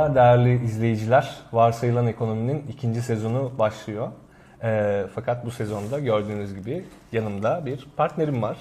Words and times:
Merhaba 0.00 0.14
değerli 0.14 0.64
izleyiciler. 0.64 1.36
Varsayılan 1.52 2.06
ekonominin 2.06 2.64
ikinci 2.68 3.02
sezonu 3.02 3.52
başlıyor. 3.58 4.08
E, 4.62 5.02
fakat 5.14 5.46
bu 5.46 5.50
sezonda 5.50 5.98
gördüğünüz 5.98 6.54
gibi 6.54 6.84
yanımda 7.12 7.66
bir 7.66 7.86
partnerim 7.96 8.42
var. 8.42 8.56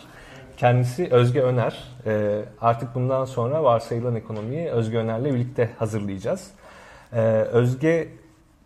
Kendisi 0.57 1.07
Özge 1.11 1.41
Öner. 1.41 1.83
E, 2.05 2.41
artık 2.61 2.95
bundan 2.95 3.25
sonra 3.25 3.63
varsayılan 3.63 4.15
ekonomiyi 4.15 4.69
Özge 4.69 4.97
Öner'le 4.97 5.25
birlikte 5.25 5.69
hazırlayacağız. 5.79 6.51
E, 7.13 7.21
Özge 7.51 8.07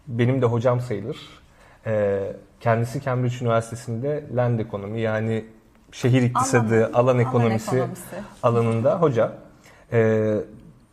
benim 0.07 0.41
de 0.41 0.45
hocam 0.45 0.81
sayılır. 0.81 1.17
E, 1.85 2.21
kendisi 2.59 3.01
Cambridge 3.01 3.35
Üniversitesi'nde 3.41 4.23
land 4.35 4.59
ekonomi 4.59 5.01
yani 5.01 5.45
şehir 5.91 6.21
iktisadı, 6.21 6.85
alan, 6.85 6.93
alan 6.93 7.19
ekonomisi, 7.19 7.69
alan 7.69 7.77
ekonomisi 7.77 8.05
alanında 8.43 9.01
hoca. 9.01 9.31
E, 9.91 10.33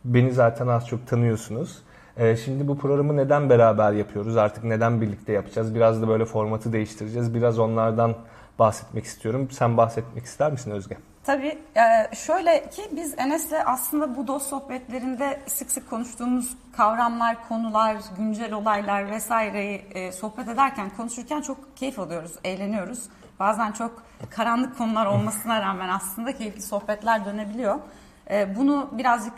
beni 0.05 0.31
zaten 0.33 0.67
az 0.67 0.87
çok 0.87 1.07
tanıyorsunuz. 1.07 1.83
E, 2.17 2.37
şimdi 2.37 2.67
bu 2.67 2.77
programı 2.77 3.17
neden 3.17 3.49
beraber 3.49 3.91
yapıyoruz? 3.91 4.37
Artık 4.37 4.63
neden 4.63 5.01
birlikte 5.01 5.33
yapacağız? 5.33 5.75
Biraz 5.75 6.01
da 6.01 6.07
böyle 6.07 6.25
formatı 6.25 6.73
değiştireceğiz. 6.73 7.33
Biraz 7.33 7.59
onlardan 7.59 8.15
bahsetmek 8.59 9.05
istiyorum. 9.05 9.47
Sen 9.51 9.77
bahsetmek 9.77 10.25
ister 10.25 10.51
misin 10.51 10.71
Özge? 10.71 10.97
Tabii. 11.23 11.57
E, 11.75 12.15
şöyle 12.15 12.69
ki 12.69 12.81
biz 12.91 13.13
Enes'le 13.17 13.53
aslında 13.65 14.15
bu 14.15 14.27
dost 14.27 14.47
sohbetlerinde 14.47 15.39
sık 15.47 15.71
sık 15.71 15.89
konuştuğumuz 15.89 16.57
kavramlar, 16.77 17.47
konular, 17.47 17.97
güncel 18.17 18.53
olaylar 18.53 19.11
vesaireyi 19.11 19.85
e, 19.91 20.11
sohbet 20.11 20.47
ederken, 20.47 20.91
konuşurken 20.97 21.41
çok 21.41 21.77
keyif 21.77 21.99
alıyoruz, 21.99 22.31
eğleniyoruz. 22.43 23.03
Bazen 23.39 23.71
çok 23.71 24.03
karanlık 24.29 24.77
konular 24.77 25.05
olmasına 25.05 25.61
rağmen 25.61 25.89
aslında 25.89 26.37
keyifli 26.37 26.61
sohbetler 26.61 27.25
dönebiliyor. 27.25 27.75
E, 28.31 28.55
bunu 28.55 28.89
birazcık 28.91 29.33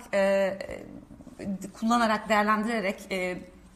kullanarak, 1.74 2.30
değerlendirerek 2.30 3.10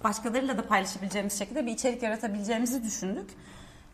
başkalarıyla 0.03 0.57
da 0.57 0.67
paylaşabileceğimiz 0.67 1.39
şekilde 1.39 1.65
bir 1.65 1.71
içerik 1.71 2.03
yaratabileceğimizi 2.03 2.83
düşündük 2.83 3.29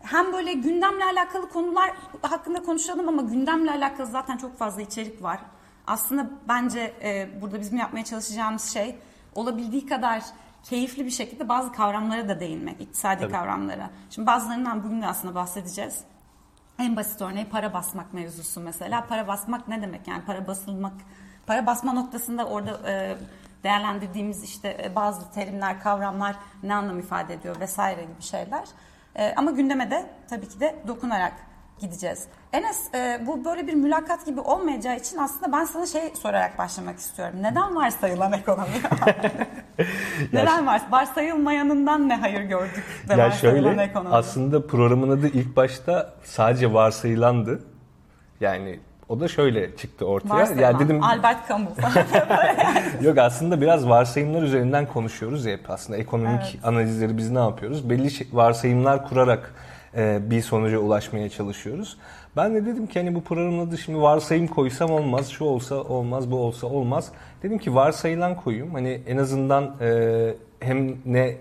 hem 0.04 0.34
böyle 0.34 0.54
gündemle 0.54 1.06
alakalı 1.06 1.50
konular 1.50 1.92
hakkında 2.22 2.64
konuşalım 2.64 3.10
ama 3.10 3.22
gündemle 3.22 3.72
alakalı 3.72 4.08
zaten 4.08 4.38
çok 4.38 4.58
fazla 4.58 4.82
içerik 4.82 5.24
var. 5.24 5.40
Aslında 5.88 6.30
bence 6.48 6.94
e, 7.04 7.42
burada 7.42 7.60
bizim 7.60 7.78
yapmaya 7.78 8.06
çalışacağımız 8.06 8.74
şey 8.74 8.96
olabildiği 9.36 9.86
kadar 9.86 10.24
keyifli 10.64 11.06
bir 11.06 11.12
şekilde 11.12 11.50
bazı 11.50 11.72
kavramlara 11.72 12.30
da 12.30 12.40
değinmek, 12.40 12.82
iktisadi 12.82 13.22
Tabii. 13.22 13.32
kavramlara. 13.32 13.90
Şimdi 14.10 14.28
bazılarından 14.28 14.84
bugün 14.84 15.02
de 15.02 15.08
aslında 15.08 15.36
bahsedeceğiz. 15.36 16.04
En 16.80 16.96
basit 16.96 17.22
örneği 17.22 17.46
para 17.46 17.74
basmak 17.74 18.14
mevzusu 18.14 18.62
mesela. 18.62 19.08
Para 19.08 19.28
basmak 19.28 19.68
ne 19.68 19.82
demek 19.82 20.08
yani 20.08 20.26
para 20.26 20.48
basılmak, 20.48 20.94
para 21.46 21.66
basma 21.66 21.94
noktasında 21.94 22.46
orada 22.46 22.92
e, 22.92 23.18
değerlendirdiğimiz 23.64 24.44
işte 24.44 24.78
e, 24.84 24.96
bazı 24.96 25.32
terimler, 25.32 25.80
kavramlar 25.80 26.36
ne 26.64 26.76
anlam 26.76 27.00
ifade 27.00 27.34
ediyor 27.34 27.60
vesaire 27.60 28.04
gibi 28.04 28.22
şeyler. 28.22 28.68
E, 29.16 29.34
ama 29.36 29.52
gündeme 29.52 29.92
de 29.92 30.10
tabii 30.30 30.50
ki 30.50 30.60
de 30.60 30.76
dokunarak 30.88 31.34
gideceğiz. 31.84 32.24
Enes 32.54 32.94
e, 32.94 33.22
bu 33.28 33.46
böyle 33.46 33.68
bir 33.68 33.74
mülakat 33.74 34.26
gibi 34.26 34.40
olmayacağı 34.40 34.98
için 34.98 35.18
aslında 35.18 35.52
ben 35.58 35.66
sana 35.66 35.86
şey 35.86 36.02
sorarak 36.22 36.58
başlamak 36.58 37.00
istiyorum. 37.00 37.36
Neden 37.42 37.76
varsayılan 37.76 38.34
ekonomi? 38.34 38.68
Neden 40.34 40.68
var? 40.68 40.82
Varsayılmayanından 40.90 42.10
ne 42.10 42.16
hayır 42.16 42.42
gördük 42.42 42.84
de 43.10 43.14
ya 43.14 43.32
şöyle, 43.32 43.84
ekonomi? 43.84 44.16
Aslında 44.16 44.68
programın 44.68 45.10
adı 45.10 45.28
ilk 45.28 45.56
başta 45.56 46.14
sadece 46.24 46.74
varsayılandı. 46.74 47.64
Yani 48.40 48.80
o 49.10 49.20
da 49.20 49.28
şöyle 49.28 49.76
çıktı 49.76 50.06
ortaya. 50.06 50.30
Varsayılan. 50.30 50.72
Ya 50.72 50.80
dedim 50.80 51.04
Albert 51.04 51.48
Camus. 51.50 51.74
Yok 53.02 53.18
aslında 53.18 53.62
biraz 53.62 53.90
varsayımlar 53.90 54.42
üzerinden 54.42 54.86
konuşuyoruz 54.86 55.46
ya 55.46 55.58
aslında 55.68 56.00
ekonomik 56.00 56.42
evet. 56.52 56.66
analizleri 56.66 57.18
biz 57.18 57.32
ne 57.32 57.40
yapıyoruz? 57.40 57.90
Belli 57.90 58.12
şey, 58.12 58.28
varsayımlar 58.34 59.10
kurarak 59.10 59.54
bir 60.30 60.42
sonuca 60.42 60.78
ulaşmaya 60.78 61.30
çalışıyoruz. 61.30 61.98
Ben 62.36 62.56
de 62.56 62.66
dedim 62.66 62.88
ki 62.88 63.00
hani 63.00 63.16
bu 63.16 63.24
programın 63.24 63.68
adı 63.68 63.78
şimdi 63.78 64.02
varsayım 64.02 64.48
koysam 64.48 64.92
olmaz, 64.92 65.30
şu 65.30 65.46
olsa 65.46 65.76
olmaz, 65.76 66.32
bu 66.32 66.36
olsa 66.36 66.68
olmaz. 66.68 67.12
Dedim 67.44 67.58
ki 67.58 67.76
varsayılan 67.76 68.36
koyayım. 68.36 68.74
Hani 68.74 69.02
en 69.08 69.18
azından 69.18 69.76
e, 69.82 70.34
hem 70.60 70.96
ne 71.06 71.38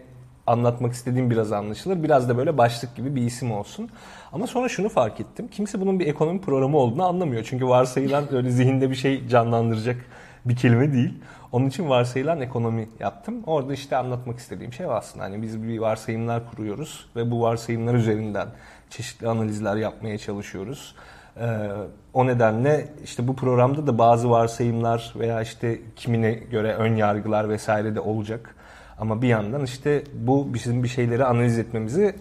anlatmak 0.47 0.93
istediğim 0.93 1.31
biraz 1.31 1.53
anlaşılır. 1.53 2.03
Biraz 2.03 2.29
da 2.29 2.37
böyle 2.37 2.59
başlık 2.59 2.97
gibi 2.97 3.15
bir 3.15 3.23
isim 3.23 3.53
olsun. 3.53 3.89
Ama 4.33 4.47
sonra 4.47 4.69
şunu 4.69 4.89
fark 4.89 5.21
ettim. 5.21 5.49
Kimse 5.49 5.81
bunun 5.81 6.01
bir 6.01 6.07
ekonomi 6.07 6.41
programı 6.41 6.77
olduğunu 6.77 7.05
anlamıyor. 7.05 7.45
Çünkü 7.45 7.69
varsayılan 7.69 8.35
öyle 8.35 8.51
zihinde 8.51 8.91
bir 8.91 8.95
şey 8.95 9.29
canlandıracak 9.29 9.97
bir 10.45 10.57
kelime 10.57 10.93
değil. 10.93 11.15
Onun 11.53 11.67
için 11.67 11.89
varsayılan 11.89 12.41
ekonomi 12.41 12.89
yaptım. 13.01 13.43
Orada 13.47 13.75
işte 13.75 13.97
anlatmak 13.97 14.39
istediğim 14.39 14.73
şey 14.73 14.87
aslında. 14.87 15.25
Hani 15.25 15.43
biz 15.43 15.63
bir 15.63 15.79
varsayımlar 15.79 16.51
kuruyoruz 16.51 17.07
ve 17.17 17.31
bu 17.31 17.43
varsayımlar 17.43 17.95
üzerinden 17.95 18.49
çeşitli 18.91 19.29
analizler 19.29 19.77
yapmaya 19.77 20.19
çalışıyoruz. 20.19 20.95
Ee, 21.37 21.69
o 22.13 22.27
nedenle 22.27 22.89
işte 23.05 23.29
bu 23.29 23.37
programda 23.37 23.87
da 23.87 23.99
bazı 23.99 24.31
varsayımlar 24.31 25.15
veya 25.17 25.43
işte 25.43 25.81
kimine 25.97 26.33
göre 26.33 26.75
ön 26.75 26.97
yargılar 26.97 27.49
vesaire 27.49 27.95
de 27.95 28.01
olacak. 28.01 28.55
Ama 28.99 29.23
bir 29.23 29.29
yandan 29.29 29.65
işte 29.65 30.03
bu 30.15 30.55
bizim 30.55 30.83
bir 30.83 30.89
şeyleri 30.89 31.25
analiz 31.25 31.59
etmemizi 31.59 32.17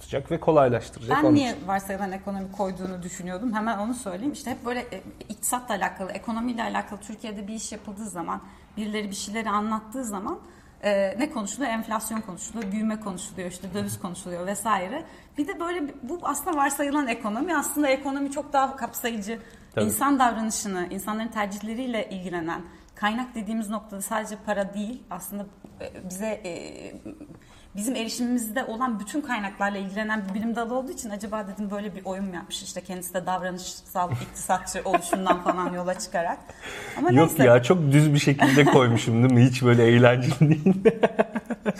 rahatlatacak 0.00 0.30
ve 0.30 0.40
kolaylaştıracak. 0.40 1.24
Ben 1.24 1.34
niye 1.34 1.54
varsayılan 1.66 2.12
ekonomi 2.12 2.52
koyduğunu 2.52 3.02
düşünüyordum. 3.02 3.52
Hemen 3.52 3.78
onu 3.78 3.94
söyleyeyim. 3.94 4.32
İşte 4.32 4.50
hep 4.50 4.64
böyle 4.64 4.80
e, 4.80 5.02
iktisatla 5.28 5.74
alakalı, 5.74 6.12
ekonomiyle 6.12 6.62
alakalı 6.62 7.00
Türkiye'de 7.00 7.48
bir 7.48 7.54
iş 7.54 7.72
yapıldığı 7.72 8.06
zaman, 8.06 8.40
birileri 8.76 9.10
bir 9.10 9.14
şeyleri 9.14 9.50
anlattığı 9.50 10.04
zaman 10.04 10.38
e, 10.82 11.18
ne 11.18 11.30
konuşuluyor? 11.30 11.70
Enflasyon 11.70 12.20
konuşuluyor, 12.20 12.72
büyüme 12.72 13.00
konuşuluyor, 13.00 13.50
işte 13.50 13.74
döviz 13.74 14.00
konuşuluyor 14.00 14.46
vesaire. 14.46 15.04
Bir 15.38 15.48
de 15.48 15.60
böyle 15.60 15.94
bu 16.02 16.18
aslında 16.22 16.56
varsayılan 16.56 17.08
ekonomi. 17.08 17.56
Aslında 17.56 17.88
ekonomi 17.88 18.30
çok 18.30 18.52
daha 18.52 18.76
kapsayıcı. 18.76 19.38
Tabii. 19.74 19.84
İnsan 19.84 20.18
davranışını, 20.18 20.86
insanların 20.90 21.28
tercihleriyle 21.28 22.08
ilgilenen, 22.10 22.62
kaynak 22.94 23.34
dediğimiz 23.34 23.70
noktada 23.70 24.02
sadece 24.02 24.36
para 24.46 24.74
değil 24.74 25.02
aslında 25.10 25.46
e, 25.80 26.10
bize 26.10 26.26
e, 26.26 26.52
bizim 27.76 27.96
erişimimizde 27.96 28.64
olan 28.64 29.00
bütün 29.00 29.20
kaynaklarla 29.20 29.78
ilgilenen 29.78 30.22
bir 30.28 30.34
bilim 30.34 30.56
dalı 30.56 30.74
olduğu 30.74 30.92
için 30.92 31.10
acaba 31.10 31.46
dedim 31.48 31.70
böyle 31.70 31.94
bir 31.94 32.04
oyun 32.04 32.24
mu 32.24 32.34
yapmış 32.34 32.62
işte 32.62 32.80
kendisi 32.80 33.14
de 33.14 33.26
davranışsal 33.26 34.12
iktisatçı 34.12 34.82
oluşundan 34.84 35.42
falan 35.42 35.72
yola 35.72 35.98
çıkarak. 35.98 36.38
Ama 36.98 37.10
Yok 37.10 37.28
neyse. 37.28 37.44
ya 37.44 37.62
çok 37.62 37.92
düz 37.92 38.14
bir 38.14 38.18
şekilde 38.18 38.64
koymuşum 38.64 39.22
değil 39.22 39.34
mi? 39.34 39.50
Hiç 39.50 39.62
böyle 39.62 39.86
eğlenceli 39.86 40.40
değil. 40.40 40.74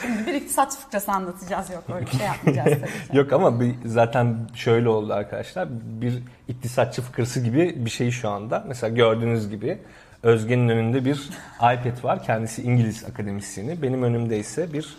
Şimdi 0.03 0.27
bir 0.27 0.35
iktisat 0.35 0.77
fıkrası 0.77 1.13
anlatacağız 1.13 1.71
yok 1.71 1.85
öyle 1.95 2.07
bir 2.07 2.11
şey 2.11 2.27
yapmayacağız 2.27 2.69
tabii 2.81 3.11
ki. 3.11 3.17
Yok 3.17 3.33
ama 3.33 3.61
bir, 3.61 3.75
zaten 3.85 4.37
şöyle 4.55 4.89
oldu 4.89 5.13
arkadaşlar. 5.13 5.69
Bir 5.71 6.23
iktisatçı 6.49 7.03
fıkrası 7.03 7.41
gibi 7.41 7.75
bir 7.77 7.91
şey 7.91 8.11
şu 8.11 8.29
anda. 8.29 8.65
Mesela 8.69 8.95
gördüğünüz 8.95 9.51
gibi 9.51 9.79
Özge'nin 10.23 10.69
önünde 10.69 11.05
bir 11.05 11.31
iPad 11.57 12.05
var. 12.05 12.23
Kendisi 12.25 12.63
İngiliz 12.63 13.05
akademisyeni. 13.05 13.83
Benim 13.83 14.03
önümde 14.03 14.39
ise 14.39 14.73
bir 14.73 14.97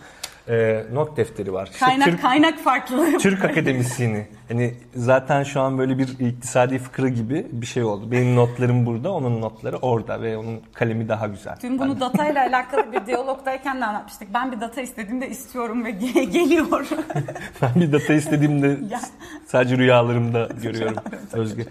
e, 0.50 0.84
not 0.94 1.18
defteri 1.18 1.54
var. 1.54 1.70
İşte 1.74 1.86
kaynak 1.86 2.08
Türk, 2.08 2.22
kaynak 2.22 2.60
farklı. 2.60 3.18
Türk 3.18 3.46
akademisyeni. 3.46 4.28
Hani 4.48 4.74
zaten 4.96 5.44
şu 5.44 5.62
an 5.62 5.78
böyle 5.78 5.98
bir 5.98 6.20
iktisadi 6.20 6.80
fıkra 6.80 7.10
gibi 7.10 7.48
bir 7.52 7.66
şey 7.66 7.84
oldu. 7.84 8.12
Benim 8.12 8.36
notlarım 8.36 8.86
burada, 8.86 9.12
onun 9.12 9.42
notları 9.42 9.78
orada 9.78 10.22
ve 10.22 10.38
onun 10.38 10.62
kalemi 10.74 11.10
daha 11.10 11.28
güzel. 11.28 11.56
Dün 11.64 11.80
bunu 11.80 12.00
data 12.00 12.28
ile 12.28 12.40
alakalı 12.40 12.92
bir 12.92 13.06
diyalogdayken 13.06 13.82
de 13.82 13.86
anlatmıştık. 13.86 14.34
Ben 14.34 14.52
bir 14.52 14.62
data 14.62 14.82
istediğimde 14.82 15.30
istiyorum 15.30 15.86
ve 15.86 15.92
geliyor. 16.26 16.88
ben 17.62 17.72
bir 17.76 17.92
data 17.92 18.14
istediğimde 18.14 18.78
sadece 19.48 19.78
rüyalarımda 19.78 20.50
görüyorum 20.64 20.98
Özgür. 21.34 21.66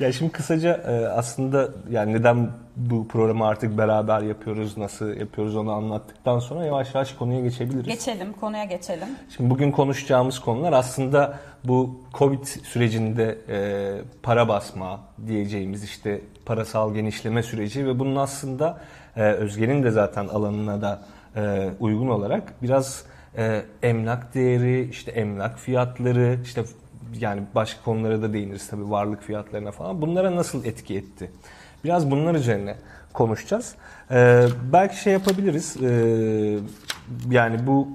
ya 0.00 0.12
şimdi 0.12 0.32
kısaca 0.32 0.72
e, 0.72 1.06
aslında 1.06 1.68
yani 1.90 2.12
neden 2.12 2.50
bu 2.76 3.08
programı 3.08 3.46
artık 3.46 3.78
beraber 3.78 4.20
yapıyoruz, 4.20 4.76
nasıl 4.76 5.16
yapıyoruz 5.16 5.56
onu 5.56 5.72
anlattıktan 5.72 6.38
sonra 6.38 6.64
yavaş 6.64 6.94
yavaş 6.94 7.12
konuya 7.12 7.40
geçebiliriz. 7.40 7.86
Geçelim, 7.86 8.32
konuya 8.32 8.64
geçelim. 8.64 9.08
Şimdi 9.36 9.50
bugün 9.50 9.70
konuşacağımız 9.70 10.38
konular 10.38 10.72
aslında 10.72 11.38
bu 11.64 12.00
Covid 12.14 12.44
sürecinde 12.44 13.38
e, 13.48 14.00
para 14.22 14.48
basma 14.48 15.00
diyeceğimiz 15.26 15.84
işte 15.84 16.20
parasal 16.46 16.94
genişleme 16.94 17.42
süreci 17.42 17.86
ve 17.86 17.98
bunun 17.98 18.16
aslında 18.16 18.78
e, 19.16 19.22
Özge'nin 19.22 19.82
de 19.82 19.90
zaten 19.90 20.28
alanına 20.28 20.82
da 20.82 21.02
e, 21.36 21.70
uygun 21.80 22.08
olarak 22.08 22.62
biraz 22.62 23.04
e, 23.36 23.62
emlak 23.82 24.34
değeri, 24.34 24.88
işte 24.90 25.10
emlak 25.10 25.58
fiyatları, 25.58 26.38
işte 26.44 26.64
yani 27.20 27.42
başka 27.54 27.82
konulara 27.84 28.22
da 28.22 28.32
değiniriz 28.32 28.68
tabii 28.68 28.90
varlık 28.90 29.22
fiyatlarına 29.22 29.70
falan. 29.70 30.02
Bunlara 30.02 30.36
nasıl 30.36 30.64
etki 30.64 30.96
etti? 30.96 31.30
Biraz 31.86 32.10
bunlar 32.10 32.34
üzerine 32.34 32.74
konuşacağız. 33.12 33.74
Ee, 34.10 34.44
belki 34.72 34.96
şey 34.96 35.12
yapabiliriz. 35.12 35.76
Ee, 35.82 36.58
yani 37.30 37.66
bu 37.66 37.88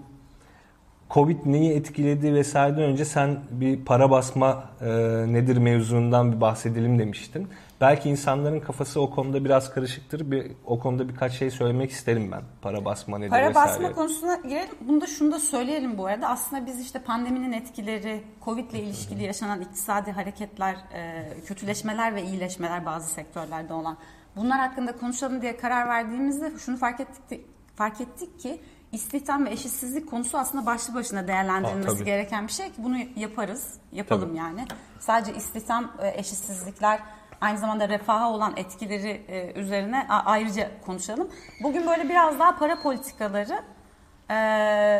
Covid 1.09 1.37
neyi 1.45 1.73
etkiledi 1.73 2.33
vesaireden 2.33 2.83
önce 2.83 3.05
sen 3.05 3.39
bir 3.51 3.85
para 3.85 4.09
basma 4.09 4.63
e, 4.81 4.87
nedir 5.33 5.57
mevzundan 5.57 6.31
bir 6.31 6.41
bahsedelim 6.41 6.99
demiştin. 6.99 7.47
Belki 7.81 8.09
insanların 8.09 8.59
kafası 8.59 9.01
o 9.01 9.09
konuda 9.09 9.45
biraz 9.45 9.73
karışıktır. 9.73 10.31
Bir, 10.31 10.51
o 10.65 10.79
konuda 10.79 11.09
birkaç 11.09 11.33
şey 11.33 11.51
söylemek 11.51 11.91
isterim 11.91 12.31
ben. 12.31 12.41
Para 12.61 12.85
basma 12.85 13.17
nedir 13.17 13.29
Para 13.29 13.49
vesaire. 13.49 13.69
basma 13.69 13.91
konusuna 13.91 14.35
girelim. 14.35 14.69
Bunu 14.81 15.01
da 15.01 15.07
şunu 15.07 15.31
da 15.31 15.39
söyleyelim 15.39 15.97
bu 15.97 16.05
arada. 16.05 16.27
Aslında 16.27 16.65
biz 16.65 16.79
işte 16.79 16.99
pandeminin 16.99 17.51
etkileri, 17.51 18.23
Covid 18.45 18.71
ile 18.71 18.79
ilişkili 18.79 19.23
yaşanan 19.23 19.61
iktisadi 19.61 20.11
hareketler, 20.11 20.75
e, 20.93 21.25
kötüleşmeler 21.45 22.15
ve 22.15 22.23
iyileşmeler 22.23 22.85
bazı 22.85 23.13
sektörlerde 23.13 23.73
olan 23.73 23.97
bunlar 24.35 24.59
hakkında 24.59 24.97
konuşalım 24.97 25.41
diye 25.41 25.57
karar 25.57 25.87
verdiğimizde 25.87 26.51
şunu 26.59 26.77
fark 26.77 26.99
ettik, 26.99 27.45
fark 27.75 28.01
ettik 28.01 28.39
ki 28.39 28.61
istihdam 28.91 29.45
ve 29.45 29.51
eşitsizlik 29.51 30.09
konusu 30.09 30.37
aslında 30.37 30.65
başlı 30.65 30.93
başına 30.93 31.27
değerlendirilmesi 31.27 32.01
Aa, 32.01 32.05
gereken 32.05 32.47
bir 32.47 32.51
şey 32.51 32.67
ki 32.67 32.75
bunu 32.77 32.97
yaparız, 33.15 33.73
yapalım 33.91 34.29
Tabii. 34.29 34.37
yani. 34.37 34.65
Sadece 34.99 35.33
istihdam 35.33 35.91
e, 36.01 36.19
eşitsizlikler 36.19 36.99
aynı 37.41 37.57
zamanda 37.57 37.89
refaha 37.89 38.29
olan 38.29 38.53
etkileri 38.57 39.21
e, 39.27 39.59
üzerine 39.59 40.07
ayrıca 40.09 40.69
konuşalım. 40.85 41.27
Bugün 41.63 41.87
böyle 41.87 42.09
biraz 42.09 42.39
daha 42.39 42.57
para 42.57 42.81
politikaları 42.81 43.61
e, 44.29 44.35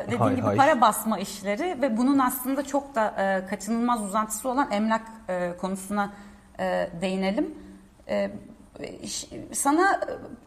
dediğim 0.06 0.22
Hay 0.22 0.36
gibi 0.36 0.46
hay. 0.46 0.58
para 0.58 0.82
basma 0.82 1.20
işleri 1.20 1.82
ve 1.82 1.98
bunun 1.98 2.20
aslında 2.20 2.64
çok 2.66 2.96
da 2.96 3.14
e, 3.18 3.46
kaçınılmaz 3.50 4.02
uzantısı 4.02 4.50
olan 4.50 4.72
emlak 4.72 5.02
e, 5.30 5.54
konusuna 5.62 6.10
e, 6.60 6.90
değinelim. 7.02 7.56
E, 8.08 8.32
sana 9.52 10.00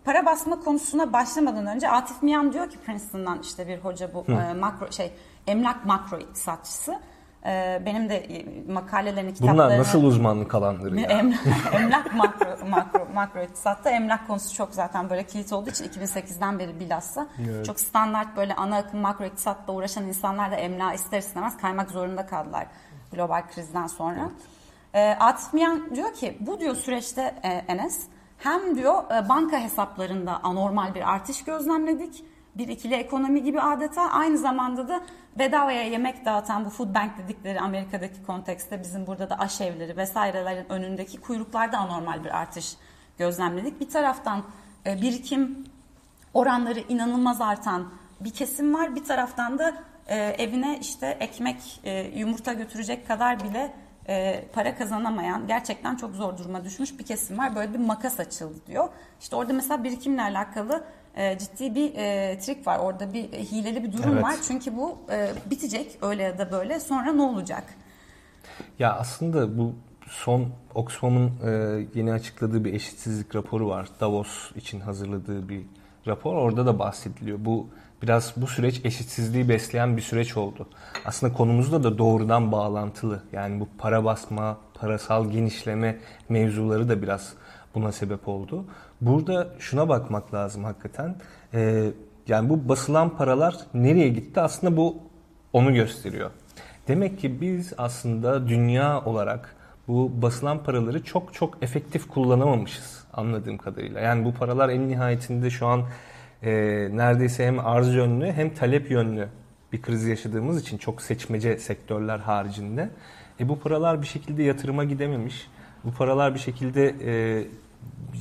para 0.04 0.26
basma 0.26 0.60
konusuna 0.60 1.12
başlamadan 1.12 1.66
önce 1.66 1.88
Atif 1.88 2.22
Miyan 2.22 2.52
diyor 2.52 2.70
ki 2.70 2.78
Princeton'dan 2.78 3.38
işte 3.42 3.68
bir 3.68 3.78
hoca 3.78 4.14
bu 4.14 4.24
e, 4.32 4.54
makro 4.54 4.92
şey 4.92 5.12
emlak 5.46 5.86
makro 5.86 6.18
iktisatçısı. 6.18 6.98
E, 7.46 7.82
benim 7.86 8.08
de 8.08 8.16
e, 8.16 8.44
makalelerini 8.72 9.34
kitaplarını 9.34 9.64
Bunlar 9.64 9.78
nasıl 9.78 10.02
uzmanlık 10.02 10.54
alanları 10.54 11.00
ya? 11.00 11.06
Emlak, 11.06 11.38
emlak 11.74 12.14
makro, 12.14 12.66
makro, 12.68 13.06
makro 13.14 13.42
iktisatta 13.42 13.90
emlak 13.90 14.26
konusu 14.26 14.54
çok 14.54 14.74
zaten 14.74 15.10
böyle 15.10 15.22
kilit 15.22 15.52
olduğu 15.52 15.70
için 15.70 15.84
2008'den 15.84 16.58
beri 16.58 16.80
bilhassa 16.80 17.26
Evet. 17.48 17.66
çok 17.66 17.80
standart 17.80 18.36
böyle 18.36 18.54
ana 18.54 18.76
akım 18.76 19.00
makro 19.00 19.24
iktisatla 19.24 19.72
uğraşan 19.72 20.04
insanlar 20.04 20.50
da 20.50 20.56
emlağa 20.56 20.94
ister 20.94 21.18
istemez 21.18 21.56
kaymak 21.56 21.90
zorunda 21.90 22.26
kaldılar 22.26 22.66
global 23.12 23.42
krizden 23.54 23.86
sonra. 23.86 24.30
E, 24.94 25.10
Atif 25.10 25.52
Miyan 25.52 25.94
diyor 25.94 26.12
ki 26.12 26.36
bu 26.40 26.60
diyor 26.60 26.74
süreçte 26.76 27.34
e, 27.42 27.48
Enes 27.48 28.06
hem 28.38 28.74
diyor 28.76 29.02
e, 29.10 29.28
banka 29.28 29.58
hesaplarında 29.58 30.40
anormal 30.42 30.94
bir 30.94 31.12
artış 31.12 31.44
gözlemledik. 31.44 32.24
Bir 32.54 32.68
ikili 32.68 32.94
ekonomi 32.94 33.42
gibi 33.42 33.60
adeta 33.60 34.02
aynı 34.02 34.38
zamanda 34.38 34.88
da 34.88 35.00
bedavaya 35.38 35.82
yemek 35.82 36.24
dağıtan 36.24 36.64
bu 36.64 36.70
food 36.70 36.94
bank 36.94 37.18
dedikleri 37.18 37.60
Amerika'daki 37.60 38.22
kontekste 38.26 38.80
bizim 38.80 39.06
burada 39.06 39.30
da 39.30 39.38
aşevleri 39.38 39.96
vesairelerin 39.96 40.66
önündeki 40.68 41.20
kuyruklarda 41.20 41.78
anormal 41.78 42.24
bir 42.24 42.38
artış 42.38 42.76
gözlemledik. 43.18 43.80
Bir 43.80 43.88
taraftan 43.88 44.42
e, 44.86 45.02
birikim 45.02 45.64
oranları 46.34 46.80
inanılmaz 46.80 47.40
artan 47.40 47.88
bir 48.20 48.30
kesim 48.30 48.74
var. 48.74 48.96
Bir 48.96 49.04
taraftan 49.04 49.58
da 49.58 49.74
e, 50.06 50.16
evine 50.18 50.78
işte 50.80 51.16
ekmek, 51.20 51.80
e, 51.84 52.18
yumurta 52.18 52.52
götürecek 52.52 53.08
kadar 53.08 53.44
bile 53.44 53.74
para 54.52 54.76
kazanamayan, 54.76 55.46
gerçekten 55.46 55.96
çok 55.96 56.14
zor 56.14 56.38
duruma 56.38 56.64
düşmüş 56.64 56.98
bir 56.98 57.04
kesim 57.04 57.38
var. 57.38 57.56
Böyle 57.56 57.74
bir 57.74 57.78
makas 57.78 58.20
açıldı 58.20 58.58
diyor. 58.66 58.88
İşte 59.20 59.36
orada 59.36 59.52
mesela 59.52 59.84
birikimle 59.84 60.22
alakalı 60.22 60.84
e, 61.16 61.38
ciddi 61.38 61.74
bir 61.74 61.94
e, 61.94 62.38
trik 62.38 62.66
var. 62.66 62.78
Orada 62.78 63.12
bir 63.12 63.32
e, 63.32 63.44
hileli 63.44 63.82
bir 63.84 63.92
durum 63.92 64.12
Evet. 64.12 64.22
var. 64.22 64.34
Çünkü 64.48 64.76
bu 64.76 64.98
e, 65.10 65.30
bitecek 65.50 65.98
öyle 66.02 66.22
ya 66.22 66.38
da 66.38 66.52
böyle. 66.52 66.80
Sonra 66.80 67.12
ne 67.12 67.22
olacak? 67.22 67.64
Ya 68.78 68.92
aslında 68.94 69.58
bu 69.58 69.74
son 70.08 70.46
Oxfam'ın 70.74 71.30
e, 71.46 71.50
yeni 71.94 72.12
açıkladığı 72.12 72.64
bir 72.64 72.74
eşitsizlik 72.74 73.34
raporu 73.34 73.68
var. 73.68 73.88
Davos 74.00 74.52
için 74.56 74.80
hazırladığı 74.80 75.48
bir 75.48 75.62
rapor. 76.06 76.34
Orada 76.34 76.66
da 76.66 76.78
bahsediliyor. 76.78 77.38
Bu 77.40 77.68
biraz 78.02 78.32
bu 78.36 78.46
süreç 78.46 78.84
eşitsizliği 78.84 79.48
besleyen 79.48 79.96
bir 79.96 80.02
süreç 80.02 80.36
oldu. 80.36 80.68
Aslında 81.04 81.32
konumuzda 81.32 81.82
da 81.82 81.98
doğrudan 81.98 82.52
bağlantılı. 82.52 83.22
Yani 83.32 83.60
bu 83.60 83.68
para 83.78 84.04
basma, 84.04 84.58
parasal 84.74 85.30
genişleme 85.30 85.98
mevzuları 86.28 86.88
da 86.88 87.02
biraz 87.02 87.32
buna 87.74 87.92
sebep 87.92 88.28
oldu. 88.28 88.64
Burada 89.00 89.48
şuna 89.58 89.88
bakmak 89.88 90.34
lazım 90.34 90.64
hakikaten. 90.64 91.16
E, 91.54 91.90
yani 92.28 92.48
bu 92.48 92.68
basılan 92.68 93.16
paralar 93.16 93.56
nereye 93.74 94.08
gitti? 94.08 94.40
Aslında 94.40 94.76
bu 94.76 94.96
onu 95.52 95.74
gösteriyor. 95.74 96.30
Demek 96.88 97.18
ki 97.18 97.40
biz 97.40 97.72
aslında 97.78 98.48
dünya 98.48 99.04
olarak 99.04 99.56
bu 99.88 100.22
basılan 100.22 100.62
paraları 100.62 101.02
çok 101.02 101.34
çok 101.34 101.62
efektif 101.62 102.08
kullanamamışız 102.08 103.04
anladığım 103.12 103.58
kadarıyla. 103.58 104.00
Yani 104.00 104.24
bu 104.24 104.34
paralar 104.34 104.68
en 104.68 104.88
nihayetinde 104.88 105.50
şu 105.50 105.66
an 105.66 105.84
e, 106.42 106.52
neredeyse 106.92 107.46
hem 107.46 107.58
arz 107.58 107.94
yönlü 107.94 108.32
hem 108.32 108.54
talep 108.54 108.90
yönlü 108.90 109.28
bir 109.72 109.82
kriz 109.82 110.04
yaşadığımız 110.04 110.60
için 110.60 110.78
çok 110.78 111.02
seçmece 111.02 111.58
sektörler 111.58 112.18
haricinde. 112.18 112.90
E, 113.40 113.48
bu 113.48 113.60
paralar 113.60 114.02
bir 114.02 114.06
şekilde 114.06 114.42
yatırıma 114.42 114.84
gidememiş. 114.84 115.48
Bu 115.84 115.92
paralar 115.92 116.34
bir 116.34 116.38
şekilde 116.38 116.94
e, 117.04 117.44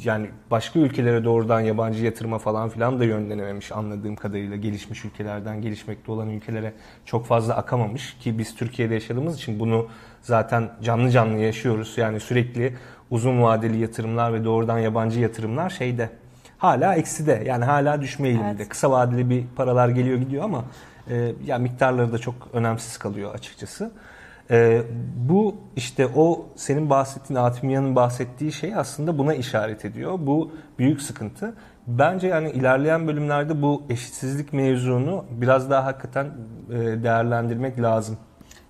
yani 0.03 0.29
başka 0.51 0.79
ülkelere 0.79 1.23
doğrudan 1.23 1.59
yabancı 1.59 2.05
yatırıma 2.05 2.39
falan 2.39 2.69
filan 2.69 2.99
da 2.99 3.05
yönlenememiş 3.05 3.71
anladığım 3.71 4.15
kadarıyla 4.15 4.55
gelişmiş 4.55 5.05
ülkelerden 5.05 5.61
gelişmekte 5.61 6.11
olan 6.11 6.29
ülkelere 6.29 6.73
çok 7.05 7.25
fazla 7.25 7.55
akamamış 7.55 8.17
ki 8.19 8.37
biz 8.37 8.55
Türkiye'de 8.55 8.93
yaşadığımız 8.93 9.35
için 9.35 9.59
bunu 9.59 9.87
zaten 10.21 10.69
canlı 10.83 11.09
canlı 11.09 11.37
yaşıyoruz. 11.37 11.93
Yani 11.97 12.19
sürekli 12.19 12.73
uzun 13.09 13.41
vadeli 13.41 13.77
yatırımlar 13.77 14.33
ve 14.33 14.45
doğrudan 14.45 14.79
yabancı 14.79 15.19
yatırımlar 15.19 15.69
şeyde 15.69 16.09
hala 16.57 16.95
ekside 16.95 17.43
yani 17.45 17.65
hala 17.65 18.01
düşme 18.01 18.27
eğiliminde. 18.27 18.55
Evet. 18.57 18.69
Kısa 18.69 18.91
vadeli 18.91 19.29
bir 19.29 19.43
paralar 19.55 19.89
geliyor 19.89 20.17
gidiyor 20.17 20.43
ama 20.43 20.65
e, 21.09 21.31
ya 21.45 21.57
miktarları 21.57 22.11
da 22.11 22.17
çok 22.17 22.35
önemsiz 22.53 22.97
kalıyor 22.97 23.33
açıkçası. 23.33 23.91
Ee, 24.51 24.81
bu 25.29 25.55
işte 25.75 26.07
o 26.15 26.45
senin 26.55 26.89
bahsettiğin 26.89 27.39
Atimiyan'ın 27.39 27.95
bahsettiği 27.95 28.51
şey 28.51 28.75
aslında 28.75 29.17
buna 29.17 29.33
işaret 29.33 29.85
ediyor. 29.85 30.19
Bu 30.21 30.51
büyük 30.79 31.01
sıkıntı. 31.01 31.53
Bence 31.87 32.27
yani 32.27 32.51
ilerleyen 32.51 33.07
bölümlerde 33.07 33.61
bu 33.61 33.83
eşitsizlik 33.89 34.53
mevzunu 34.53 35.25
biraz 35.31 35.69
daha 35.69 35.85
hakikaten 35.85 36.25
e, 36.69 36.73
değerlendirmek 37.03 37.81
lazım. 37.81 38.17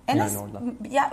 Enes, 0.08 0.34
Yani 0.34 0.44
orada. 0.44 0.62
ya 0.90 1.10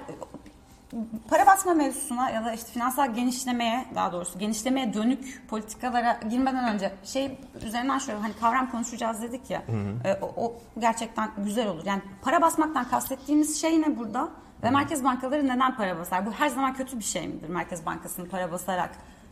para 1.29 1.45
basma 1.45 1.73
mevzusuna 1.73 2.29
ya 2.29 2.45
da 2.45 2.53
işte 2.53 2.71
finansal 2.71 3.13
genişlemeye 3.13 3.85
daha 3.95 4.11
doğrusu 4.11 4.39
genişlemeye 4.39 4.93
dönük 4.93 5.43
politikalara 5.49 6.19
girmeden 6.29 6.73
önce 6.73 6.91
şey 7.03 7.37
üzerinden 7.65 7.97
şöyle 7.97 8.19
hani 8.19 8.33
kavram 8.33 8.71
konuşacağız 8.71 9.21
dedik 9.21 9.49
ya 9.49 9.61
e, 10.05 10.13
o, 10.21 10.45
o 10.45 10.53
gerçekten 10.79 11.29
güzel 11.37 11.67
olur. 11.67 11.85
Yani 11.85 12.01
para 12.21 12.41
basmaktan 12.41 12.89
kastettiğimiz 12.89 13.61
şey 13.61 13.81
ne 13.81 13.97
burada? 13.97 14.29
Ve 14.63 14.69
merkez 14.69 15.03
bankaları 15.03 15.47
neden 15.47 15.75
para 15.75 15.99
basar? 15.99 16.25
Bu 16.25 16.31
her 16.31 16.47
zaman 16.49 16.73
kötü 16.73 16.99
bir 16.99 17.03
şey 17.03 17.27
midir? 17.27 17.49
Merkez 17.49 17.85
Bankası'nın 17.85 18.29
para 18.29 18.51
basarak 18.51 18.89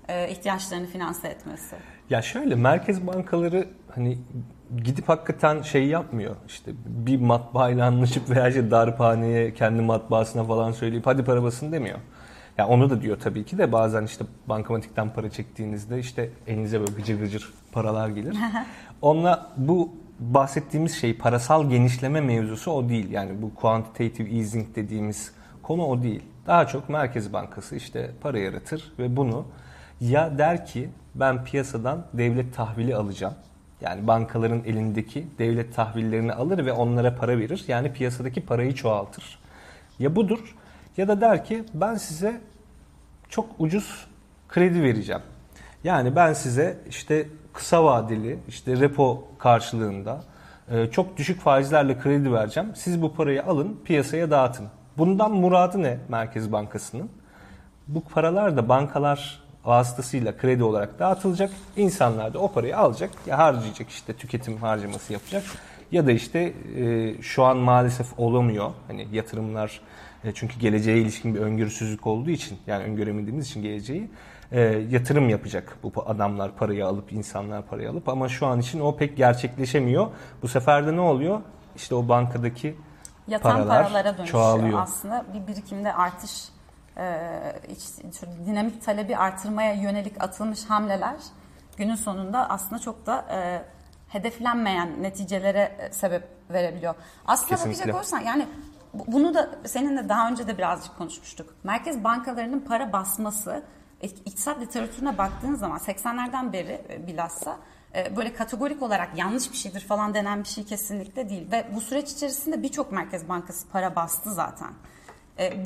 e, 0.08 0.30
ihtiyaçlarını 0.30 0.88
finanse 0.88 1.28
etmesi. 1.28 1.76
Ya 2.10 2.22
şöyle 2.22 2.56
merkez 2.56 3.08
bankaları 3.08 3.68
hani 3.96 4.18
gidip 4.84 5.10
hakikaten 5.10 5.62
şey 5.62 5.88
yapmıyor. 5.88 6.36
İşte 6.48 6.72
bir 6.86 7.22
matbaayla 7.22 7.86
anlaşıp 7.86 8.30
veya 8.30 8.48
işte 8.48 8.72
darphaneye 8.72 9.54
kendi 9.54 9.82
matbaasına 9.82 10.44
falan 10.44 10.72
söyleyip 10.72 11.06
hadi 11.06 11.24
para 11.24 11.44
basın 11.44 11.72
demiyor. 11.72 12.00
Ya 12.58 12.68
onu 12.68 12.90
da 12.90 13.02
diyor 13.02 13.20
tabii 13.20 13.46
ki 13.46 13.58
de 13.58 13.72
bazen 13.72 14.04
işte 14.04 14.26
bankamatikten 14.48 15.14
para 15.14 15.30
çektiğinizde 15.30 16.00
işte 16.00 16.30
elinize 16.48 16.80
böyle 16.80 16.92
gıcır 16.92 17.20
gıcır 17.20 17.54
paralar 17.72 18.10
gelir. 18.10 18.38
Onunla 19.02 19.50
bu 19.58 19.94
bahsettiğimiz 20.20 20.96
şey 20.96 21.18
parasal 21.18 21.70
genişleme 21.70 22.22
mevzusu 22.22 22.72
o 22.72 22.90
değil. 22.90 23.12
Yani 23.12 23.42
bu 23.42 23.56
quantitative 23.56 24.30
easing 24.30 24.76
dediğimiz 24.76 25.34
konu 25.64 25.86
o 25.86 26.04
değil. 26.04 26.24
Daha 26.48 26.68
çok 26.68 26.90
Merkez 26.90 27.34
Bankası 27.34 27.76
işte 27.76 28.12
para 28.22 28.40
yaratır 28.40 28.94
ve 29.00 29.16
bunu 29.16 29.46
ya 30.02 30.38
der 30.38 30.66
ki 30.66 30.90
ben 31.16 31.44
piyasadan 31.44 32.06
devlet 32.14 32.56
tahvili 32.56 32.96
alacağım. 32.96 33.34
Yani 33.82 34.08
bankaların 34.08 34.64
elindeki 34.66 35.28
devlet 35.40 35.76
tahvillerini 35.76 36.34
alır 36.34 36.66
ve 36.66 36.72
onlara 36.72 37.16
para 37.16 37.38
verir. 37.38 37.66
Yani 37.68 37.94
piyasadaki 37.94 38.46
parayı 38.46 38.76
çoğaltır. 38.76 39.40
Ya 40.00 40.16
budur 40.16 40.56
ya 40.98 41.08
da 41.08 41.22
der 41.22 41.46
ki 41.46 41.64
ben 41.74 41.96
size 41.96 42.42
çok 43.30 43.46
ucuz 43.60 44.08
kredi 44.48 44.84
vereceğim. 44.84 45.22
Yani 45.84 46.16
ben 46.16 46.34
size 46.34 46.78
işte 46.90 47.28
kısa 47.54 47.84
vadeli 47.84 48.40
işte 48.48 48.80
repo 48.80 49.24
karşılığında 49.40 50.22
e, 50.72 50.88
çok 50.88 51.18
düşük 51.18 51.42
faizlerle 51.42 52.00
kredi 52.00 52.34
vereceğim. 52.34 52.72
Siz 52.76 53.02
bu 53.02 53.14
parayı 53.14 53.46
alın 53.46 53.80
piyasaya 53.86 54.32
dağıtın. 54.32 54.68
Bundan 54.98 55.32
muradı 55.32 55.84
ne 55.84 55.98
Merkez 56.10 56.52
Bankası'nın? 56.52 57.10
Bu 57.88 58.02
paralar 58.02 58.58
da 58.58 58.70
bankalar 58.70 59.44
vasıtasıyla 59.66 60.38
kredi 60.38 60.64
olarak 60.64 61.00
dağıtılacak. 61.00 61.52
İnsanlar 61.78 62.34
da 62.34 62.40
o 62.40 62.52
parayı 62.52 62.78
alacak, 62.78 63.10
ya 63.26 63.38
harcayacak 63.38 63.90
işte 63.90 64.14
tüketim 64.14 64.58
harcaması 64.58 65.14
yapacak. 65.14 65.44
Ya 65.92 66.08
da 66.08 66.12
işte 66.12 66.54
e, 66.78 67.14
şu 67.22 67.44
an 67.44 67.58
maalesef 67.58 68.20
olamıyor. 68.20 68.72
Hani 68.88 69.08
yatırımlar 69.12 69.82
e, 70.24 70.32
çünkü 70.34 70.60
geleceğe 70.60 70.98
ilişkin 70.98 71.36
bir 71.36 71.40
öngörüsüzlük 71.40 72.08
olduğu 72.08 72.30
için 72.30 72.58
yani 72.68 72.84
öngöremediğimiz 72.84 73.48
için 73.48 73.62
geleceği 73.62 74.10
e, 74.52 74.62
yatırım 74.90 75.30
yapacak 75.30 75.78
bu 75.84 75.94
adamlar 76.06 76.56
parayı 76.56 76.86
alıp 76.88 77.14
insanlar 77.14 77.66
parayı 77.66 77.90
alıp 77.90 78.10
ama 78.10 78.30
şu 78.30 78.46
an 78.48 78.60
için 78.60 78.80
o 78.80 78.96
pek 78.96 79.18
gerçekleşemiyor. 79.18 80.08
Bu 80.42 80.48
sefer 80.48 80.88
de 80.88 80.96
ne 80.96 81.02
oluyor? 81.02 81.42
İşte 81.76 81.96
o 81.96 82.08
bankadaki 82.08 82.76
Yatan 83.28 83.52
paralar 83.52 83.84
paralara 83.84 84.18
dönüşüyor 84.18 84.28
çoğalıyor. 84.28 84.80
aslında. 84.82 85.26
Bir 85.34 85.48
birikimde 85.48 85.94
artış, 85.94 86.50
e, 86.98 87.20
dinamik 88.46 88.86
talebi 88.86 89.18
artırmaya 89.18 89.74
yönelik 89.74 90.24
atılmış 90.24 90.66
hamleler 90.66 91.16
günün 91.78 91.96
sonunda 91.96 92.50
aslında 92.50 92.82
çok 92.82 93.06
da 93.06 93.26
e, 93.32 93.62
hedeflenmeyen 94.10 95.04
neticelere 95.04 95.78
e, 95.80 95.94
sebep 95.94 96.24
verebiliyor. 96.50 96.96
Aslında 97.26 97.50
Kesinlikle. 97.50 97.80
bakacak 97.80 97.96
olursan 97.96 98.20
yani 98.20 98.48
bunu 98.94 99.34
da 99.34 99.50
seninle 99.66 100.10
daha 100.10 100.30
önce 100.30 100.48
de 100.48 100.58
birazcık 100.58 100.98
konuşmuştuk. 100.98 101.56
Merkez 101.64 102.04
bankalarının 102.04 102.60
para 102.60 102.94
basması 102.94 103.64
iktisat 104.02 104.62
literatürüne 104.62 105.18
baktığın 105.18 105.56
zaman 105.56 105.78
80'lerden 105.78 106.54
beri 106.54 106.82
e, 106.90 107.08
bilhassa 107.08 107.58
e, 107.96 108.16
böyle 108.16 108.34
kategorik 108.34 108.82
olarak 108.82 109.18
yanlış 109.18 109.52
bir 109.52 109.58
şeydir 109.58 109.82
falan 109.82 110.14
denen 110.14 110.44
bir 110.44 110.48
şey 110.48 110.66
kesinlikle 110.66 111.30
değil. 111.30 111.52
Ve 111.52 111.68
bu 111.76 111.82
süreç 111.82 112.12
içerisinde 112.12 112.64
birçok 112.64 112.92
merkez 112.92 113.30
bankası 113.30 113.68
para 113.70 113.96
bastı 113.96 114.34
zaten. 114.34 114.70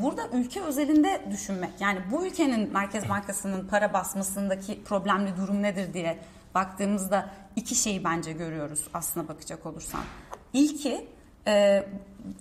Burada 0.01 0.21
ülke 0.33 0.61
özelinde 0.61 1.21
düşünmek 1.31 1.69
yani 1.79 1.99
bu 2.11 2.25
ülkenin 2.25 2.73
merkez 2.73 3.09
bankasının 3.09 3.67
para 3.67 3.93
basmasındaki 3.93 4.83
problemli 4.83 5.37
durum 5.37 5.61
nedir 5.61 5.93
diye 5.93 6.19
baktığımızda 6.55 7.29
iki 7.55 7.75
şeyi 7.75 8.03
bence 8.03 8.31
görüyoruz 8.31 8.87
aslına 8.93 9.27
bakacak 9.27 9.65
olursan. 9.65 10.01
İlki 10.53 11.07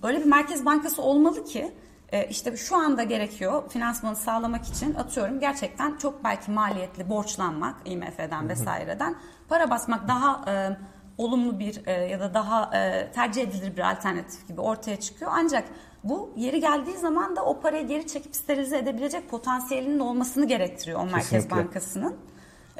öyle 0.02 0.20
bir 0.20 0.24
merkez 0.24 0.64
bankası 0.64 1.02
olmalı 1.02 1.44
ki 1.44 1.72
e, 2.12 2.28
işte 2.28 2.56
şu 2.56 2.76
anda 2.76 3.02
gerekiyor 3.02 3.68
finansmanı 3.68 4.16
sağlamak 4.16 4.64
için 4.64 4.94
atıyorum 4.94 5.40
gerçekten 5.40 5.96
çok 5.96 6.24
belki 6.24 6.50
maliyetli 6.50 7.08
borçlanmak 7.08 7.76
IMF'den 7.84 8.48
vesaireden 8.48 9.16
para 9.48 9.70
basmak 9.70 10.08
daha 10.08 10.52
e, 10.52 10.76
olumlu 11.18 11.58
bir 11.58 11.86
e, 11.86 11.92
ya 11.92 12.20
da 12.20 12.34
daha 12.34 12.76
e, 12.76 13.12
tercih 13.12 13.42
edilir 13.42 13.76
bir 13.76 13.90
alternatif 13.90 14.48
gibi 14.48 14.60
ortaya 14.60 15.00
çıkıyor. 15.00 15.30
Ancak 15.34 15.64
bu 16.04 16.32
yeri 16.36 16.60
geldiği 16.60 16.96
zaman 16.96 17.36
da 17.36 17.44
o 17.44 17.60
parayı 17.60 17.86
geri 17.86 18.06
çekip 18.06 18.36
sterilize 18.36 18.78
edebilecek 18.78 19.30
potansiyelinin 19.30 19.98
olmasını 19.98 20.44
gerektiriyor 20.46 21.00
o 21.00 21.04
Merkez 21.04 21.30
Kesinlikle. 21.30 21.56
Bankası'nın. 21.56 22.16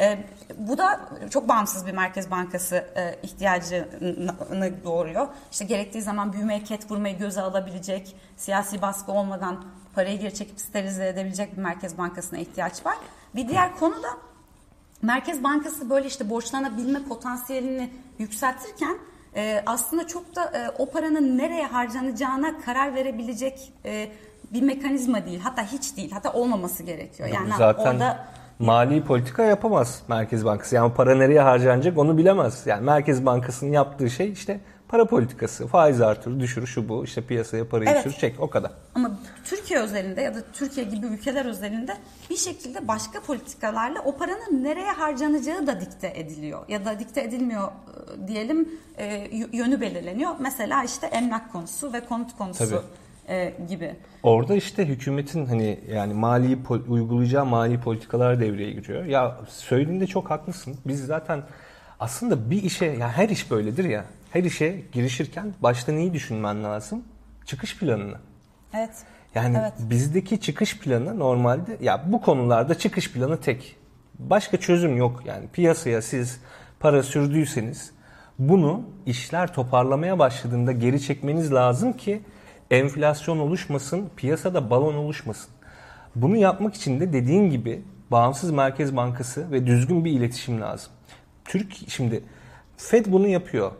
E, 0.00 0.18
bu 0.56 0.78
da 0.78 1.00
çok 1.30 1.48
bağımsız 1.48 1.86
bir 1.86 1.92
merkez 1.92 2.30
bankası 2.30 2.76
e, 2.76 3.18
ihtiyacını 3.22 4.84
doğuruyor. 4.84 5.28
İşte 5.52 5.64
gerektiği 5.64 6.02
zaman 6.02 6.32
büyümeye 6.32 6.64
ket 6.64 6.90
vurmayı 6.90 7.18
göze 7.18 7.40
alabilecek, 7.40 8.16
siyasi 8.36 8.82
baskı 8.82 9.12
olmadan 9.12 9.64
parayı 9.94 10.18
geri 10.18 10.34
çekip 10.34 10.60
sterilize 10.60 11.08
edebilecek 11.08 11.56
bir 11.56 11.62
merkez 11.62 11.98
bankasına 11.98 12.38
ihtiyaç 12.38 12.86
var. 12.86 12.96
Bir 13.34 13.48
diğer 13.48 13.76
konu 13.76 14.02
da 14.02 14.08
Merkez 15.02 15.44
Bankası 15.44 15.90
böyle 15.90 16.06
işte 16.06 16.30
borçlanabilme 16.30 17.02
potansiyelini 17.02 17.90
yükseltirken 18.18 18.98
e, 19.36 19.62
aslında 19.66 20.06
çok 20.06 20.36
da 20.36 20.44
e, 20.44 20.70
o 20.78 20.90
paranın 20.90 21.38
nereye 21.38 21.66
harcanacağına 21.66 22.60
karar 22.60 22.94
verebilecek 22.94 23.72
e, 23.84 24.08
bir 24.52 24.62
mekanizma 24.62 25.26
değil. 25.26 25.40
Hatta 25.40 25.62
hiç 25.62 25.96
değil. 25.96 26.10
Hatta 26.10 26.32
olmaması 26.32 26.82
gerekiyor. 26.82 27.28
Yani 27.28 27.52
Zaten 27.58 27.82
orada 27.82 28.26
mali 28.62 29.04
politika 29.04 29.44
yapamaz 29.44 30.02
Merkez 30.08 30.44
Bankası. 30.44 30.74
Yani 30.74 30.94
para 30.94 31.14
nereye 31.14 31.40
harcanacak 31.40 31.98
onu 31.98 32.18
bilemez. 32.18 32.62
Yani 32.66 32.84
Merkez 32.84 33.26
Bankası'nın 33.26 33.72
yaptığı 33.72 34.10
şey 34.10 34.32
işte 34.32 34.60
para 34.88 35.04
politikası, 35.04 35.66
faiz 35.66 36.00
artırı, 36.00 36.40
düşürü 36.40 36.66
şu 36.66 36.88
bu, 36.88 37.04
işte 37.04 37.22
piyasaya 37.22 37.68
parayı 37.68 37.90
Evet. 37.90 38.04
düşür, 38.04 38.18
çek 38.18 38.40
o 38.40 38.50
kadar. 38.50 38.70
Ama 38.94 39.10
Türkiye 39.44 39.80
özelinde 39.80 40.20
ya 40.20 40.34
da 40.34 40.38
Türkiye 40.52 40.86
gibi 40.86 41.06
ülkeler 41.06 41.44
özelinde 41.44 41.96
bir 42.30 42.36
şekilde 42.36 42.88
başka 42.88 43.20
politikalarla 43.20 44.02
o 44.04 44.16
paranın 44.16 44.64
nereye 44.64 44.92
harcanacağı 44.92 45.66
da 45.66 45.80
dikte 45.80 46.12
ediliyor. 46.14 46.60
Ya 46.68 46.84
da 46.84 46.98
dikte 46.98 47.20
edilmiyor 47.20 47.68
e, 47.68 48.28
diyelim 48.28 48.68
e, 48.98 49.28
yönü 49.52 49.80
belirleniyor. 49.80 50.30
Mesela 50.38 50.84
işte 50.84 51.06
emlak 51.06 51.52
konusu 51.52 51.92
ve 51.92 52.00
konut 52.00 52.38
konusu 52.38 52.70
Tabii. 52.70 52.80
E, 53.32 53.54
gibi. 53.68 53.96
Orada 54.22 54.54
işte 54.54 54.86
hükümetin 54.86 55.46
hani 55.46 55.80
yani 55.92 56.14
mali 56.14 56.58
uygulayacağı 56.88 57.46
mali 57.46 57.80
politikalar 57.80 58.40
devreye 58.40 58.70
giriyor. 58.72 59.04
Ya 59.04 59.36
söylediğinde 59.48 60.06
çok 60.06 60.30
haklısın. 60.30 60.76
Biz 60.86 61.06
zaten 61.06 61.42
aslında 62.00 62.50
bir 62.50 62.62
işe 62.62 62.86
ya 62.86 63.08
her 63.12 63.28
iş 63.28 63.50
böyledir 63.50 63.84
ya. 63.84 64.04
Her 64.30 64.44
işe 64.44 64.82
girişirken 64.92 65.54
başta 65.60 65.92
neyi 65.92 66.12
düşünmen 66.12 66.64
lazım? 66.64 67.04
Çıkış 67.46 67.78
planını. 67.78 68.16
Evet. 68.74 68.90
Yani 69.34 69.58
Evet. 69.60 69.72
bizdeki 69.78 70.40
çıkış 70.40 70.78
planı 70.78 71.18
normalde 71.18 71.76
ya 71.80 72.04
bu 72.06 72.20
konularda 72.20 72.78
çıkış 72.78 73.12
planı 73.12 73.40
tek. 73.40 73.76
Başka 74.18 74.56
çözüm 74.56 74.96
yok 74.96 75.22
yani 75.26 75.48
piyasaya 75.52 76.02
siz 76.02 76.40
para 76.80 77.02
sürdüyseniz 77.02 77.92
bunu 78.38 78.82
işler 79.06 79.52
toparlamaya 79.54 80.18
başladığında 80.18 80.72
geri 80.72 81.00
çekmeniz 81.00 81.52
lazım 81.52 81.92
ki 81.92 82.22
enflasyon 82.72 83.38
oluşmasın, 83.38 84.10
piyasada 84.16 84.70
balon 84.70 84.94
oluşmasın. 84.94 85.50
Bunu 86.16 86.36
yapmak 86.36 86.74
için 86.74 87.00
de 87.00 87.12
dediğin 87.12 87.50
gibi 87.50 87.82
bağımsız 88.10 88.50
merkez 88.50 88.96
bankası 88.96 89.50
ve 89.50 89.66
düzgün 89.66 90.04
bir 90.04 90.10
iletişim 90.10 90.60
lazım. 90.60 90.92
Türk 91.44 91.72
şimdi 91.88 92.24
Fed 92.76 93.06
bunu 93.08 93.28
yapıyor. 93.28 93.72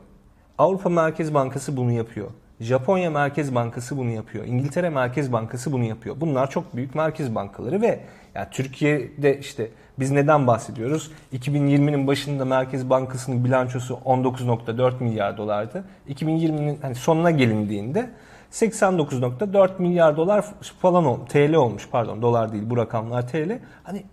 Avrupa 0.59 0.89
Merkez 0.89 1.35
Bankası 1.35 1.77
bunu 1.77 1.93
yapıyor. 1.93 2.31
Japonya 2.61 3.11
Merkez 3.11 3.55
Bankası 3.55 3.97
bunu 3.97 4.11
yapıyor. 4.11 4.45
İngiltere 4.45 4.91
Merkez 4.91 5.33
Bankası 5.33 5.73
bunu 5.73 5.85
yapıyor. 5.85 6.17
Bunlar 6.21 6.51
çok 6.51 6.77
büyük 6.77 6.95
merkez 6.95 7.35
bankaları 7.35 7.81
ve 7.83 8.01
yani 8.35 8.47
Türkiye'de 8.51 9.39
işte 9.39 9.71
biz 9.99 10.11
neden 10.11 10.47
bahsediyoruz? 10.47 11.11
2020'nin 11.33 12.07
başında 12.07 12.45
Merkez 12.45 12.91
Bankası'nın 12.91 13.45
bilançosu 13.45 13.95
19.4 13.95 15.03
milyar 15.03 15.37
dolardı. 15.37 15.85
2020'nin 16.09 16.79
hani 16.83 16.95
sonuna 16.95 17.31
gelindiğinde 17.31 18.11
89.4 18.53 19.71
milyar 19.79 20.17
dolar 20.17 20.45
falan 20.83 21.27
TL 21.27 21.55
olmuş 21.55 21.89
pardon 21.93 22.23
dolar 22.23 22.53
değil 22.53 22.65
bu 22.67 22.77
rakamlar 22.77 23.29
TL. 23.29 23.59
Hani 23.85 24.05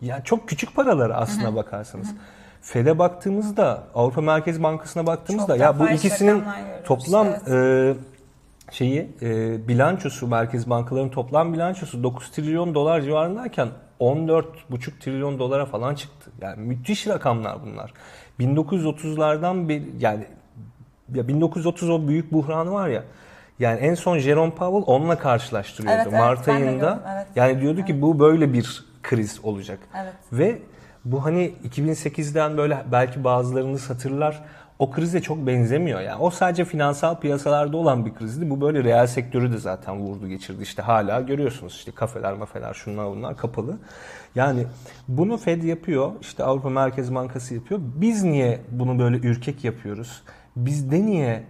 ya 0.00 0.24
çok 0.24 0.48
küçük 0.48 0.74
paralar 0.76 1.10
aslına 1.10 1.54
bakarsanız. 1.54 2.14
Fed'e 2.62 2.98
baktığımızda 2.98 3.82
Avrupa 3.94 4.20
Merkez 4.20 4.62
Bankası'na 4.62 5.06
baktığımızda 5.06 5.52
Çok 5.52 5.60
ya 5.60 5.78
bu 5.78 5.90
ikisinin 5.90 6.44
toplam 6.84 7.26
evet. 7.26 7.48
e, 7.48 8.72
şeyi 8.72 9.10
e, 9.22 9.68
bilançosu 9.68 10.26
merkez 10.26 10.70
bankaların 10.70 11.10
toplam 11.10 11.52
bilançosu 11.52 12.02
9 12.02 12.30
trilyon 12.30 12.74
dolar 12.74 13.00
civarındayken 13.00 13.68
14,5 14.00 14.98
trilyon 15.00 15.38
dolara 15.38 15.66
falan 15.66 15.94
çıktı. 15.94 16.30
Yani 16.40 16.60
müthiş 16.60 17.06
rakamlar 17.06 17.58
bunlar. 17.66 17.92
1930'lardan 18.40 19.68
bir 19.68 19.82
yani 20.00 20.24
ya 21.14 21.28
1930 21.28 21.90
o 21.90 22.08
büyük 22.08 22.32
buhranı 22.32 22.72
var 22.72 22.88
ya. 22.88 23.04
Yani 23.58 23.78
en 23.80 23.94
son 23.94 24.18
Jerome 24.18 24.54
Powell 24.54 24.94
onunla 24.94 25.18
karşılaştırıyordu 25.18 25.96
Evet, 25.96 26.06
evet, 26.10 26.20
Mart 26.20 26.48
ayında. 26.48 27.00
evet. 27.14 27.26
Yani 27.36 27.60
diyordu 27.60 27.84
ki 27.84 28.02
bu 28.02 28.18
böyle 28.18 28.52
bir 28.52 28.84
kriz 29.02 29.40
olacak. 29.42 29.78
Evet. 30.02 30.12
Ve 30.32 30.58
bu 31.04 31.24
hani 31.24 31.52
2008'den 31.68 32.56
böyle 32.56 32.78
belki 32.92 33.24
bazılarınız 33.24 33.90
hatırlar 33.90 34.42
o 34.78 34.90
krize 34.90 35.22
çok 35.22 35.46
benzemiyor. 35.46 36.00
Yani 36.00 36.20
o 36.22 36.30
sadece 36.30 36.64
finansal 36.64 37.20
piyasalarda 37.20 37.76
olan 37.76 38.06
bir 38.06 38.14
krizdi. 38.14 38.50
Bu 38.50 38.60
böyle 38.60 38.84
reel 38.84 39.06
sektörü 39.06 39.52
de 39.52 39.58
zaten 39.58 39.98
vurdu 39.98 40.28
geçirdi. 40.28 40.62
İşte 40.62 40.82
hala 40.82 41.20
görüyorsunuz 41.20 41.72
işte 41.74 41.92
kafeler 41.92 42.32
mafeler 42.32 42.74
şunlar 42.74 43.06
bunlar 43.10 43.36
kapalı. 43.36 43.78
Yani 44.34 44.66
bunu 45.08 45.36
Fed 45.38 45.62
yapıyor. 45.62 46.12
işte 46.20 46.44
Avrupa 46.44 46.68
Merkez 46.70 47.14
Bankası 47.14 47.54
yapıyor. 47.54 47.80
Biz 47.82 48.22
niye 48.22 48.60
bunu 48.70 48.98
böyle 48.98 49.16
ürkek 49.16 49.64
yapıyoruz? 49.64 50.22
Bizde 50.56 51.06
niye 51.06 51.42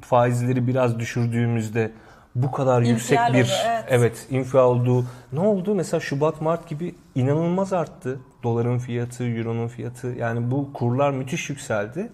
faizleri 0.00 0.66
biraz 0.66 0.98
düşürdüğümüzde 0.98 1.92
bu 2.34 2.50
kadar 2.50 2.82
yüksek 2.82 3.18
İnfial 3.18 3.34
bir 3.34 3.38
evet. 3.38 3.84
evet 3.88 4.26
infial 4.30 4.64
oldu. 4.64 5.04
Ne 5.32 5.40
oldu? 5.40 5.74
Mesela 5.74 6.00
Şubat 6.00 6.40
Mart 6.40 6.68
gibi 6.68 6.94
inanılmaz 7.14 7.72
arttı. 7.72 8.20
Doların 8.42 8.78
fiyatı, 8.78 9.24
euronun 9.24 9.68
fiyatı. 9.68 10.06
Yani 10.06 10.50
bu 10.50 10.72
kurlar 10.72 11.10
müthiş 11.10 11.50
yükseldi. 11.50 12.10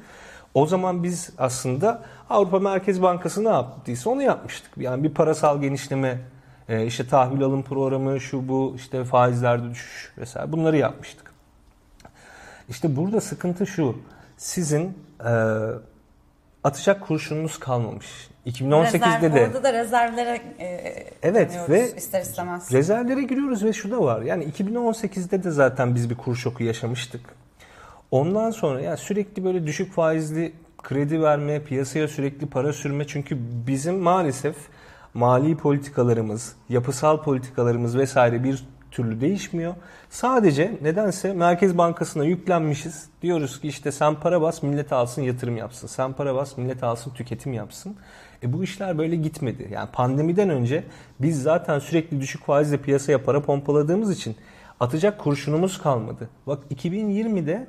O 0.55 0.67
zaman 0.67 1.03
biz 1.03 1.31
aslında 1.39 2.03
Avrupa 2.31 2.59
Merkez 2.59 3.03
Bankası 3.03 3.45
ne 3.45 3.49
yaptıysa 3.49 4.11
onu 4.11 4.23
yapmıştık. 4.23 4.71
Yani 4.77 5.05
bir 5.05 5.15
parasal 5.15 5.61
genişleme, 5.61 6.21
e, 6.69 6.87
işte 6.87 7.07
tahvil 7.07 7.43
alım 7.43 7.63
programı, 7.63 8.21
şu 8.21 8.49
bu, 8.49 8.73
işte 8.77 9.05
faizlerde 9.05 9.71
düşüş 9.71 10.13
vesaire 10.19 10.53
bunları 10.53 10.77
yapmıştık. 10.77 11.33
İşte 12.69 12.97
burada 12.97 13.21
sıkıntı 13.21 13.67
şu. 13.67 13.97
Sizin 14.37 14.99
e, 15.25 15.33
atacak 16.67 17.07
kurşununuz 17.07 17.59
kalmamış. 17.59 18.29
2018'de 18.47 19.17
Rezerv, 19.17 19.35
de 19.35 19.47
Orada 19.47 19.63
da 19.63 19.73
rezervlere 19.73 20.41
e, 20.59 20.67
Evet 21.23 21.59
ve 21.69 21.97
ister 21.97 22.23
istemez. 22.23 22.73
rezervlere 22.73 23.23
giriyoruz 23.23 23.65
ve 23.65 23.73
şu 23.73 23.91
da 23.91 24.03
var. 24.03 24.23
Yani 24.23 24.45
2018'de 24.45 25.45
de 25.45 25.51
zaten 25.51 25.95
biz 25.95 26.11
bir 26.11 26.15
kur 26.15 26.37
şoku 26.37 26.65
yaşamıştık. 26.65 27.21
Ondan 28.11 28.51
sonra 28.51 28.81
yani 28.81 28.97
sürekli 28.97 29.45
böyle 29.45 29.67
düşük 29.67 29.93
faizli 29.93 30.53
kredi 30.83 31.23
verme, 31.23 31.63
piyasaya 31.63 32.09
sürekli 32.09 32.47
para 32.47 32.73
sürme. 32.73 33.07
Çünkü 33.07 33.39
bizim 33.67 33.99
maalesef 33.99 34.57
mali 35.15 35.57
politikalarımız, 35.57 36.57
yapısal 36.69 37.23
politikalarımız 37.23 37.97
vesaire 37.97 38.45
bir 38.45 38.65
türlü 38.97 39.21
değişmiyor. 39.21 39.75
Sadece 40.11 40.79
nedense 40.83 41.33
Merkez 41.33 41.79
Bankası'na 41.79 42.25
yüklenmişiz. 42.25 43.09
Diyoruz 43.23 43.61
ki 43.61 43.69
işte 43.69 43.93
sen 43.93 44.15
para 44.15 44.43
bas 44.43 44.62
millet 44.62 44.93
alsın 44.93 45.23
yatırım 45.23 45.57
yapsın. 45.57 45.87
Sen 45.87 46.12
para 46.12 46.35
bas 46.35 46.57
millet 46.57 46.83
alsın 46.83 47.11
tüketim 47.11 47.53
yapsın. 47.53 47.97
E 48.43 48.53
bu 48.53 48.65
işler 48.65 48.99
böyle 48.99 49.17
gitmedi. 49.17 49.69
Yani 49.73 49.88
pandemiden 49.93 50.50
önce 50.50 50.85
biz 51.21 51.43
zaten 51.43 51.79
sürekli 51.79 52.21
düşük 52.21 52.45
faizle 52.45 52.76
piyasaya 52.76 53.25
para 53.25 53.43
pompaladığımız 53.43 54.11
için 54.11 54.37
atacak 54.81 55.19
kurşunumuz 55.19 55.79
kalmadı. 55.79 56.29
Bak 56.47 56.59
2020'de 56.75 57.67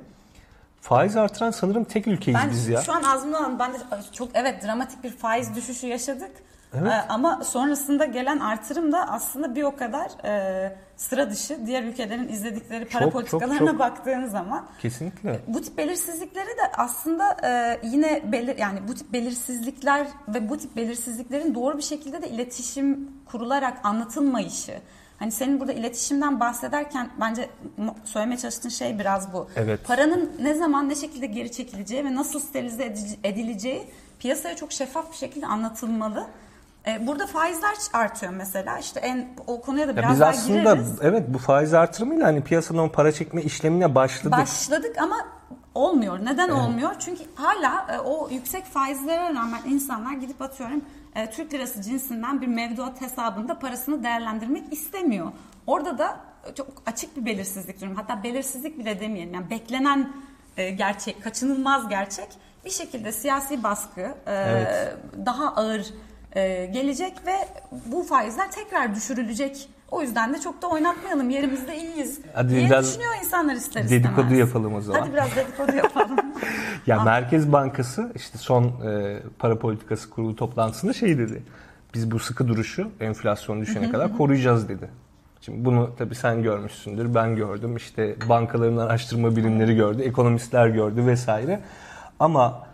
faiz 0.80 1.16
artıran 1.16 1.50
sanırım 1.50 1.84
tek 1.84 2.06
ülkeyiz 2.06 2.40
ben 2.42 2.50
biz 2.50 2.68
ya. 2.68 2.82
şu 2.82 2.92
an 2.92 3.02
ağzımdan 3.02 3.58
ben 3.58 3.72
de 3.72 3.76
çok 4.12 4.28
evet 4.34 4.64
dramatik 4.64 5.04
bir 5.04 5.10
faiz 5.10 5.56
düşüşü 5.56 5.86
yaşadık. 5.86 6.30
Evet. 6.74 6.92
Ee, 6.92 7.04
ama 7.08 7.44
sonrasında 7.44 8.04
gelen 8.04 8.38
artırım 8.38 8.92
da 8.92 9.08
aslında 9.08 9.54
bir 9.54 9.62
o 9.62 9.76
kadar 9.76 10.10
e, 10.24 10.76
sıra 10.96 11.30
dışı. 11.30 11.66
Diğer 11.66 11.82
ülkelerin 11.82 12.28
izledikleri 12.28 12.84
para 12.84 13.04
Çok, 13.04 13.12
politikalarına 13.12 13.58
çok, 13.58 13.68
çok. 13.68 13.78
baktığın 13.78 14.26
zaman 14.26 14.66
Kesinlikle. 14.82 15.40
bu 15.46 15.62
tip 15.62 15.78
belirsizlikleri 15.78 16.46
de 16.48 16.72
aslında 16.76 17.36
e, 17.44 17.80
yine 17.86 18.32
belir 18.32 18.58
yani 18.58 18.78
bu 18.88 18.94
tip 18.94 19.12
belirsizlikler 19.12 20.06
ve 20.28 20.48
bu 20.48 20.58
tip 20.58 20.76
belirsizliklerin 20.76 21.54
doğru 21.54 21.76
bir 21.78 21.82
şekilde 21.82 22.22
de 22.22 22.28
iletişim 22.28 23.10
kurularak 23.26 23.78
anlatılmayışı. 23.84 24.74
Hani 25.18 25.32
senin 25.32 25.60
burada 25.60 25.72
iletişimden 25.72 26.40
bahsederken 26.40 27.10
bence 27.20 27.50
söylemeye 28.04 28.38
çalıştığın 28.38 28.68
şey 28.68 28.98
biraz 28.98 29.32
bu. 29.32 29.48
Evet. 29.56 29.80
Paranın 29.86 30.32
ne 30.40 30.54
zaman 30.54 30.88
ne 30.88 30.94
şekilde 30.94 31.26
geri 31.26 31.52
çekileceği 31.52 32.04
ve 32.04 32.14
nasıl 32.14 32.40
sterilize 32.40 32.94
edileceği 33.24 33.82
piyasaya 34.18 34.56
çok 34.56 34.72
şeffaf 34.72 35.12
bir 35.12 35.16
şekilde 35.16 35.46
anlatılmalı. 35.46 36.26
E, 36.88 37.06
burada 37.06 37.26
faizler 37.26 37.74
artıyor 37.92 38.32
mesela. 38.32 38.78
İşte 38.78 39.00
en 39.00 39.28
o 39.46 39.60
konuya 39.60 39.86
da 39.86 39.90
Ya 39.90 39.96
biraz 39.96 40.10
biz 40.12 40.20
daha 40.20 40.30
aslında 40.30 40.74
gireriz. 40.74 40.92
evet 41.02 41.24
bu 41.28 41.38
faiz 41.38 41.74
artırımıyla 41.74 42.26
hani 42.26 42.44
piyasadan 42.44 42.88
para 42.88 43.12
çekme 43.12 43.42
işlemine 43.42 43.94
başladık. 43.94 44.38
Başladık 44.38 44.96
ama 45.02 45.16
olmuyor. 45.74 46.18
Neden 46.24 46.48
olmuyor? 46.48 46.94
Çünkü 46.98 47.22
hala 47.34 47.86
e, 47.94 47.98
o 47.98 48.28
yüksek 48.30 48.64
faizlere 48.64 49.34
rağmen 49.34 49.60
insanlar 49.66 50.12
gidip 50.12 50.42
atıyorum 50.42 50.84
e, 51.14 51.30
Türk 51.30 51.54
lirası 51.54 51.82
cinsinden 51.82 52.40
bir 52.40 52.46
mevduat 52.46 53.00
hesabında 53.00 53.58
parasını 53.58 54.04
değerlendirmek 54.04 54.72
istemiyor. 54.72 55.32
Orada 55.66 55.98
da 55.98 56.16
çok 56.54 56.66
açık 56.86 57.16
bir 57.16 57.24
belirsizlik 57.26 57.80
durum. 57.80 57.94
Hatta 57.94 58.22
belirsizlik 58.22 58.78
bile 58.78 59.00
demeyelim. 59.00 59.34
Yani 59.34 59.50
beklenen 59.50 60.12
gerçek, 60.56 61.24
kaçınılmaz 61.24 61.88
gerçek 61.88 62.28
bir 62.64 62.70
şekilde 62.70 63.12
siyasi 63.12 63.62
baskı 63.62 64.14
Evet. 64.26 64.96
daha 65.26 65.54
ağır 65.54 65.86
e, 66.36 66.66
gelecek 66.66 67.12
ve 67.26 67.34
bu 67.86 68.02
faizler 68.02 68.50
tekrar 68.50 68.94
düşürülecek. 68.94 69.68
O 69.90 70.02
yüzden 70.02 70.34
de 70.34 70.40
çok 70.40 70.62
da 70.62 70.66
oynatmayalım. 70.66 71.30
Yerimizde 71.30 71.76
iyiyiz. 71.76 72.20
Hadi 72.34 72.48
diye 72.48 72.66
biraz 72.66 72.88
düşünüyor 72.88 73.14
insanlar 73.24 73.54
ister 73.54 73.84
istemez. 73.84 73.90
Dedikodu 74.04 74.34
yapalım 74.34 74.74
o 74.74 74.80
zaman. 74.80 75.00
Hadi 75.00 75.12
biraz 75.12 75.36
dedikodu 75.36 75.76
yapalım. 75.76 76.18
Ya 76.86 77.02
Merkez 77.02 77.52
Bankası 77.52 78.12
işte 78.14 78.38
son 78.38 78.64
e, 78.64 79.18
para 79.38 79.58
politikası 79.58 80.10
kurulu 80.10 80.36
toplantısında 80.36 80.92
şey 80.92 81.18
dedi. 81.18 81.42
Biz 81.94 82.10
bu 82.10 82.18
sıkı 82.18 82.48
duruşu 82.48 82.90
enflasyon 83.00 83.60
düşene 83.60 83.90
kadar 83.90 84.16
koruyacağız 84.16 84.68
dedi. 84.68 84.88
Şimdi 85.40 85.64
bunu 85.64 85.90
tabii 85.98 86.14
sen 86.14 86.42
görmüşsündür, 86.42 87.14
ben 87.14 87.36
gördüm. 87.36 87.76
İşte 87.76 88.16
bankaların 88.28 88.76
araştırma 88.76 89.36
birimleri 89.36 89.76
gördü, 89.76 90.02
ekonomistler 90.02 90.68
gördü 90.68 91.06
vesaire. 91.06 91.60
Ama 92.18 92.67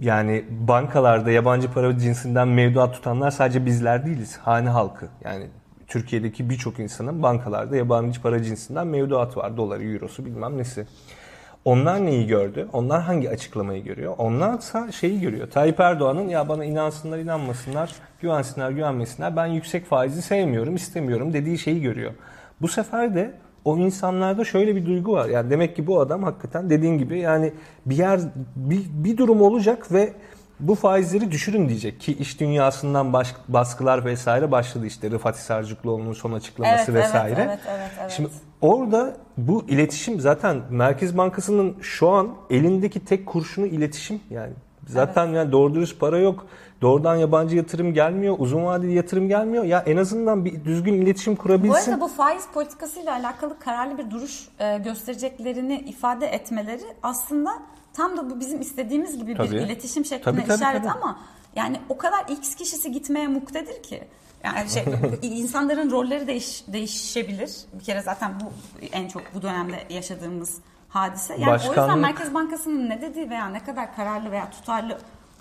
yani 0.00 0.44
bankalarda 0.50 1.30
yabancı 1.30 1.72
para 1.72 1.98
cinsinden 1.98 2.48
mevduat 2.48 2.94
tutanlar 2.94 3.30
sadece 3.30 3.66
bizler 3.66 4.06
değiliz. 4.06 4.38
Hane 4.38 4.68
halkı. 4.68 5.08
Yani 5.24 5.46
Türkiye'deki 5.86 6.50
birçok 6.50 6.78
insanın 6.78 7.22
bankalarda 7.22 7.76
yabancı 7.76 8.22
para 8.22 8.42
cinsinden 8.42 8.86
mevduat 8.86 9.36
var. 9.36 9.56
Doları, 9.56 9.84
eurosu 9.84 10.24
bilmem 10.24 10.58
nesi. 10.58 10.86
Onlar 11.64 12.06
neyi 12.06 12.26
gördü? 12.26 12.68
Onlar 12.72 13.02
hangi 13.02 13.30
açıklamayı 13.30 13.84
görüyor? 13.84 14.14
Onlarsa 14.18 14.92
şeyi 14.92 15.20
görüyor. 15.20 15.50
Tayyip 15.50 15.80
Erdoğan'ın 15.80 16.28
ya 16.28 16.48
bana 16.48 16.64
inansınlar 16.64 17.18
inanmasınlar, 17.18 17.92
güvensinler 18.20 18.70
güvenmesinler 18.70 19.36
ben 19.36 19.46
yüksek 19.46 19.86
faizi 19.86 20.22
sevmiyorum 20.22 20.74
istemiyorum 20.74 21.32
dediği 21.32 21.58
şeyi 21.58 21.82
görüyor. 21.82 22.12
Bu 22.60 22.68
sefer 22.68 23.14
de 23.14 23.34
o 23.66 23.78
insanlarda 23.78 24.44
şöyle 24.44 24.76
bir 24.76 24.86
duygu 24.86 25.12
var. 25.12 25.28
Yani 25.28 25.50
demek 25.50 25.76
ki 25.76 25.86
bu 25.86 26.00
adam 26.00 26.22
hakikaten 26.22 26.70
dediğin 26.70 26.98
gibi 26.98 27.18
yani 27.18 27.52
bir 27.86 27.96
yer 27.96 28.20
bir, 28.56 28.80
bir 28.90 29.16
durum 29.16 29.42
olacak 29.42 29.92
ve 29.92 30.12
bu 30.60 30.74
faizleri 30.74 31.30
düşürün 31.30 31.68
diyecek 31.68 32.00
ki 32.00 32.12
iş 32.12 32.40
dünyasından 32.40 33.12
baş, 33.12 33.34
baskılar 33.48 34.04
vesaire 34.04 34.50
başladı 34.50 34.86
işte 34.86 35.10
Rıfat 35.10 35.36
Hisarcıklıoğlu'nun 35.36 36.12
son 36.12 36.32
açıklaması 36.32 36.74
Evet, 36.76 36.88
evet, 36.88 37.04
vesaire. 37.04 37.46
evet, 37.48 37.60
evet, 37.68 37.90
evet. 38.00 38.10
Şimdi 38.10 38.28
orada 38.60 39.16
bu 39.36 39.64
iletişim 39.68 40.20
zaten 40.20 40.56
Merkez 40.70 41.16
Bankası'nın 41.18 41.76
şu 41.80 42.08
an 42.08 42.28
elindeki 42.50 43.04
tek 43.04 43.26
kurşunu 43.26 43.66
iletişim 43.66 44.20
yani. 44.30 44.52
Zaten 44.86 45.26
yani 45.26 45.52
doğru 45.52 45.74
dürüst 45.74 46.00
para 46.00 46.18
yok. 46.18 46.46
Doğrudan 46.82 47.16
yabancı 47.16 47.56
yatırım 47.56 47.94
gelmiyor. 47.94 48.36
Uzun 48.38 48.64
vadeli 48.64 48.92
yatırım 48.92 49.28
gelmiyor. 49.28 49.64
Ya 49.64 49.80
en 49.86 49.96
azından 49.96 50.44
bir 50.44 50.64
düzgün 50.64 50.94
iletişim 50.94 51.32
bu 51.32 51.38
kurabilsin. 51.38 51.90
arada 51.92 52.00
bu 52.00 52.08
faiz 52.08 52.46
politikasıyla 52.54 53.12
alakalı 53.12 53.58
kararlı 53.58 53.98
bir 53.98 54.10
duruş 54.10 54.48
e, 54.58 54.78
göstereceklerini 54.78 55.74
ifade 55.78 56.26
etmeleri 56.26 56.82
aslında 57.02 57.50
tam 57.94 58.16
da 58.16 58.30
bu 58.30 58.40
bizim 58.40 58.60
istediğimiz 58.60 59.18
gibi 59.18 59.30
bir 59.32 59.36
Tabii. 59.36 59.56
iletişim 59.56 60.04
şekline 60.04 60.34
Tabii, 60.36 60.46
tabii, 60.46 60.56
işaret 60.56 60.82
tabii. 60.84 60.92
ama 60.92 61.18
yani 61.56 61.80
o 61.88 61.96
kadar 61.98 62.24
X 62.28 62.54
kişisi 62.54 62.92
gitmeye 62.92 63.28
muktedir 63.28 63.82
ki. 63.82 64.04
Yani 64.44 64.70
şey 64.70 64.84
insanların 65.22 65.90
rolleri 65.90 66.26
değiş, 66.26 66.64
değişebilir. 66.68 67.50
Bir 67.72 67.84
kere 67.84 68.02
zaten 68.02 68.32
bu 68.40 68.44
en 68.92 69.08
çok 69.08 69.22
bu 69.34 69.42
dönemde 69.42 69.76
yaşadığımız 69.90 70.56
hadise. 70.88 71.34
Yani 71.38 71.50
o 71.50 71.54
yüzden 71.54 71.68
Başkanlık- 71.76 72.00
Merkez 72.00 72.34
Bankası'nın 72.34 72.90
ne 72.90 73.00
dediği 73.02 73.30
veya 73.30 73.48
ne 73.48 73.64
kadar 73.64 73.96
kararlı 73.96 74.30
veya 74.30 74.50
tutarlı 74.50 74.98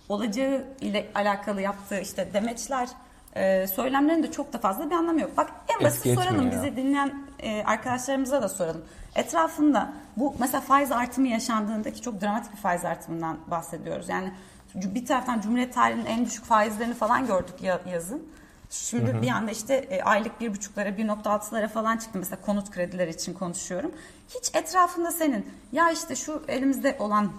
olacağı 0.09 0.65
ile 0.81 1.07
alakalı 1.15 1.61
yaptığı 1.61 1.99
işte 1.99 2.33
demeçler, 2.33 2.89
e, 3.35 3.67
söylemlerin 3.67 4.23
de 4.23 4.31
çok 4.31 4.53
da 4.53 4.57
fazla 4.57 4.89
bir 4.89 4.95
anlamı 4.95 5.21
yok. 5.21 5.37
Bak 5.37 5.51
en 5.77 5.85
basit 5.85 6.05
Etki 6.05 6.23
soralım 6.23 6.45
ya. 6.45 6.51
bizi 6.51 6.75
dinleyen 6.75 7.13
e, 7.39 7.63
arkadaşlarımıza 7.63 8.41
da 8.41 8.49
soralım. 8.49 8.85
Etrafında 9.15 9.93
bu 10.17 10.35
mesela 10.39 10.61
faiz 10.61 10.91
artımı 10.91 11.27
yaşandığındaki 11.27 12.01
çok 12.01 12.21
dramatik 12.21 12.51
bir 12.51 12.57
faiz 12.57 12.85
artımından 12.85 13.37
bahsediyoruz. 13.47 14.09
Yani 14.09 14.31
bir 14.75 15.05
taraftan 15.05 15.41
Cumhuriyet 15.41 15.73
tarihinin 15.73 16.05
en 16.05 16.25
düşük 16.25 16.45
faizlerini 16.45 16.93
falan 16.93 17.27
gördük 17.27 17.61
ya- 17.61 17.81
yazın. 17.91 18.23
Şimdi 18.69 19.21
bir 19.21 19.29
anda 19.29 19.51
işte 19.51 19.73
e, 19.75 20.01
aylık 20.01 20.41
bir 20.41 20.53
buçuklara, 20.53 20.89
1.6'lara 20.89 21.67
falan 21.67 21.97
çıktı. 21.97 22.19
Mesela 22.19 22.41
konut 22.45 22.71
kredileri 22.71 23.09
için 23.09 23.33
konuşuyorum. 23.33 23.91
Hiç 24.29 24.55
etrafında 24.55 25.11
senin 25.11 25.45
ya 25.71 25.91
işte 25.91 26.15
şu 26.15 26.43
elimizde 26.47 26.95
olan 26.99 27.31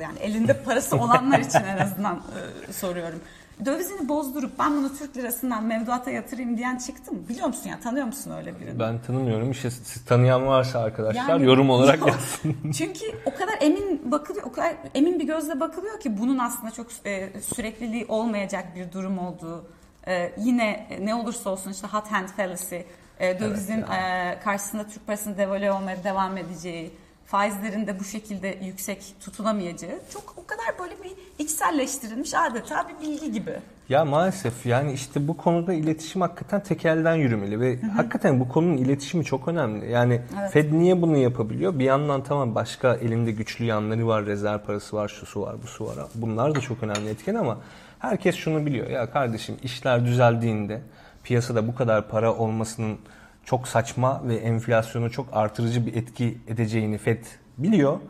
yani 0.00 0.18
elinde 0.18 0.62
parası 0.62 0.96
olanlar 0.96 1.38
için 1.38 1.58
en 1.60 1.78
azından 1.78 2.22
e, 2.68 2.72
soruyorum. 2.72 3.20
Dövizini 3.64 4.08
bozdurup 4.08 4.58
ben 4.58 4.76
bunu 4.76 4.96
Türk 4.98 5.16
lirasından 5.16 5.64
mevduata 5.64 6.10
yatırayım 6.10 6.56
diyen 6.56 6.76
çıktı 6.76 7.12
mı? 7.12 7.18
Biliyor 7.28 7.46
musun 7.46 7.68
ya 7.70 7.80
tanıyor 7.80 8.06
musun 8.06 8.30
öyle 8.38 8.60
birini? 8.60 8.78
Ben 8.80 9.02
tanımıyorum. 9.02 9.50
İşte 9.50 9.70
siz 9.70 10.04
tanıyan 10.04 10.46
varsa 10.46 10.78
arkadaşlar 10.80 11.28
Yani- 11.28 11.46
yorum 11.46 11.70
olarak 11.70 11.98
Yok. 12.00 12.08
yazsın. 12.08 12.56
Çünkü 12.78 13.04
o 13.26 13.30
kadar 13.34 13.54
emin 13.60 14.10
bakılıyor, 14.12 14.46
o 14.46 14.52
kadar 14.52 14.74
emin 14.94 15.18
bir 15.18 15.24
gözle 15.26 15.60
bakılıyor 15.60 16.00
ki 16.00 16.18
bunun 16.18 16.38
aslında 16.38 16.70
çok 16.70 16.86
e, 17.06 17.30
sürekliliği 17.54 18.06
olmayacak 18.08 18.64
bir 18.76 18.92
durum 18.92 19.18
olduğu. 19.18 19.66
E, 20.06 20.32
yine 20.38 20.88
ne 21.00 21.14
olursa 21.14 21.50
olsun 21.50 21.70
işte 21.70 21.86
hot 21.86 22.06
hand 22.06 22.28
fallacy, 22.28 22.76
e, 23.20 23.40
dövizin 23.40 23.82
e, 23.82 24.38
karşısında 24.44 24.88
Türk 24.88 25.06
parasının 25.06 25.36
devalüe 25.38 25.72
olmaya 25.72 26.04
devam 26.04 26.36
edeceği, 26.36 26.90
faizlerin 27.26 27.86
de 27.86 28.00
bu 28.00 28.04
şekilde 28.04 28.58
yüksek 28.62 29.14
tutulamayacağı 29.20 30.00
çok 30.12 30.34
o 30.36 30.46
kadar 30.46 30.78
böyle 30.78 30.94
bir 31.04 31.44
içselleştirilmiş 31.44 32.34
adeta 32.34 32.86
bir 32.88 33.06
bilgi 33.06 33.32
gibi. 33.32 33.54
Ya 33.88 34.04
maalesef 34.04 34.66
yani 34.66 34.92
işte 34.92 35.28
bu 35.28 35.36
konuda 35.36 35.72
iletişim 35.72 36.20
hakikaten 36.20 36.62
tekelden 36.62 37.14
yürümeli 37.14 37.60
ve 37.60 37.80
hakikaten 37.96 38.40
bu 38.40 38.48
konunun 38.48 38.76
iletişimi 38.76 39.24
çok 39.24 39.48
önemli. 39.48 39.90
Yani 39.90 40.20
Evet. 40.40 40.52
Fed 40.52 40.72
niye 40.72 41.02
bunu 41.02 41.16
yapabiliyor? 41.16 41.78
Bir 41.78 41.84
yandan 41.84 42.22
tamam 42.22 42.54
başka 42.54 42.94
elinde 42.94 43.32
güçlü 43.32 43.64
yanları 43.64 44.06
var, 44.06 44.26
rezerv 44.26 44.58
parası 44.58 44.96
var, 44.96 45.08
şu 45.08 45.26
su 45.26 45.40
var, 45.40 45.56
bu 45.62 45.66
su 45.66 45.86
var. 45.86 45.96
Bunlar 46.14 46.54
da 46.54 46.60
çok 46.60 46.82
önemli 46.82 47.08
etken 47.08 47.34
ama 47.34 47.58
herkes 47.98 48.36
şunu 48.36 48.66
biliyor. 48.66 48.90
Ya 48.90 49.10
kardeşim 49.10 49.56
işler 49.62 50.04
düzeldiğinde 50.04 50.80
piyasada 51.24 51.68
bu 51.68 51.74
kadar 51.74 52.08
para 52.08 52.34
olmasının 52.34 52.98
çok 53.44 53.68
saçma 53.68 54.20
ve 54.24 54.36
enflasyonu 54.36 55.10
çok 55.10 55.26
artırıcı 55.32 55.86
bir 55.86 55.94
etki 55.94 56.38
edeceğini 56.48 56.98
Fed 56.98 57.24
biliyor 57.58 58.00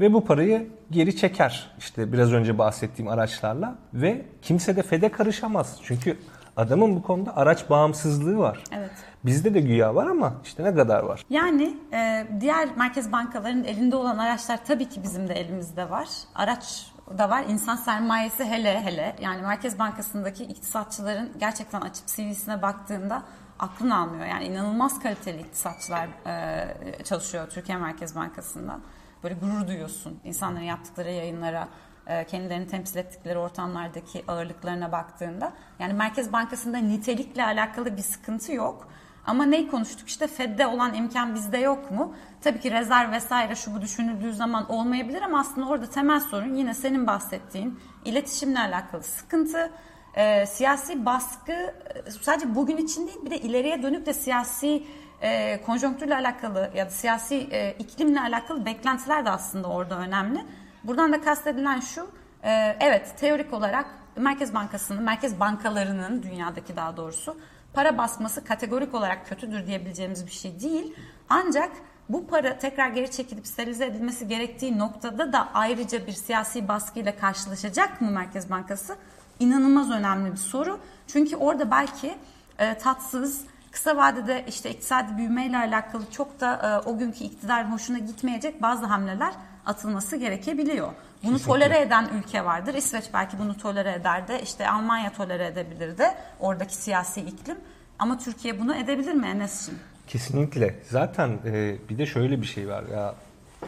ve 0.00 0.12
bu 0.12 0.24
parayı 0.24 0.68
geri 0.90 1.16
çeker. 1.16 1.70
İşte 1.78 2.12
biraz 2.12 2.32
önce 2.32 2.58
bahsettiğim 2.58 3.10
araçlarla 3.10 3.74
ve 3.94 4.22
kimse 4.42 4.76
de 4.76 4.82
Fed'e 4.82 5.08
karışamaz. 5.08 5.78
Çünkü 5.82 6.18
adamın 6.56 6.96
bu 6.96 7.02
konuda 7.02 7.36
araç 7.36 7.70
bağımsızlığı 7.70 8.38
var. 8.38 8.64
Evet. 8.72 8.90
Bizde 9.24 9.54
de 9.54 9.60
güya 9.60 9.94
var 9.94 10.06
ama 10.06 10.34
işte 10.44 10.64
ne 10.64 10.74
kadar 10.74 11.02
var? 11.02 11.22
Yani 11.30 11.76
e, 11.92 12.26
diğer 12.40 12.68
merkez 12.76 13.12
bankalarının 13.12 13.64
elinde 13.64 13.96
olan 13.96 14.18
araçlar 14.18 14.64
tabii 14.64 14.88
ki 14.88 15.02
bizim 15.02 15.28
de 15.28 15.34
elimizde 15.34 15.90
var. 15.90 16.08
Araç 16.34 16.86
da 17.18 17.30
var. 17.30 17.44
İnsan 17.48 17.76
sermayesi 17.76 18.44
hele 18.44 18.80
hele. 18.80 19.16
Yani 19.20 19.42
Merkez 19.42 19.78
Bankası'ndaki 19.78 20.44
iktisatçıların 20.44 21.32
gerçekten 21.38 21.80
açıp 21.80 22.06
CV'sine 22.06 22.62
baktığında 22.62 23.22
aklın 23.58 23.90
almıyor. 23.90 24.26
Yani 24.26 24.44
inanılmaz 24.44 25.00
kaliteli 25.00 25.40
iktisatçılar 25.40 26.08
e, 26.26 27.04
çalışıyor 27.04 27.50
Türkiye 27.50 27.78
Merkez 27.78 28.16
Bankası'nda. 28.16 28.80
Böyle 29.22 29.34
gurur 29.34 29.68
duyuyorsun 29.68 30.20
insanların 30.24 30.64
yaptıkları 30.64 31.10
yayınlara, 31.10 31.68
e, 32.06 32.24
kendilerini 32.26 32.66
temsil 32.66 32.96
ettikleri 32.96 33.38
ortamlardaki 33.38 34.24
ağırlıklarına 34.28 34.92
baktığında. 34.92 35.52
Yani 35.78 35.92
Merkez 35.92 36.32
Bankası'nda 36.32 36.78
nitelikle 36.78 37.44
alakalı 37.44 37.96
bir 37.96 38.02
sıkıntı 38.02 38.52
yok. 38.52 38.88
Ama 39.26 39.44
neyi 39.44 39.68
konuştuk 39.68 40.08
işte 40.08 40.26
Fed'de 40.26 40.66
olan 40.66 40.94
imkan 40.94 41.34
bizde 41.34 41.58
yok 41.58 41.90
mu? 41.90 42.14
Tabii 42.40 42.60
ki 42.60 42.70
rezerv 42.70 43.12
vesaire 43.12 43.54
şu 43.54 43.74
bu 43.74 43.80
düşünüldüğü 43.80 44.32
zaman 44.32 44.70
olmayabilir 44.70 45.22
ama 45.22 45.40
aslında 45.40 45.68
orada 45.68 45.90
temel 45.90 46.20
sorun 46.20 46.54
yine 46.54 46.74
senin 46.74 47.06
bahsettiğin 47.06 47.80
iletişimle 48.04 48.58
alakalı 48.58 49.02
sıkıntı. 49.02 49.70
E, 50.14 50.46
siyasi 50.46 51.06
baskı 51.06 51.52
e, 51.52 52.10
sadece 52.22 52.54
bugün 52.54 52.76
için 52.76 53.06
değil 53.06 53.18
bir 53.24 53.30
de 53.30 53.38
ileriye 53.38 53.82
dönük 53.82 54.06
de 54.06 54.12
siyasi 54.12 54.84
e, 55.22 55.62
konjonktürle 55.62 56.14
alakalı 56.14 56.70
ya 56.74 56.86
da 56.86 56.90
siyasi 56.90 57.34
e, 57.34 57.76
iklimle 57.78 58.20
alakalı 58.20 58.66
beklentiler 58.66 59.24
de 59.24 59.30
aslında 59.30 59.68
orada 59.68 59.98
önemli. 59.98 60.44
Buradan 60.84 61.12
da 61.12 61.20
kastedilen 61.20 61.80
şu, 61.80 62.10
e, 62.42 62.76
evet 62.80 63.14
teorik 63.18 63.52
olarak 63.52 63.86
Merkez 64.16 64.54
Bankası'nın, 64.54 65.02
merkez 65.02 65.40
bankalarının 65.40 66.22
dünyadaki 66.22 66.76
daha 66.76 66.96
doğrusu 66.96 67.36
para 67.76 67.98
basması 67.98 68.44
kategorik 68.44 68.94
olarak 68.94 69.28
kötüdür 69.28 69.66
diyebileceğimiz 69.66 70.26
bir 70.26 70.30
şey 70.30 70.60
değil. 70.60 70.94
Ancak 71.28 71.70
bu 72.08 72.26
para 72.26 72.58
tekrar 72.58 72.88
geri 72.88 73.10
çekilip 73.10 73.46
sterilize 73.46 73.86
edilmesi 73.86 74.28
gerektiği 74.28 74.78
noktada 74.78 75.32
da 75.32 75.48
ayrıca 75.54 76.06
bir 76.06 76.12
siyasi 76.12 76.68
baskıyla 76.68 77.16
karşılaşacak 77.16 78.00
mı 78.00 78.10
Merkez 78.10 78.50
Bankası? 78.50 78.96
İnanılmaz 79.38 79.90
önemli 79.90 80.32
bir 80.32 80.36
soru. 80.36 80.78
Çünkü 81.06 81.36
orada 81.36 81.70
belki 81.70 82.14
e, 82.58 82.78
tatsız, 82.78 83.44
kısa 83.76 83.96
vadede 83.96 84.44
işte 84.48 84.70
iktisadi 84.70 85.16
büyümeyle 85.16 85.56
alakalı 85.56 86.10
çok 86.10 86.40
da 86.40 86.82
e, 86.84 86.88
o 86.88 86.98
günkü 86.98 87.24
iktidarın 87.24 87.72
hoşuna 87.72 87.98
gitmeyecek 87.98 88.62
bazı 88.62 88.86
hamleler 88.86 89.34
atılması 89.66 90.16
gerekebiliyor. 90.16 90.86
Bunu 90.86 91.32
Kesinlikle. 91.32 91.44
tolere 91.44 91.80
eden 91.80 92.08
ülke 92.18 92.44
vardır. 92.44 92.74
İsveç 92.74 93.04
belki 93.14 93.38
bunu 93.38 93.56
tolere 93.56 93.92
eder 93.92 94.28
de 94.28 94.42
işte 94.42 94.70
Almanya 94.70 95.12
tolere 95.12 95.46
edebilir 95.46 95.98
de 95.98 96.14
oradaki 96.40 96.74
siyasi 96.74 97.20
iklim. 97.20 97.56
Ama 97.98 98.18
Türkiye 98.18 98.60
bunu 98.60 98.74
edebilir 98.74 99.12
mi 99.14 99.26
Enes'ciğim? 99.26 99.80
Kesinlikle. 100.06 100.74
Zaten 100.90 101.38
e, 101.46 101.76
bir 101.88 101.98
de 101.98 102.06
şöyle 102.06 102.40
bir 102.40 102.46
şey 102.46 102.68
var 102.68 102.84
ya 102.92 103.14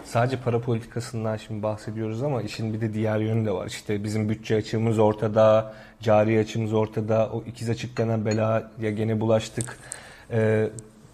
sadece 0.04 0.37
para 0.37 0.61
politikasından 0.61 1.37
şimdi 1.37 1.62
bahsediyoruz 1.62 2.22
ama 2.22 2.42
işin 2.42 2.74
bir 2.74 2.80
de 2.80 2.94
diğer 2.94 3.18
yönü 3.18 3.46
de 3.46 3.50
var. 3.52 3.66
İşte 3.66 4.04
bizim 4.04 4.28
bütçe 4.28 4.56
açığımız 4.56 4.98
ortada, 4.98 5.72
cari 6.00 6.38
açığımız 6.38 6.72
ortada, 6.72 7.30
o 7.32 7.42
ikiz 7.42 7.70
açık 7.70 7.98
denen 7.98 8.24
belaya 8.24 8.90
gene 8.90 9.20
bulaştık. 9.20 9.78
Ee, 10.30 10.68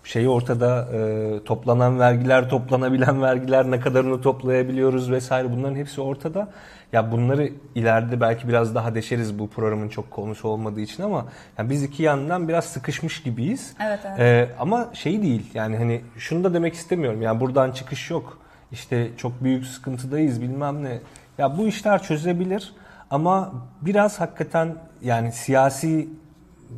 şey 0.05 0.29
ortada 0.29 0.89
e, 0.93 1.45
toplanan 1.45 1.99
vergiler, 1.99 2.51
toplanabilen 2.51 3.23
vergiler 3.23 3.71
ne 3.71 3.81
kadarını 3.81 4.21
toplayabiliyoruz 4.21 5.11
vesaire 5.11 5.53
bunların 5.53 5.77
hepsi 5.77 6.01
ortada. 6.01 6.49
Ya 6.93 7.13
bunları 7.13 7.51
ileride 7.75 8.21
belki 8.21 8.49
biraz 8.49 8.75
daha 8.75 8.95
deşeriz 8.95 9.39
bu 9.39 9.49
programın 9.49 9.89
çok 9.89 10.11
konusu 10.11 10.49
olmadığı 10.49 10.81
için 10.81 11.03
ama 11.03 11.27
yani 11.59 11.71
biz 11.71 11.83
iki 11.83 12.03
yandan 12.03 12.49
biraz 12.49 12.65
sıkışmış 12.65 13.23
gibiyiz. 13.23 13.75
Evet, 13.87 14.01
evet. 14.07 14.21
Ee, 14.21 14.49
ama 14.59 14.91
şey 14.93 15.23
değil 15.23 15.51
yani 15.55 15.77
hani 15.77 16.01
şunu 16.17 16.45
da 16.45 16.55
demek 16.55 16.75
istemiyorum. 16.75 17.23
Yani 17.23 17.41
buradan 17.41 17.73
çıkış 17.73 18.11
yok. 18.11 18.44
İşte 18.73 19.11
çok 19.17 19.45
büyük 19.45 19.67
sıkıntıdayız 19.67 20.43
bilmem 20.43 20.85
ne. 20.85 21.01
Ya 21.39 21.59
bu 21.59 21.67
işler 21.69 22.03
çözebilir 22.03 22.73
ama 23.11 23.53
biraz 23.83 24.21
hakikaten 24.21 24.77
yani 25.03 25.33
siyasi 25.33 26.09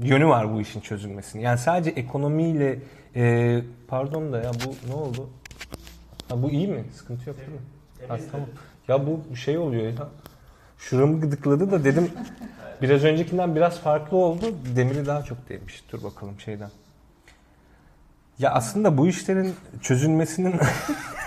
yönü 0.03 0.27
var 0.27 0.55
bu 0.55 0.61
işin 0.61 0.81
çözülmesinin. 0.81 1.43
Yani 1.43 1.59
sadece 1.59 1.91
ekonomiyle 1.91 2.79
e, 3.17 3.61
pardon 3.89 4.33
da 4.33 4.39
ya 4.39 4.51
bu 4.67 4.89
ne 4.91 4.95
oldu? 4.95 5.31
Ha, 6.29 6.43
bu 6.43 6.51
iyi 6.51 6.69
mi? 6.69 6.85
Sıkıntı 6.95 7.29
yok 7.29 7.39
değil 7.39 7.49
mi? 7.49 7.59
Ha, 8.09 8.17
tamam. 8.33 8.49
Ya 8.89 9.07
bu 9.07 9.37
şey 9.37 9.59
oluyor 9.59 9.83
ya. 9.83 10.09
Şuramı 10.79 11.21
gıdıkladı 11.21 11.71
da 11.71 11.85
dedim 11.85 12.11
biraz 12.83 13.05
öncekinden 13.05 13.57
biraz 13.57 13.79
farklı 13.79 14.17
oldu. 14.17 14.55
Demiri 14.77 15.07
daha 15.07 15.23
çok 15.23 15.49
değmiş. 15.49 15.85
Dur 15.93 16.03
bakalım 16.03 16.41
şeyden. 16.41 16.71
Ya 18.39 18.51
aslında 18.51 18.99
bu 18.99 19.07
işlerin 19.07 19.55
çözülmesinin 19.83 20.55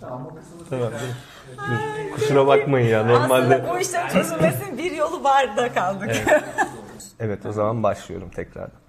tamam, 0.00 0.30
dur. 0.70 0.90
Kusura 2.14 2.46
bakmayın 2.46 2.88
ya 2.88 3.06
normalde. 3.06 3.54
Aslında 3.54 3.74
bu 3.74 3.78
işlerin 3.78 4.08
çözülmesinin 4.08 4.78
bir 4.78 4.92
yolu 4.92 5.24
var 5.24 5.56
da 5.56 5.72
kaldık. 5.72 6.10
Evet. 6.10 6.42
evet 7.20 7.46
o 7.46 7.52
zaman 7.52 7.82
başlıyorum 7.82 8.30
tekrardan. 8.30 8.84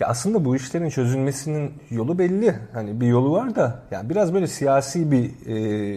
Ya 0.00 0.06
aslında 0.06 0.44
bu 0.44 0.56
işlerin 0.56 0.90
çözülmesinin 0.90 1.74
yolu 1.90 2.18
belli. 2.18 2.54
Hani 2.72 3.00
bir 3.00 3.06
yolu 3.06 3.32
var 3.32 3.54
da 3.54 3.82
yani 3.90 4.10
biraz 4.10 4.34
böyle 4.34 4.46
siyasi 4.46 5.10
bir 5.10 5.46
e, 5.46 5.56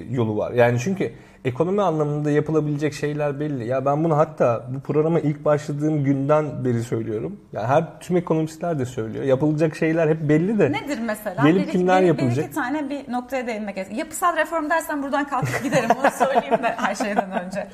yolu 0.10 0.38
var. 0.38 0.52
Yani 0.52 0.80
çünkü 0.80 1.14
ekonomi 1.46 1.82
anlamında 1.82 2.32
yapılabilecek 2.32 2.94
şeyler 2.94 3.40
belli. 3.40 3.68
Ya 3.68 3.86
ben 3.86 4.04
bunu 4.04 4.18
hatta 4.18 4.66
bu 4.76 4.80
programa 4.80 5.20
ilk 5.20 5.46
başladığım 5.46 6.04
günden 6.04 6.66
beri 6.66 6.84
söylüyorum. 6.84 7.40
Ya 7.54 7.68
her 7.68 8.00
tüm 8.00 8.18
ekonomistler 8.18 8.80
de 8.80 8.86
söylüyor. 8.86 9.24
Yapılacak 9.24 9.76
şeyler 9.76 10.08
hep 10.08 10.22
belli 10.22 10.60
de. 10.60 10.72
Nedir 10.72 11.00
mesela? 11.06 11.44
Gelip 11.44 11.68
bir, 11.68 11.72
kimler 11.72 12.02
bir, 12.02 12.08
yapılacak? 12.08 12.38
Bir 12.38 12.44
iki 12.44 12.56
tane 12.56 12.90
bir 12.90 13.12
noktaya 13.12 13.48
değinmek 13.48 13.76
gerekiyor. 13.76 14.00
Yapısal 14.00 14.38
reform 14.38 14.70
dersen 14.70 15.04
buradan 15.04 15.28
kalkıp 15.28 15.64
giderim. 15.64 15.90
Onu 16.02 16.12
söyleyeyim 16.12 16.64
de 16.64 16.76
her 16.78 16.96
şeyden 16.96 17.32
önce. 17.32 17.68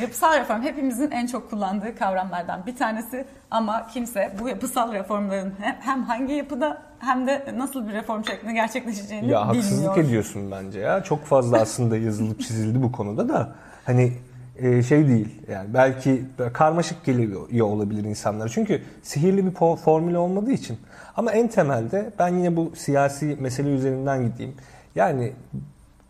Yapısal 0.00 0.40
reform 0.40 0.62
hepimizin 0.62 1.10
en 1.10 1.26
çok 1.26 1.50
kullandığı 1.50 1.96
kavramlardan 1.96 2.66
bir 2.66 2.76
tanesi. 2.76 3.24
Ama 3.50 3.86
kimse 3.86 4.32
bu 4.40 4.48
yapısal 4.48 4.92
reformların 4.92 5.54
hem 5.80 6.02
hangi 6.02 6.32
yapıda 6.32 6.82
hem 7.02 7.26
de 7.26 7.54
nasıl 7.56 7.88
bir 7.88 7.92
reform 7.92 8.24
şeklinde 8.24 8.52
gerçekleşeceğini 8.52 9.28
ya, 9.28 9.30
bilmiyor. 9.30 9.54
Haksızlık 9.54 9.98
ediyorsun 9.98 10.50
bence 10.50 10.80
ya. 10.80 11.02
Çok 11.02 11.24
fazla 11.24 11.60
aslında 11.60 11.96
yazılıp 11.96 12.40
çizildi 12.40 12.82
bu 12.82 12.92
konuda 12.92 13.28
da. 13.28 13.52
Hani 13.84 14.12
e, 14.58 14.82
şey 14.82 15.08
değil 15.08 15.28
yani 15.48 15.74
belki 15.74 16.24
karmaşık 16.52 17.04
geliyor 17.04 17.62
olabilir 17.62 18.04
insanlara. 18.04 18.48
Çünkü 18.48 18.82
sihirli 19.02 19.46
bir 19.46 19.76
formül 19.76 20.14
olmadığı 20.14 20.52
için. 20.52 20.78
Ama 21.16 21.32
en 21.32 21.48
temelde 21.48 22.12
ben 22.18 22.28
yine 22.28 22.56
bu 22.56 22.72
siyasi 22.76 23.36
mesele 23.40 23.68
üzerinden 23.68 24.24
gideyim. 24.24 24.54
Yani 24.94 25.32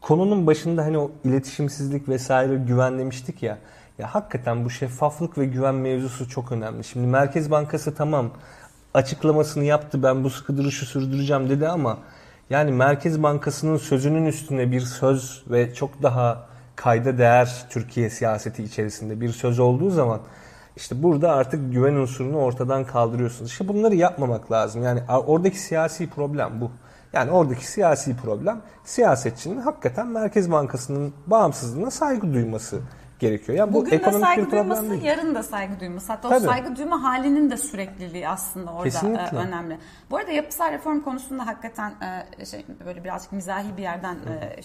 konunun 0.00 0.46
başında 0.46 0.84
hani 0.84 0.98
o 0.98 1.10
iletişimsizlik 1.24 2.08
vesaire 2.08 2.56
güven 2.56 2.98
demiştik 2.98 3.42
ya. 3.42 3.58
Ya 3.98 4.14
hakikaten 4.14 4.64
bu 4.64 4.70
şeffaflık 4.70 5.38
ve 5.38 5.46
güven 5.46 5.74
mevzusu 5.74 6.28
çok 6.28 6.52
önemli. 6.52 6.84
Şimdi 6.84 7.06
Merkez 7.06 7.50
Bankası 7.50 7.94
tamam 7.94 8.30
açıklamasını 8.94 9.64
yaptı 9.64 10.02
ben 10.02 10.24
bu 10.24 10.30
sıkı 10.30 10.56
duruşu 10.56 10.86
sürdüreceğim 10.86 11.48
dedi 11.50 11.68
ama 11.68 11.98
yani 12.50 12.72
Merkez 12.72 13.22
Bankası'nın 13.22 13.76
sözünün 13.76 14.26
üstüne 14.26 14.72
bir 14.72 14.80
söz 14.80 15.42
ve 15.50 15.74
çok 15.74 16.02
daha 16.02 16.46
kayda 16.76 17.18
değer 17.18 17.66
Türkiye 17.70 18.10
siyaseti 18.10 18.64
içerisinde 18.64 19.20
bir 19.20 19.28
söz 19.28 19.58
olduğu 19.58 19.90
zaman 19.90 20.20
işte 20.76 21.02
burada 21.02 21.32
artık 21.32 21.72
güven 21.72 21.94
unsurunu 21.94 22.36
ortadan 22.36 22.84
kaldırıyorsunuz. 22.84 23.50
İşte 23.50 23.68
bunları 23.68 23.94
yapmamak 23.94 24.52
lazım. 24.52 24.82
Yani 24.82 25.00
oradaki 25.08 25.58
siyasi 25.58 26.10
problem 26.10 26.60
bu. 26.60 26.70
Yani 27.12 27.30
oradaki 27.30 27.66
siyasi 27.66 28.16
problem 28.16 28.60
siyasetçinin 28.84 29.60
hakikaten 29.60 30.06
Merkez 30.06 30.50
Bankası'nın 30.50 31.14
bağımsızlığına 31.26 31.90
saygı 31.90 32.34
duyması 32.34 32.80
gerekiyor. 33.22 33.58
Yani 33.58 33.72
Bugün 33.72 33.92
bu 33.92 33.94
ekonomik 33.94 34.22
de 34.22 34.26
saygı 34.26 34.50
duyması, 34.50 34.90
değil. 34.90 35.02
yarın 35.02 35.34
da 35.34 35.42
saygı 35.42 35.80
duyması. 35.80 36.12
Hatta 36.12 36.28
Tabii. 36.28 36.46
o 36.46 36.50
saygı 36.50 36.76
duyma 36.76 37.02
halinin 37.02 37.50
de 37.50 37.56
sürekliliği 37.56 38.28
aslında 38.28 38.72
orada 38.72 38.84
Kesinlikle. 38.84 39.36
önemli. 39.36 39.78
Bu 40.10 40.16
arada 40.16 40.30
yapısal 40.30 40.72
reform 40.72 41.00
konusunda 41.00 41.46
hakikaten 41.46 41.94
şey, 42.50 42.66
böyle 42.84 43.04
birazcık 43.04 43.32
mizahi 43.32 43.76
bir 43.76 43.82
yerden 43.82 44.16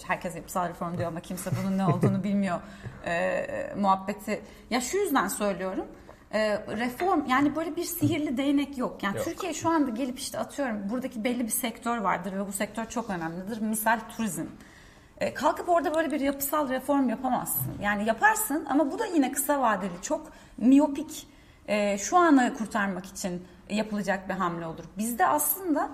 herkes 0.06 0.36
yapısal 0.36 0.68
reform 0.68 0.98
diyor 0.98 1.08
ama 1.08 1.20
kimse 1.20 1.50
bunun 1.62 1.78
ne 1.78 1.86
olduğunu 1.86 2.24
bilmiyor 2.24 2.60
muhabbeti. 3.76 4.40
Ya 4.70 4.80
şu 4.80 4.96
yüzden 4.96 5.28
söylüyorum 5.28 5.86
reform 6.68 7.26
yani 7.28 7.56
böyle 7.56 7.76
bir 7.76 7.84
sihirli 7.84 8.36
değnek 8.36 8.78
yok. 8.78 9.02
Yani 9.02 9.16
yok. 9.16 9.24
Türkiye 9.24 9.54
şu 9.54 9.68
anda 9.68 9.90
gelip 9.90 10.18
işte 10.18 10.38
atıyorum 10.38 10.90
buradaki 10.90 11.24
belli 11.24 11.44
bir 11.44 11.50
sektör 11.50 11.98
vardır 11.98 12.32
ve 12.32 12.46
bu 12.46 12.52
sektör 12.52 12.84
çok 12.84 13.10
önemlidir. 13.10 13.60
Misal 13.60 14.00
turizm. 14.16 14.46
E, 15.20 15.34
kalkıp 15.34 15.68
orada 15.68 15.94
böyle 15.94 16.10
bir 16.10 16.20
yapısal 16.20 16.68
reform 16.68 17.08
yapamazsın. 17.08 17.72
Yani 17.82 18.04
yaparsın 18.04 18.66
ama 18.70 18.92
bu 18.92 18.98
da 18.98 19.06
yine 19.06 19.32
kısa 19.32 19.60
vadeli 19.60 20.02
çok 20.02 20.32
miyopik 20.56 21.26
e, 21.68 21.98
şu 21.98 22.16
anı 22.16 22.54
kurtarmak 22.58 23.06
için 23.06 23.42
yapılacak 23.70 24.28
bir 24.28 24.34
hamle 24.34 24.66
olur. 24.66 24.84
Bizde 24.98 25.26
aslında 25.26 25.90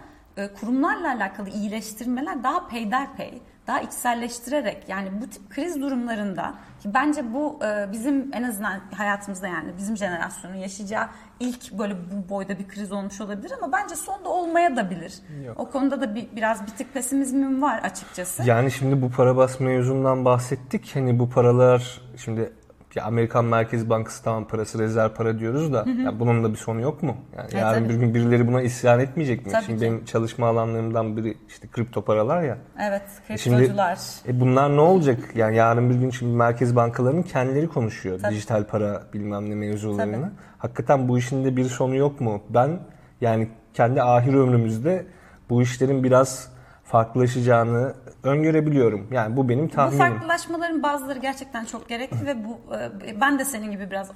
kurumlarla 0.61 1.15
alakalı 1.15 1.49
iyileştirmeler 1.49 2.43
daha 2.43 2.69
peyderpey, 2.69 3.43
daha 3.67 3.81
içselleştirerek 3.81 4.89
yani 4.89 5.09
bu 5.23 5.31
tip 5.31 5.51
kriz 5.51 5.81
durumlarında 5.81 6.55
ki 6.83 6.95
bence 6.95 7.35
bu 7.35 7.59
e, 7.65 7.93
bizim 7.93 8.31
en 8.33 8.43
azından 8.43 8.81
hayatımızda 8.97 9.47
yani 9.49 9.73
bizim 9.79 9.97
jenerasyonun 9.97 10.55
yaşayacağı 10.55 11.09
ilk 11.41 11.73
böyle 11.73 11.95
bu 11.95 12.29
boyda 12.29 12.59
bir 12.59 12.69
kriz 12.69 12.93
olmuş 12.93 13.21
olabilir 13.21 13.53
ama 13.63 13.73
bence 13.73 13.95
sonda 13.95 14.29
olmaya 14.29 14.77
da 14.77 14.91
bilir. 14.91 15.15
Yok. 15.47 15.61
O 15.61 15.71
konuda 15.71 16.01
da 16.01 16.15
bir, 16.15 16.29
biraz 16.37 16.67
bir 16.67 16.71
tık 16.71 16.95
pesimizmim 16.95 17.63
var 17.63 17.79
açıkçası. 17.79 18.43
Yani 18.45 18.71
şimdi 18.71 19.03
bu 19.03 19.11
para 19.11 19.37
basma 19.37 19.67
mevzundan 19.67 20.25
bahsettik. 20.25 20.91
Hani 20.95 21.19
bu 21.19 21.31
paralar 21.31 22.01
şimdi 22.17 22.53
ya 22.95 23.05
Amerikan 23.05 23.45
Merkez 23.45 23.91
Bankası 23.91 24.25
tamam 24.25 24.49
parası 24.49 24.79
rezerv 24.79 25.09
para 25.11 25.39
diyoruz 25.39 25.73
da 25.73 25.85
ya 26.05 26.21
bunun 26.21 26.45
da 26.45 26.51
bir 26.53 26.57
sonu 26.57 26.81
yok 26.81 27.03
mu? 27.03 27.17
Yani 27.37 27.43
Evet, 27.51 27.55
yarın 27.55 27.85
tabii. 27.85 27.89
bir 27.95 27.99
gün 28.01 28.15
birileri 28.15 28.47
buna 28.49 28.63
isyan 28.63 29.01
etmeyecek 29.01 29.47
mi? 29.47 29.53
Tabii 29.53 29.65
şimdi 29.65 29.79
ki. 29.79 29.85
benim 29.85 30.05
çalışma 30.05 30.47
alanlarımdan 30.49 31.17
biri 31.17 31.37
işte 31.49 31.69
kripto 31.69 32.03
paralar 32.03 32.43
ya. 32.43 32.59
Evet, 32.83 33.03
Şimdi 33.37 33.57
kriptocular. 33.57 33.99
e 34.29 34.41
bunlar 34.41 34.77
ne 34.77 34.81
olacak? 34.81 35.19
Yani 35.35 35.57
yarın 35.57 35.91
bir 35.91 35.95
gün 35.95 36.11
şimdi 36.11 36.37
merkez 36.37 36.77
bankalarının 36.77 37.23
kendileri 37.23 37.69
konuşuyor. 37.69 38.19
Tabii. 38.23 38.35
Dijital 38.35 38.65
para 38.65 39.03
bilmem 39.13 39.51
ne 39.51 39.55
mevzularını. 39.55 40.13
Tabii. 40.21 40.31
Hakikaten 40.59 41.09
bu 41.09 41.19
işin 41.19 41.45
de 41.45 41.57
bir 41.57 41.65
sonu 41.65 41.97
yok 41.97 42.21
mu? 42.21 42.43
Ben 42.51 42.79
yani 43.21 43.49
kendi 43.75 44.03
ahir 44.03 44.35
ömrümüzde 44.35 45.07
bu 45.51 45.63
işlerin 45.63 46.05
biraz 46.05 46.54
farklılaşacağını 46.85 47.95
öngörebiliyorum. 48.23 49.09
Yani 49.13 49.37
bu 49.37 49.49
benim 49.49 49.67
Bu 49.69 49.71
tahminim. 49.71 49.99
farklılaşmaların 49.99 50.83
bazıları 50.83 51.19
gerçekten 51.19 51.65
çok 51.65 51.89
gerekli 51.89 52.27
ve 52.27 52.45
bu 52.45 52.61
e, 53.07 53.21
ben 53.21 53.39
de 53.39 53.45
senin 53.45 53.71
gibi 53.71 53.91
biraz 53.91 54.11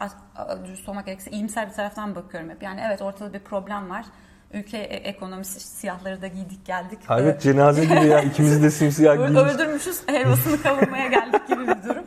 dürüst 0.67 0.89
olmak 0.89 1.07
gerekirse 1.07 1.31
iyimser 1.31 1.69
bir 1.69 1.73
taraftan 1.75 2.15
bakıyorum 2.15 2.51
hep. 2.51 2.63
Yani 2.63 2.81
evet 2.87 3.03
ortada 3.03 3.33
bir 3.33 3.39
problem 3.41 3.91
var. 3.91 4.05
Ülke 4.53 4.79
e- 4.79 5.09
ekonomisi 5.09 5.61
siyahları 5.61 6.23
da 6.23 6.27
giydik 6.27 6.67
geldik. 6.67 6.99
Evet 7.11 7.43
cenaze 7.43 7.85
gibi 7.85 8.07
ya 8.07 8.21
ikimiz 8.31 8.63
de 8.63 8.71
simsiyah 8.71 9.17
giymiş. 9.17 9.41
Öldürmüşüz 9.55 10.03
helvasını 10.07 10.63
kavurmaya 10.63 11.07
geldik 11.07 11.49
gibi 11.49 11.61
bir 11.61 11.89
durum. 11.89 12.05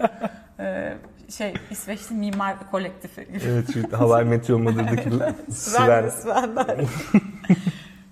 Ee, 0.60 0.94
şey 1.30 1.54
İsveçli 1.70 2.16
mimar 2.16 2.72
kolektifi 2.72 3.26
gibi. 3.26 3.40
Evet 3.48 3.74
şu 3.74 4.00
Hawaii 4.00 4.26
Meteor 4.26 4.60
Mother'daki 4.60 5.10
Sven. 5.54 6.10
Sven. 6.10 6.50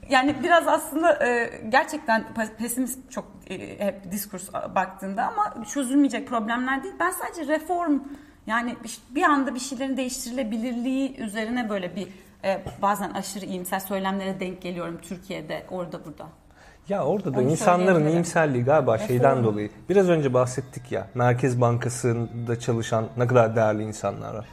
Yani 0.10 0.36
biraz 0.44 0.68
aslında 0.68 1.28
e, 1.28 1.50
gerçekten 1.70 2.26
pe- 2.38 2.56
pesimist 2.56 3.12
çok 3.12 3.26
e, 3.50 3.86
hep 3.86 4.12
diskurs 4.12 4.54
baktığında 4.76 5.24
ama 5.28 5.66
çözülmeyecek 5.74 6.28
problemler 6.28 6.84
değil. 6.84 6.94
Ben 7.00 7.12
sadece 7.12 7.54
reform 7.54 8.00
yani 8.48 8.76
bir- 9.16 9.24
anda 9.24 9.56
bir 9.56 9.60
şeylerin 9.60 9.98
değiştirilebilirliği 9.98 11.18
üzerine 11.18 11.70
böyle 11.70 11.96
bir 11.96 12.08
e, 12.44 12.62
bazen 12.82 13.10
aşırı 13.12 13.46
iyimser 13.46 13.80
söylemlere 13.80 14.40
denk 14.40 14.62
geliyorum 14.62 14.98
Türkiye'de 15.02 15.66
orada 15.72 16.06
burada. 16.06 16.26
Ya 16.90 17.04
orada 17.06 17.34
da 17.34 17.40
Onu 17.40 17.50
insanların 17.52 18.08
iyimserliği 18.08 18.64
galiba 18.64 18.98
şeyden 18.98 19.32
Reform. 19.32 19.44
dolayı. 19.44 19.70
Biraz 19.90 20.10
önce 20.10 20.34
bahsettik 20.34 20.92
ya. 20.92 21.08
Merkez 21.16 21.62
Bankası'nda 21.62 22.60
çalışan 22.60 23.06
ne 23.18 23.28
kadar 23.28 23.56
değerli 23.56 23.84
insanlar 23.84 24.34
var. 24.36 24.46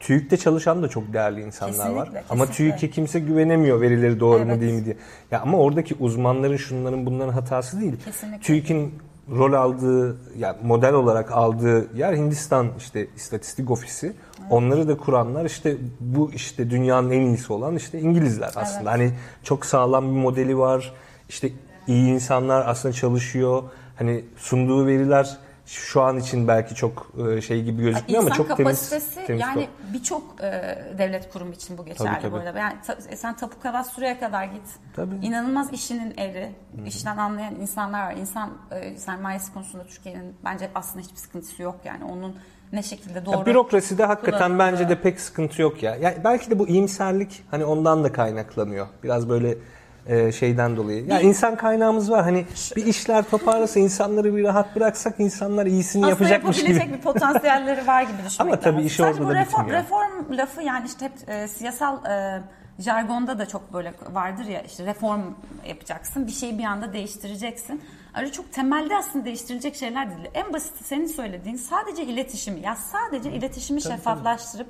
TÜİK'te 0.00 0.36
çalışan 0.36 0.82
da 0.82 0.88
çok 0.88 1.12
değerli 1.12 1.40
insanlar 1.40 1.90
var. 1.90 2.04
Kesinlikle, 2.04 2.24
Ama 2.30 2.46
kesinlikle. 2.46 2.76
TÜİK'e 2.76 2.90
kimse 2.90 3.20
güvenemiyor 3.20 3.80
verileri 3.80 4.20
doğru 4.20 4.38
mu 4.38 4.44
Evet. 4.50 4.60
değil 4.60 4.72
mi 4.72 4.84
diye. 4.84 4.96
Ya 5.30 5.40
ama 5.40 5.58
oradaki 5.58 5.94
uzmanların 6.00 6.56
şunların 6.56 7.06
bunların 7.06 7.32
hatası 7.32 7.80
değil. 7.80 7.94
Kesinlikle. 8.04 8.40
TÜİK'in 8.40 8.94
rol 9.30 9.52
aldığı, 9.52 10.16
ya 10.38 10.56
model 10.62 10.92
olarak 10.94 11.32
aldığı 11.32 11.96
yer 11.96 12.14
Hindistan 12.14 12.68
işte 12.78 13.06
istatistik 13.16 13.70
ofisi. 13.70 14.12
Onları 14.50 14.88
da 14.88 14.96
kuranlar 14.96 15.44
işte 15.44 15.76
bu 16.00 16.30
işte 16.34 16.70
dünyanın 16.70 17.10
en 17.10 17.20
iyisi 17.20 17.52
olan 17.52 17.76
işte 17.76 18.00
İngilizler 18.00 18.52
aslında. 18.56 18.90
Hani 18.90 19.12
çok 19.44 19.66
sağlam 19.66 20.04
bir 20.04 20.20
modeli 20.20 20.58
var. 20.58 20.92
İşte 21.28 21.48
iyi 21.86 22.08
insanlar 22.08 22.66
aslında 22.66 22.92
çalışıyor. 22.94 23.62
Hani 23.96 24.24
sunduğu 24.36 24.86
veriler 24.86 25.36
şu 25.66 26.02
an 26.02 26.18
için 26.18 26.48
belki 26.48 26.74
çok 26.74 27.10
e, 27.36 27.40
şey 27.40 27.62
gibi 27.62 27.82
gözükmüyor 27.82 28.20
ama 28.22 28.30
İnsan 28.30 28.36
çok 28.44 28.56
temiz. 28.56 28.88
kapasitesi 28.90 29.26
temiz 29.26 29.42
yani 29.42 29.68
birçok 29.92 30.22
e, 30.40 30.78
devlet 30.98 31.32
kurumu 31.32 31.52
için 31.52 31.78
bu 31.78 31.84
geçerli 31.84 32.08
Tabii, 32.10 32.22
tabii. 32.22 32.32
bu 32.32 32.36
arada. 32.36 32.58
Yani 32.58 32.74
ta- 32.86 32.96
e, 33.08 33.16
sen 33.16 33.36
tapu 33.36 33.60
kadastroya 33.62 34.20
kadar 34.20 34.44
git. 34.44 34.62
Tabii. 34.96 35.14
İnanılmaz 35.26 35.72
işinin 35.72 36.14
eri, 36.16 36.52
işten 36.86 37.16
anlayan 37.16 37.54
insanlar 37.54 38.06
var. 38.06 38.16
İnsan 38.16 38.50
e, 38.70 38.96
sermayesi 38.96 39.52
konusunda 39.52 39.84
Türkiye'nin 39.84 40.36
bence 40.44 40.70
aslında 40.74 41.04
hiçbir 41.04 41.16
sıkıntısı 41.18 41.62
yok 41.62 41.76
yani. 41.84 42.04
Onun 42.04 42.36
ne 42.72 42.82
şekilde 42.82 43.26
doğru 43.26 43.36
Ya 43.38 43.46
bürokraside 43.46 44.04
hakikaten 44.04 44.58
bence 44.58 44.88
de 44.88 45.00
pek 45.00 45.20
sıkıntı 45.20 45.62
yok 45.62 45.82
ya. 45.82 45.96
Yani 45.96 46.16
belki 46.24 46.50
de 46.50 46.58
bu 46.58 46.68
iyimserlik 46.68 47.44
hani 47.50 47.64
ondan 47.64 48.04
da 48.04 48.12
kaynaklanıyor. 48.12 48.86
Biraz 49.02 49.28
böyle 49.28 49.58
e, 50.06 50.32
şeyden 50.32 50.76
dolayı. 50.76 51.06
Ya 51.06 51.20
insan 51.20 51.56
kaynağımız 51.56 52.10
var. 52.10 52.22
Hani 52.22 52.46
bir 52.76 52.86
işler 52.86 53.24
toparlasa 53.30 53.80
insanları 53.80 54.36
bir 54.36 54.44
rahat 54.44 54.76
bıraksak 54.76 55.14
insanlar 55.20 55.66
iyisini 55.66 56.06
aslında 56.06 56.10
yapacakmış 56.10 56.58
yapabilecek 56.58 56.86
gibi. 56.88 56.96
bir 56.98 57.02
potansiyelleri 57.02 57.86
var 57.86 58.02
gibi 58.02 58.12
düşünmek 58.26 58.52
Ama 58.52 58.60
tabii 58.60 58.74
lazım. 58.74 58.86
işi 58.86 58.96
Sadece 58.96 59.22
orada 59.22 59.34
bu 59.34 59.38
reform, 59.38 59.62
bitmiyor. 59.62 59.82
reform 59.84 60.36
lafı 60.38 60.62
yani 60.62 60.86
işte 60.86 61.04
hep 61.04 61.28
e, 61.28 61.48
siyasal 61.48 62.04
e, 62.04 62.40
jargonda 62.78 63.38
da 63.38 63.46
çok 63.46 63.72
böyle 63.72 63.92
vardır 64.12 64.44
ya 64.44 64.62
işte 64.62 64.86
reform 64.86 65.20
yapacaksın 65.68 66.26
bir 66.26 66.32
şeyi 66.32 66.58
bir 66.58 66.64
anda 66.64 66.92
değiştireceksin. 66.92 67.82
Öyle 68.18 68.32
çok 68.32 68.52
temelde 68.52 68.96
aslında 68.96 69.24
değiştirilecek 69.24 69.76
şeyler 69.76 70.10
değil. 70.10 70.28
En 70.34 70.52
basiti 70.52 70.84
senin 70.84 71.06
söylediğin 71.06 71.56
sadece 71.56 72.02
iletişimi 72.04 72.60
ya 72.60 72.76
sadece 72.76 73.32
iletişimi 73.32 73.82
şeffaflaştırıp 73.82 74.66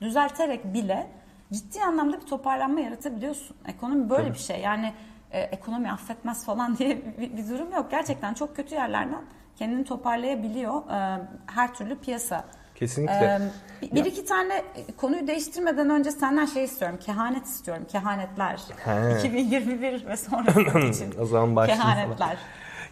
düzelterek 0.00 0.74
bile 0.74 1.06
ciddi 1.52 1.82
anlamda 1.82 2.20
bir 2.20 2.26
toparlanma 2.26 2.80
yaratabiliyorsun. 2.80 3.56
Ekonomi 3.68 4.10
böyle 4.10 4.32
bir 4.32 4.38
şey 4.38 4.60
yani 4.60 4.92
e, 5.30 5.40
ekonomi 5.40 5.92
affetmez 5.92 6.44
falan 6.44 6.76
diye 6.78 7.02
bir, 7.18 7.36
bir 7.36 7.48
durum 7.48 7.72
yok. 7.72 7.90
Gerçekten 7.90 8.34
çok 8.34 8.56
kötü 8.56 8.74
yerlerden 8.74 9.22
kendini 9.56 9.84
toparlayabiliyor 9.84 10.90
e, 10.90 11.20
her 11.46 11.74
türlü 11.74 11.98
piyasa. 11.98 12.44
Kesinlikle. 12.74 13.40
Ee, 13.82 13.82
bir, 13.82 13.94
bir 13.94 14.04
iki 14.04 14.24
tane 14.24 14.64
konuyu 14.96 15.26
değiştirmeden 15.26 15.90
önce 15.90 16.10
senden 16.10 16.46
şey 16.46 16.64
istiyorum. 16.64 16.98
Kehanet 17.00 17.46
istiyorum. 17.46 17.84
Kehanetler. 17.92 18.60
He. 18.84 19.18
2021 19.18 20.06
ve 20.06 20.16
sonrası 20.16 20.78
için. 20.90 21.14
O 21.20 21.26
zaman 21.26 21.56
başlayayım 21.56 21.82
falan. 21.82 21.94
Kehanetler. 21.94 22.38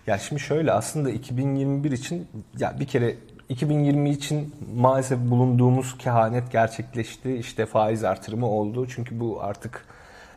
Ya 0.07 0.19
şimdi 0.19 0.43
şöyle 0.43 0.73
aslında 0.73 1.11
2021 1.11 1.93
için 1.93 2.29
ya 2.59 2.81
bir 2.81 2.87
kere 2.87 3.17
2020 3.49 4.11
için 4.11 4.55
maalesef 4.77 5.19
bulunduğumuz 5.19 5.99
kehanet 5.99 6.53
gerçekleşti. 6.53 7.37
İşte 7.37 7.67
faiz 7.67 8.05
artırımı 8.05 8.47
oldu. 8.47 8.87
Çünkü 8.89 9.21
bu 9.21 9.43
artık 9.43 9.87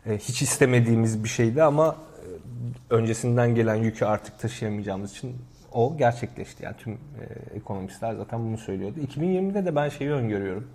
e, 0.06 0.18
hiç 0.18 0.42
istemediğimiz 0.42 1.24
bir 1.24 1.28
şeydi 1.28 1.62
ama 1.62 1.96
e, 1.96 2.94
öncesinden 2.94 3.54
gelen 3.54 3.74
yükü 3.74 4.04
artık 4.04 4.38
taşıyamayacağımız 4.38 5.10
için 5.10 5.36
o 5.72 5.96
gerçekleşti. 5.96 6.64
Yani 6.64 6.76
tüm 6.76 6.92
e, 6.92 7.56
ekonomistler 7.56 8.14
zaten 8.14 8.40
bunu 8.40 8.58
söylüyordu. 8.58 9.00
2020'de 9.00 9.64
de 9.64 9.76
ben 9.76 9.88
şeyi 9.88 10.10
öngörüyorum. 10.10 10.68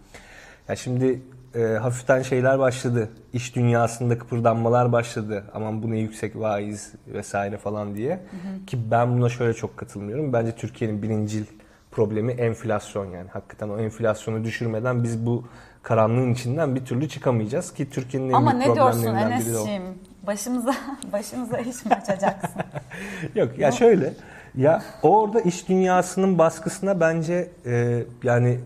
Ya 0.70 0.76
şimdi 0.76 1.22
e, 1.56 1.64
hafiften 1.64 2.22
şeyler 2.22 2.60
başladı. 2.60 3.10
İş 3.34 3.56
dünyasında 3.56 4.18
kıpırdanmalar 4.18 4.92
başladı. 4.92 5.44
Aman 5.54 5.84
bu 5.84 5.92
ne 5.92 6.00
yüksek 6.00 6.36
vaiz 6.36 6.94
vesaire 7.08 7.58
falan 7.58 7.96
diye. 7.96 8.20
Ki 8.68 8.92
ben 8.92 9.18
buna 9.18 9.30
şöyle 9.30 9.54
çok 9.54 9.78
katılmıyorum. 9.78 10.34
Bence 10.34 10.56
Türkiye'nin 10.56 11.02
birincil 11.02 11.46
problemi 11.96 12.32
enflasyon 12.32 13.06
yani. 13.06 13.30
Hakikaten 13.30 13.70
o 13.70 13.78
enflasyonu 13.78 14.44
düşürmeden 14.44 15.04
biz 15.04 15.26
bu 15.26 15.44
karanlığın 15.84 16.34
içinden 16.34 16.76
bir 16.76 16.86
türlü 16.86 17.10
çıkamayacağız 17.10 17.74
ki 17.74 17.90
Türkiye'nin 17.90 18.30
en 18.30 18.34
Ama 18.34 18.52
büyük 18.52 18.68
ne 18.68 18.76
diyorsun. 18.76 19.06
Enes'ciğim? 19.06 19.84
Başımıza, 20.28 20.76
başımıza 21.14 21.58
iş 21.58 21.86
mi 21.86 21.94
açacaksın? 21.94 22.62
Yok 23.36 23.60
ya 23.60 23.72
şöyle 23.72 24.14
ya 24.56 24.84
orada 25.04 25.42
iş 25.42 25.70
dünyasının 25.70 26.38
baskısına 26.38 27.00
bence 27.00 27.50
e, 27.66 28.04
yani 28.24 28.60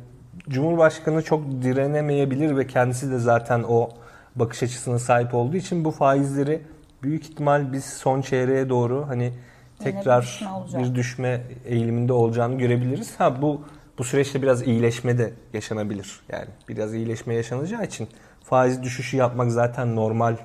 Cumhurbaşkanı 0.49 1.23
çok 1.23 1.61
direnemeyebilir 1.61 2.57
ve 2.57 2.67
kendisi 2.67 3.11
de 3.11 3.17
zaten 3.17 3.63
o 3.69 3.89
bakış 4.35 4.63
açısına 4.63 4.99
sahip 4.99 5.33
olduğu 5.33 5.57
için 5.57 5.85
bu 5.85 5.91
faizleri 5.91 6.61
büyük 7.03 7.23
ihtimal 7.23 7.73
biz 7.73 7.85
son 7.85 8.21
çeyreğe 8.21 8.69
doğru 8.69 9.05
hani 9.07 9.33
bir 9.79 9.83
tekrar 9.83 10.21
düşme 10.21 10.51
olacak. 10.51 10.83
bir 10.83 10.95
düşme 10.95 11.41
eğiliminde 11.65 12.13
olacağını 12.13 12.57
görebiliriz. 12.57 13.19
Ha 13.19 13.41
bu 13.41 13.61
bu 13.97 14.03
süreçte 14.03 14.41
biraz 14.41 14.67
iyileşme 14.67 15.17
de 15.17 15.33
yaşanabilir. 15.53 16.19
Yani 16.29 16.47
biraz 16.69 16.93
iyileşme 16.93 17.35
yaşanacağı 17.35 17.83
için 17.85 18.07
faiz 18.43 18.83
düşüşü 18.83 19.17
yapmak 19.17 19.51
zaten 19.51 19.95
normal 19.95 20.35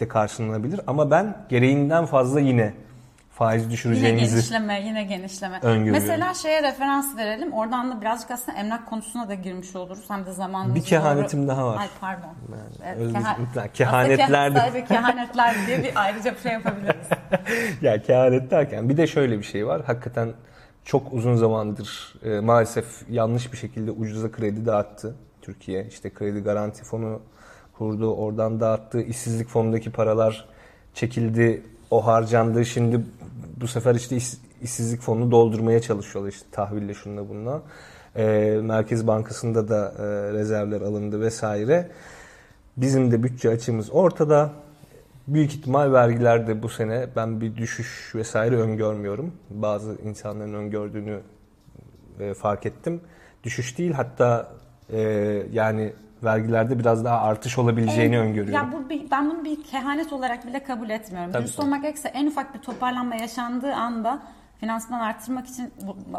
de 0.00 0.08
karşılanabilir 0.08 0.80
ama 0.86 1.10
ben 1.10 1.36
gereğinden 1.48 2.06
fazla 2.06 2.40
yine 2.40 2.74
faiz 3.36 3.62
Yine 3.62 3.72
düşüreceğimizi 3.72 4.34
genişleme, 4.34 4.80
yine 4.80 5.04
genişleme. 5.04 5.56
Öngörüyorum. 5.62 5.92
Mesela 6.02 6.34
şeye 6.34 6.62
referans 6.62 7.16
verelim. 7.16 7.52
Oradan 7.52 7.90
da 7.90 8.00
birazcık 8.00 8.30
aslında 8.30 8.58
emlak 8.58 8.86
konusuna 8.86 9.28
da 9.28 9.34
girmiş 9.34 9.76
oluruz. 9.76 10.04
Hem 10.08 10.26
de 10.26 10.32
zamanımız 10.32 10.74
Bir 10.76 10.82
kehanetim 10.82 11.40
doğru- 11.40 11.48
daha 11.48 11.66
var. 11.66 11.78
Ay 11.80 11.88
pardon. 12.00 12.30
Evet, 12.84 12.98
özür- 12.98 13.14
keha- 13.14 13.72
kehanetler 13.74 14.54
de- 14.54 14.84
kehanetler 14.84 15.54
diye 15.66 15.82
bir 15.82 15.92
ayrıca 15.94 16.34
bir 16.34 16.38
şey 16.40 16.52
yapabiliriz. 16.52 17.06
ya 17.82 18.02
kehanet 18.02 18.50
derken 18.50 18.88
bir 18.88 18.96
de 18.96 19.06
şöyle 19.06 19.38
bir 19.38 19.44
şey 19.44 19.66
var. 19.66 19.82
Hakikaten 19.86 20.32
çok 20.84 21.12
uzun 21.12 21.34
zamandır 21.34 22.14
e, 22.24 22.40
maalesef 22.40 22.86
yanlış 23.10 23.52
bir 23.52 23.56
şekilde 23.58 23.90
ucuza 23.90 24.30
kredi 24.32 24.66
dağıttı 24.66 25.14
Türkiye. 25.42 25.86
İşte 25.86 26.10
kredi 26.10 26.40
garanti 26.40 26.84
fonu 26.84 27.22
kurdu, 27.78 28.14
oradan 28.14 28.60
dağıttı. 28.60 29.00
İşsizlik 29.00 29.48
fonundaki 29.48 29.92
paralar 29.92 30.44
çekildi. 30.94 31.62
O 31.90 32.06
harcandığı 32.06 32.64
şimdi 32.64 33.00
bu 33.60 33.68
sefer 33.68 33.94
işte 33.94 34.16
iş, 34.16 34.26
işsizlik 34.62 35.00
fonunu 35.00 35.30
doldurmaya 35.30 35.80
çalışıyorlar 35.80 36.32
işte 36.32 36.46
tahville 36.52 36.94
şununla 36.94 37.28
bununla. 37.28 37.62
E, 38.16 38.24
Merkez 38.62 39.06
Bankası'nda 39.06 39.68
da 39.68 39.94
e, 39.98 40.02
rezervler 40.32 40.80
alındı 40.80 41.20
vesaire. 41.20 41.90
Bizim 42.76 43.12
de 43.12 43.22
bütçe 43.22 43.50
açığımız 43.50 43.90
ortada. 43.92 44.50
Büyük 45.28 45.54
ihtimal 45.54 45.92
vergilerde 45.92 46.62
bu 46.62 46.68
sene 46.68 47.06
ben 47.16 47.40
bir 47.40 47.56
düşüş 47.56 48.14
vesaire 48.14 48.56
öngörmüyorum. 48.56 49.32
Bazı 49.50 49.96
insanların 50.04 50.54
öngördüğünü 50.54 51.20
e, 52.20 52.34
fark 52.34 52.66
ettim. 52.66 53.00
Düşüş 53.44 53.78
değil 53.78 53.92
hatta 53.92 54.52
e, 54.92 55.00
yani 55.52 55.92
vergilerde 56.24 56.78
biraz 56.78 57.04
daha 57.04 57.20
artış 57.20 57.58
olabileceğini 57.58 58.14
En- 58.16 58.20
öngörüyorum. 58.22 58.54
Ya 58.54 58.72
bu 58.72 58.88
bir, 58.90 59.10
ben 59.10 59.30
bunu 59.30 59.44
bir 59.44 59.62
kehanet 59.64 60.12
olarak 60.12 60.46
bile 60.46 60.64
kabul 60.64 60.90
etmiyorum. 60.90 61.32
Tabii, 61.32 61.42
Dürüst 61.42 61.56
tabii. 61.56 61.66
olmak 61.66 61.82
gerekirse 61.82 62.08
en 62.08 62.26
ufak 62.26 62.54
bir 62.54 62.58
toparlanma 62.58 63.14
yaşandığı 63.14 63.74
anda 63.74 64.22
finansman 64.60 65.00
artırmak 65.00 65.46
için 65.46 65.72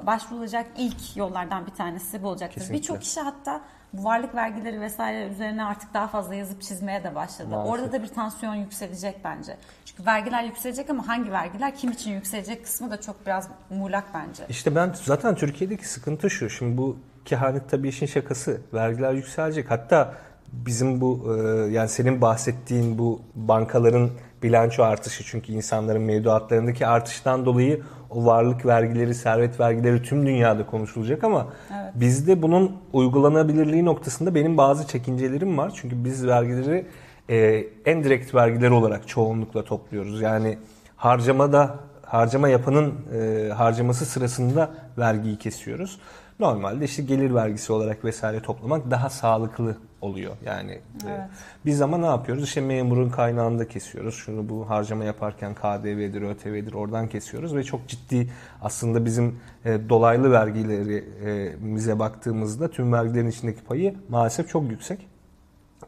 başvurulacak 0.07 0.65
ilk 0.77 1.17
yollardan 1.17 1.65
bir 1.65 1.71
tanesi 1.71 2.23
bu 2.23 2.27
olacaktır. 2.27 2.67
Birçok 2.73 3.01
kişi 3.01 3.21
hatta 3.21 3.61
bu 3.93 4.03
varlık 4.03 4.35
vergileri 4.35 4.81
vesaire 4.81 5.27
üzerine 5.27 5.63
artık 5.63 5.93
daha 5.93 6.07
fazla 6.07 6.35
yazıp 6.35 6.61
çizmeye 6.61 7.03
de 7.03 7.15
başladı. 7.15 7.47
Maalesef. 7.49 7.73
Orada 7.73 7.91
da 7.91 8.03
bir 8.03 8.07
tansiyon 8.07 8.55
yükselecek 8.55 9.15
bence. 9.23 9.57
Çünkü 9.85 10.05
vergiler 10.05 10.43
yükselecek 10.43 10.89
ama 10.89 11.07
hangi 11.07 11.31
vergiler 11.31 11.75
kim 11.75 11.91
için 11.91 12.11
yükselecek 12.11 12.63
kısmı 12.63 12.91
da 12.91 13.01
çok 13.01 13.25
biraz 13.25 13.49
muğlak 13.69 14.03
bence. 14.13 14.43
İşte 14.49 14.75
ben 14.75 14.93
zaten 15.03 15.35
Türkiye'deki 15.35 15.87
sıkıntı 15.89 16.29
şu. 16.29 16.49
Şimdi 16.49 16.77
bu 16.77 16.97
kehanet 17.27 17.69
tabii 17.69 17.87
işin 17.87 18.05
şakası. 18.05 18.61
Vergiler 18.73 19.13
yükselecek. 19.13 19.71
Hatta 19.71 20.13
bizim 20.51 21.01
bu 21.01 21.35
e, 21.35 21.41
yani 21.71 21.89
senin 21.89 22.21
bahsettiğin 22.21 22.97
bu 22.97 23.21
bankaların 23.35 24.09
bilanço 24.43 24.83
artışı 24.83 25.23
çünkü 25.23 25.53
insanların 25.53 26.01
mevduatlarındaki 26.01 26.87
artıştan 26.87 27.45
dolayı 27.45 27.81
o 28.09 28.25
varlık 28.25 28.65
vergileri, 28.65 29.15
servet 29.15 29.59
vergileri 29.59 30.01
tüm 30.01 30.25
dünyada 30.25 30.65
konuşulacak 30.65 31.23
ama 31.23 31.47
bizde 31.95 32.41
bunun 32.41 32.77
uygulanabilirliği 32.93 33.85
noktasında 33.85 34.35
benim 34.35 34.57
bazı 34.57 34.87
çekincelerim 34.87 35.57
var. 35.57 35.71
Çünkü 35.75 36.05
biz 36.05 36.27
vergileri 36.27 36.85
e, 37.29 37.63
en 37.85 38.03
direkt 38.03 38.35
vergiler 38.35 38.69
olarak 38.69 39.07
çoğunlukla 39.07 39.63
topluyoruz. 39.63 40.21
Yani 40.21 40.57
harcamada 40.95 41.75
harcama 42.05 42.49
yapanın 42.49 42.93
e, 43.13 43.49
harcaması 43.49 44.05
sırasında 44.05 44.69
vergiyi 44.97 45.37
kesiyoruz. 45.37 45.99
Normalde 46.39 46.85
işte 46.85 47.03
gelir 47.03 47.35
vergisi 47.35 47.73
olarak 47.73 48.05
vesaire 48.05 48.41
toplamak 48.41 48.91
daha 48.91 49.09
sağlıklı 49.09 49.77
oluyor. 50.01 50.35
Yani 50.45 50.71
e, 51.07 51.27
biz 51.65 51.81
ama 51.81 51.97
ne 51.97 52.05
yapıyoruz? 52.05 52.43
İşte 52.43 52.61
memurun 52.61 53.09
kaynağında 53.09 53.67
kesiyoruz. 53.67 54.15
Şunu 54.15 54.49
bu 54.49 54.69
harcama 54.69 55.03
yaparken 55.03 55.55
KDV'dir, 55.55 56.21
ÖTV'dir 56.21 56.73
oradan 56.73 57.07
kesiyoruz 57.07 57.55
ve 57.55 57.63
çok 57.63 57.87
ciddi 57.87 58.29
aslında 58.61 59.05
bizim 59.05 59.39
e, 59.65 59.89
dolaylı 59.89 60.31
vergilerimize 60.31 61.99
baktığımızda 61.99 62.71
tüm 62.71 62.93
vergilerin 62.93 63.29
içindeki 63.29 63.63
payı 63.63 63.95
maalesef 64.09 64.49
çok 64.49 64.69
yüksek. 64.69 65.07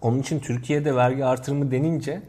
Onun 0.02 0.20
için 0.20 0.40
Türkiye'de 0.40 0.96
vergi 0.96 1.26
artırımı 1.26 1.72
denince 1.72 2.22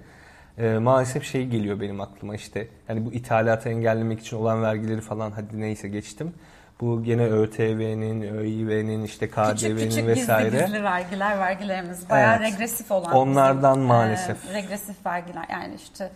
e, 0.58 0.78
maalesef 0.78 1.24
şey 1.24 1.46
geliyor 1.46 1.80
benim 1.80 2.00
aklıma 2.00 2.34
işte 2.34 2.68
yani 2.88 3.06
bu 3.06 3.12
ithalatı 3.12 3.68
engellemek 3.68 4.20
için 4.20 4.36
olan 4.36 4.62
vergileri 4.62 5.00
falan 5.00 5.30
hadi 5.30 5.60
neyse 5.60 5.88
geçtim. 5.88 6.32
Bu 6.80 7.02
gene 7.02 7.22
ÖTV'nin, 7.24 8.22
ÖİV'nin, 8.22 9.04
işte 9.04 9.30
Küçük 9.30 9.58
KDV'nin 9.58 9.88
küçük 9.88 10.06
vesaire. 10.06 10.48
gizli 10.48 10.64
gizli 10.66 10.82
vergiler, 10.84 11.38
vergilerimiz 11.38 12.10
bayağı 12.10 12.36
Evet. 12.36 12.52
regresif 12.52 12.90
olan. 12.90 13.12
Onlardan 13.12 13.74
bizim, 13.74 13.86
maalesef. 13.88 14.50
e, 14.50 14.54
regresif 14.54 15.06
vergiler 15.06 15.44
yani 15.50 15.74
işte 15.74 16.10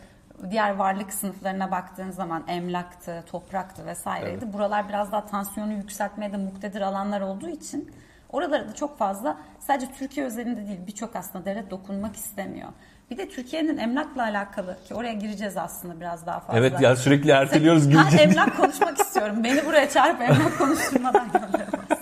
diğer 0.50 0.74
varlık 0.76 1.12
sınıflarına 1.12 1.70
baktığın 1.70 2.10
zaman 2.10 2.44
emlaktı, 2.48 3.24
topraktı 3.30 3.86
vesaireydi. 3.86 4.52
Buralar 4.52 4.88
biraz 4.88 5.12
daha 5.12 5.26
tansiyonu 5.26 5.72
yükseltmeye 5.72 6.32
de 6.32 6.36
muktedir 6.36 6.80
alanlar 6.80 7.20
olduğu 7.20 7.48
için 7.48 7.92
oralara 8.32 8.68
da 8.68 8.74
çok 8.74 8.98
fazla 8.98 9.36
sadece 9.60 9.92
Türkiye 9.98 10.26
özelinde 10.26 10.66
değil 10.66 10.80
birçok 10.86 11.16
aslında 11.16 11.44
devlet 11.44 11.70
dokunmak 11.70 12.16
istemiyor. 12.16 12.68
Bir 13.10 13.18
de 13.18 13.28
Türkiye'nin 13.28 13.78
emlakla 13.78 14.22
alakalı 14.22 14.76
ki 14.88 14.94
oraya 14.94 15.12
gireceğiz 15.12 15.56
aslında 15.56 16.00
biraz 16.00 16.26
daha 16.26 16.40
fazla. 16.40 16.58
Evet 16.58 16.80
ya 16.80 16.96
sürekli 16.96 17.30
erteliyoruz 17.30 17.88
Ben 17.88 17.92
gireceğiz. 18.02 18.30
emlak 18.30 18.56
konuşmak 18.56 18.98
istiyorum. 19.00 19.44
Beni 19.44 19.66
buraya 19.66 19.90
çağırıp 19.90 20.20
emlak 20.20 20.58
konuşturmadan 20.58 21.26
gönderemez. 21.32 21.98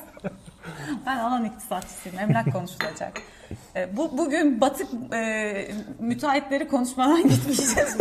Ben 1.07 1.19
alan 1.19 1.45
iktisatçısıyım. 1.45 2.19
Emlak 2.19 2.53
konuşulacak. 2.53 3.13
E, 3.77 3.97
bu 3.97 4.19
bugün 4.19 4.61
batık 4.61 4.89
e, 5.15 5.71
müteahhitleri 5.99 6.69
konuşmadan 6.69 7.23
gitmeyeceğiz. 7.29 7.97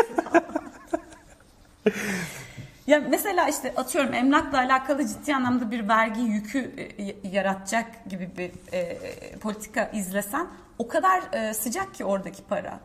ya 2.88 3.02
mesela 3.10 3.48
işte 3.50 3.74
atıyorum 3.78 4.14
emlakla 4.14 4.58
alakalı 4.58 5.08
ciddi 5.08 5.36
anlamda 5.36 5.72
bir 5.72 5.88
vergi 5.90 6.22
yükü 6.22 6.72
e, 6.98 7.28
yaratacak 7.28 7.86
gibi 8.10 8.30
bir 8.38 8.52
e, 8.74 8.98
politika 9.40 9.90
izlesen 9.94 10.48
o 10.80 10.88
kadar 10.88 11.22
e, 11.34 11.54
sıcak 11.54 11.94
ki 11.96 12.06
oradaki 12.06 12.44
para 12.44 12.80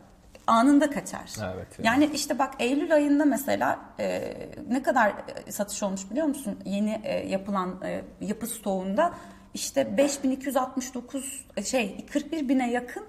anında 0.47 0.89
kaçar. 0.89 1.53
Evet, 1.55 1.67
Yani 1.83 2.09
işte 2.13 2.39
bak 2.39 2.53
Eylül 2.59 2.93
ayında 2.93 3.25
mesela 3.25 3.79
e, 3.99 4.33
ne 4.69 4.83
kadar 4.83 5.13
e, 5.47 5.51
satış 5.51 5.83
olmuş 5.83 6.11
biliyor 6.11 6.27
musun? 6.27 6.59
Yeni 6.65 7.01
e, 7.03 7.27
yapılan 7.29 7.81
e, 7.85 8.01
yapı 8.21 8.47
stoğunda 8.47 9.13
işte 9.53 9.97
5269 9.97 11.45
e, 11.57 11.63
şey 11.63 12.05
41 12.13 12.49
bine 12.49 12.71
yakın 12.71 13.03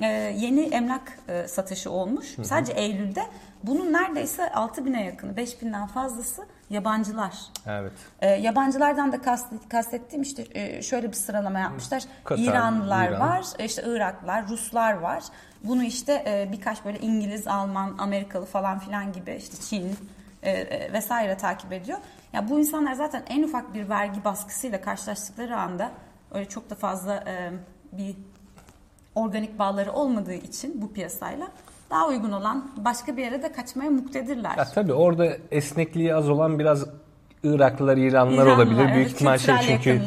e, 0.00 0.06
yeni 0.36 0.60
emlak 0.60 1.18
e, 1.28 1.48
satışı 1.48 1.90
olmuş. 1.90 2.26
Sadece 2.42 2.72
Eylül'de 2.72 3.22
bunun 3.62 3.92
neredeyse 3.92 4.52
6 4.52 4.84
bine 4.84 5.04
yakını 5.04 5.36
5 5.36 5.62
binden 5.62 5.86
fazlası 5.86 6.46
yabancılar. 6.70 7.34
Evet. 7.66 7.92
E, 8.20 8.28
yabancılardan 8.28 9.12
da 9.12 9.22
kast, 9.22 9.46
kastettiğim 9.68 10.22
işte 10.22 10.46
e, 10.54 10.82
şöyle 10.82 11.08
bir 11.08 11.16
sıralama 11.16 11.58
yapmışlar. 11.58 12.02
Katar, 12.24 12.42
İranlılar 12.42 13.08
İran. 13.08 13.20
var, 13.20 13.44
e, 13.58 13.64
işte 13.64 13.82
Iraklılar, 13.86 14.48
Ruslar 14.48 14.92
var. 14.92 15.24
Bunu 15.64 15.84
işte 15.84 16.24
e, 16.26 16.52
birkaç 16.52 16.84
böyle 16.84 16.98
İngiliz, 16.98 17.48
Alman, 17.48 17.94
Amerikalı 17.98 18.44
falan 18.44 18.78
filan 18.78 19.12
gibi 19.12 19.34
işte 19.38 19.56
Çin 19.56 19.96
e, 20.42 20.50
e, 20.50 20.92
vesaire 20.92 21.36
takip 21.36 21.72
ediyor. 21.72 21.98
Ya 22.32 22.48
bu 22.48 22.58
insanlar 22.58 22.92
zaten 22.92 23.22
en 23.28 23.42
ufak 23.42 23.74
bir 23.74 23.88
vergi 23.88 24.24
baskısıyla 24.24 24.80
karşılaştıkları 24.80 25.56
anda 25.56 25.90
öyle 26.34 26.48
çok 26.48 26.70
da 26.70 26.74
fazla 26.74 27.24
e, 27.26 27.52
bir 27.92 28.16
organik 29.14 29.58
bağları 29.58 29.92
olmadığı 29.92 30.34
için 30.34 30.82
bu 30.82 30.92
piyasayla 30.92 31.48
daha 31.90 32.08
uygun 32.08 32.32
olan 32.32 32.70
başka 32.76 33.16
bir 33.16 33.22
yere 33.22 33.42
de 33.42 33.52
kaçmaya 33.52 33.90
muktedirler. 33.90 34.56
Ya 34.56 34.64
tabii 34.64 34.92
orada 34.92 35.36
esnekliği 35.50 36.14
az 36.14 36.28
olan 36.28 36.58
biraz 36.58 36.86
Iraklılar, 37.44 37.96
İranlılar, 37.96 38.46
İranlılar, 38.46 38.56
olabilir. 38.56 38.78
Büyük 38.78 39.06
evet, 39.06 39.10
ihtimal 39.10 39.38
şey 39.38 39.54
çünkü 39.66 40.00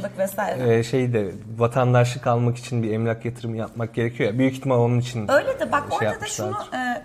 e, 0.60 0.84
şeyde 0.84 1.32
vatandaşlık 1.58 2.28
almak 2.28 2.58
için 2.58 2.84
bir 2.84 2.92
emlak 2.92 3.26
yatırımı 3.26 3.58
yapmak 3.58 3.94
gerekiyor 3.94 4.34
ya. 4.34 4.40
Büyük 4.40 4.54
ihtimal 4.54 4.78
onun 4.80 5.00
için 5.00 5.32
Öyle 5.32 5.60
de 5.60 5.72
bak 5.72 5.84
şey 6.00 6.08
orada 6.08 6.22
da 6.22 6.26
şunu 6.26 6.58
e, 6.74 7.02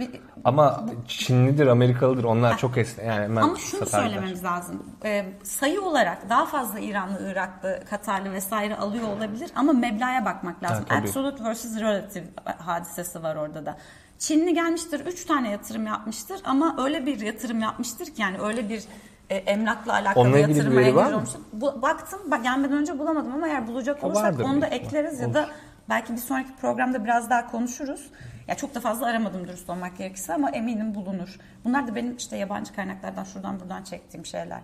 bir- 0.00 0.10
Ama 0.44 0.86
Çinlidir, 1.08 1.66
Amerikalıdır. 1.66 2.24
Onlar 2.24 2.58
çok 2.58 2.78
esnek. 2.78 3.06
Yani 3.06 3.24
hemen 3.24 3.42
Ama 3.42 3.56
şunu 3.56 3.86
satarlar. 3.86 4.06
söylememiz 4.08 4.44
lazım. 4.44 4.82
Ee, 5.04 5.24
sayı 5.42 5.82
olarak 5.82 6.28
daha 6.28 6.46
fazla 6.46 6.80
İranlı, 6.80 7.32
Iraklı, 7.32 7.80
Katarlı 7.90 8.32
vesaire 8.32 8.76
alıyor 8.76 9.08
olabilir 9.08 9.50
ama 9.54 9.72
meblağa 9.72 10.24
bakmak 10.24 10.62
lazım. 10.62 10.84
tabii. 10.88 11.08
Absolute 11.08 11.44
versus 11.44 11.80
relative 11.80 12.24
hadisesi 12.58 13.22
var 13.22 13.36
orada 13.36 13.66
da. 13.66 13.76
Çinli 14.18 14.54
gelmiştir, 14.54 15.00
3 15.06 15.24
tane 15.24 15.50
yatırım 15.50 15.86
yapmıştır 15.86 16.40
ama 16.44 16.76
öyle 16.84 17.06
bir 17.06 17.20
yatırım 17.20 17.60
yapmıştır 17.60 18.06
ki 18.06 18.22
yani 18.22 18.36
öyle 18.42 18.68
bir 18.68 18.82
e, 19.30 19.36
emlakla 19.36 19.92
alakalı 19.92 20.24
Onunla 20.24 20.38
ilgili 20.38 20.50
bir 20.50 20.56
yatırıma 20.56 20.80
veri 20.80 20.96
var 20.96 21.12
mı? 21.12 21.24
Bu, 21.52 21.82
baktım, 21.82 22.20
bak 22.30 22.42
gelmeden 22.42 22.76
önce 22.76 22.98
bulamadım 22.98 23.34
ama 23.34 23.48
eğer 23.48 23.66
bulacak 23.66 24.04
O 24.04 24.06
olursak 24.06 24.24
vardır 24.24 24.44
onu 24.44 24.48
da 24.48 24.70
büyük 24.70 24.82
ihtimal. 24.82 24.86
ekleriz 25.04 25.20
ya 25.20 25.34
da 25.34 25.48
belki 25.88 26.12
bir 26.12 26.18
sonraki 26.18 26.56
programda 26.60 27.04
biraz 27.04 27.30
daha 27.30 27.50
konuşuruz. 27.50 28.10
Ya 28.48 28.54
çok 28.56 28.74
da 28.74 28.80
fazla 28.80 29.06
aramadım 29.06 29.48
dürüst 29.48 29.70
olmak 29.70 29.98
gerekirse 29.98 30.34
ama 30.34 30.50
eminim 30.50 30.94
bulunur. 30.94 31.36
Bunlar 31.64 31.88
da 31.88 31.94
benim 31.94 32.16
işte 32.16 32.36
yabancı 32.36 32.74
kaynaklardan 32.74 33.24
şuradan 33.24 33.60
buradan 33.60 33.82
çektiğim 33.82 34.26
şeyler. 34.26 34.60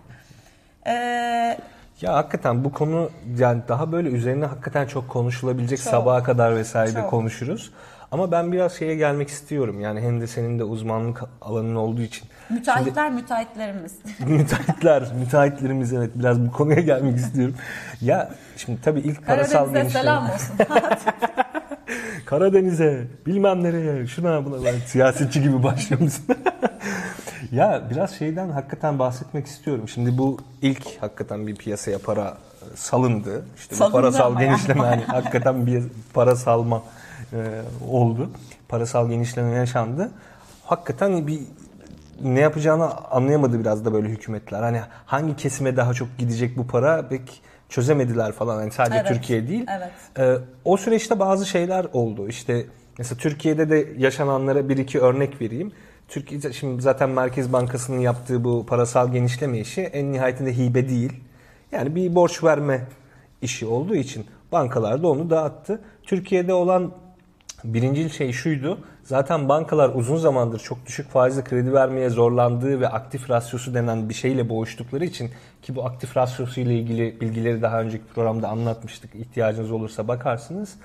Ee, 0.87 1.57
Ya 2.01 2.13
hakikaten 2.13 2.63
bu 2.63 2.71
konu 2.73 3.09
yani 3.37 3.61
daha 3.67 3.91
böyle 3.91 4.09
üzerine 4.09 4.45
hakikaten 4.45 4.85
çok 4.87 5.09
konuşulabilecek 5.09 5.79
Çok. 5.79 5.91
sabaha 5.91 6.23
kadar 6.23 6.55
vesaire 6.55 6.95
de 6.95 7.01
Çok. 7.01 7.09
konuşuruz. 7.09 7.71
Ama 8.11 8.31
ben 8.31 8.51
biraz 8.51 8.73
şeye 8.73 8.95
gelmek 8.95 9.29
istiyorum. 9.29 9.79
Yani 9.79 10.01
hem 10.01 10.21
de 10.21 10.27
senin 10.27 10.59
de 10.59 10.63
uzmanlık 10.63 11.23
alanın 11.41 11.75
olduğu 11.75 12.01
için. 12.01 12.27
müteahhitler 12.49 13.11
müteahhitlerimiz. 13.11 13.91
müteahhitler, 14.27 15.03
müteahhitlerimiz 15.19 15.93
evet 15.93 16.11
biraz 16.15 16.45
bu 16.45 16.51
konuya 16.51 16.79
gelmek 16.81 17.17
istiyorum. 17.17 17.55
Ya 18.01 18.31
şimdi 18.57 18.81
tabii 18.81 18.99
ilk 18.99 19.25
parasal 19.27 19.53
Karadeniz'e 19.53 19.79
genişleme. 19.79 20.03
selam 20.03 20.29
olsun. 20.29 20.55
Karadeniz'e, 22.25 23.07
bilmem 23.25 23.63
nereye, 23.63 24.07
şuna 24.07 24.45
buna 24.45 24.65
ben 24.65 24.75
siyasetçi 24.85 25.41
gibi 25.41 25.63
başlıyorsun. 25.63 26.25
ya 27.51 27.81
biraz 27.91 28.11
şeyden 28.11 28.49
hakikaten 28.49 28.99
bahsetmek 28.99 29.47
istiyorum. 29.47 29.89
Şimdi 29.89 30.17
bu 30.17 30.37
ilk 30.61 31.01
hakikaten 31.01 31.47
bir 31.47 31.55
piyasaya 31.55 31.99
para 31.99 32.37
e, 32.73 32.75
salındı. 32.75 33.45
İşte 33.57 33.75
bu 33.75 33.77
Salındı 33.77 33.93
parasal 33.97 34.25
ama 34.25 34.41
yani. 34.41 34.49
genişleme 34.49 34.81
hani 34.81 35.03
hakikaten 35.03 35.65
bir 35.65 35.83
para 36.13 36.35
salma 36.35 36.83
e, 37.33 37.61
oldu. 37.89 38.29
Parasal 38.67 39.09
genişleme 39.09 39.51
yaşandı. 39.51 40.11
Hakikaten 40.63 41.27
bir 41.27 41.39
ne 42.23 42.39
yapacağını 42.39 42.95
anlayamadı 42.95 43.59
biraz 43.59 43.85
da 43.85 43.93
böyle 43.93 44.09
hükümetler. 44.09 44.61
Hani 44.61 44.81
hangi 45.05 45.35
kesime 45.35 45.77
daha 45.77 45.93
çok 45.93 46.17
gidecek 46.17 46.57
bu 46.57 46.67
para 46.67 47.07
pek 47.07 47.41
çözemediler 47.69 48.31
falan. 48.31 48.61
Yani 48.61 48.71
sadece 48.71 48.97
Evet, 48.97 49.07
Türkiye 49.07 49.47
değil. 49.47 49.65
evet. 49.77 49.91
Ee, 50.19 50.43
o 50.65 50.77
süreçte 50.77 51.19
bazı 51.19 51.45
şeyler 51.45 51.85
oldu. 51.93 52.27
İşte 52.27 52.65
mesela 52.97 53.17
Türkiye'de 53.17 53.69
de 53.69 53.87
yaşananlara 53.97 54.69
bir 54.69 54.77
iki 54.77 54.99
örnek 54.99 55.41
vereyim. 55.41 55.71
Türkiye 56.07 56.53
şimdi 56.53 56.81
zaten 56.81 57.09
Merkez 57.09 57.53
Bankası'nın 57.53 57.99
yaptığı 57.99 58.43
bu 58.43 58.65
parasal 58.65 59.11
genişleme 59.11 59.59
işi 59.59 59.81
en 59.81 60.11
nihayetinde 60.11 60.57
hibe 60.57 60.89
değil. 60.89 61.13
Yani 61.71 61.95
bir 61.95 62.15
borç 62.15 62.43
verme 62.43 62.85
işi 63.41 63.65
olduğu 63.65 63.95
için 63.95 64.25
bankalar 64.51 65.03
da 65.03 65.07
onu 65.07 65.29
dağıttı. 65.29 65.81
Türkiye'de 66.03 66.53
olan 66.53 66.91
Birinci 67.63 68.09
şey 68.09 68.31
şuydu. 68.31 68.79
Zaten 69.03 69.49
bankalar 69.49 69.91
uzun 69.95 70.17
zamandır 70.17 70.59
çok 70.59 70.85
düşük 70.85 71.09
faizle 71.09 71.43
kredi 71.43 71.73
vermeye 71.73 72.09
zorlandığı 72.09 72.81
ve 72.81 72.87
aktif 72.87 73.29
rasyosu 73.29 73.73
denen 73.73 74.09
bir 74.09 74.13
şeyle 74.13 74.49
boğuştukları 74.49 75.05
için 75.05 75.31
ki 75.61 75.75
bu 75.75 75.85
aktif 75.85 76.17
rasyosu 76.17 76.59
ile 76.59 76.75
ilgili 76.75 77.21
bilgileri 77.21 77.61
daha 77.61 77.81
önceki 77.81 78.03
programda 78.15 78.49
anlatmıştık. 78.49 79.15
İhtiyacınız 79.15 79.71
olursa 79.71 80.07
bakarsınız. 80.07 80.75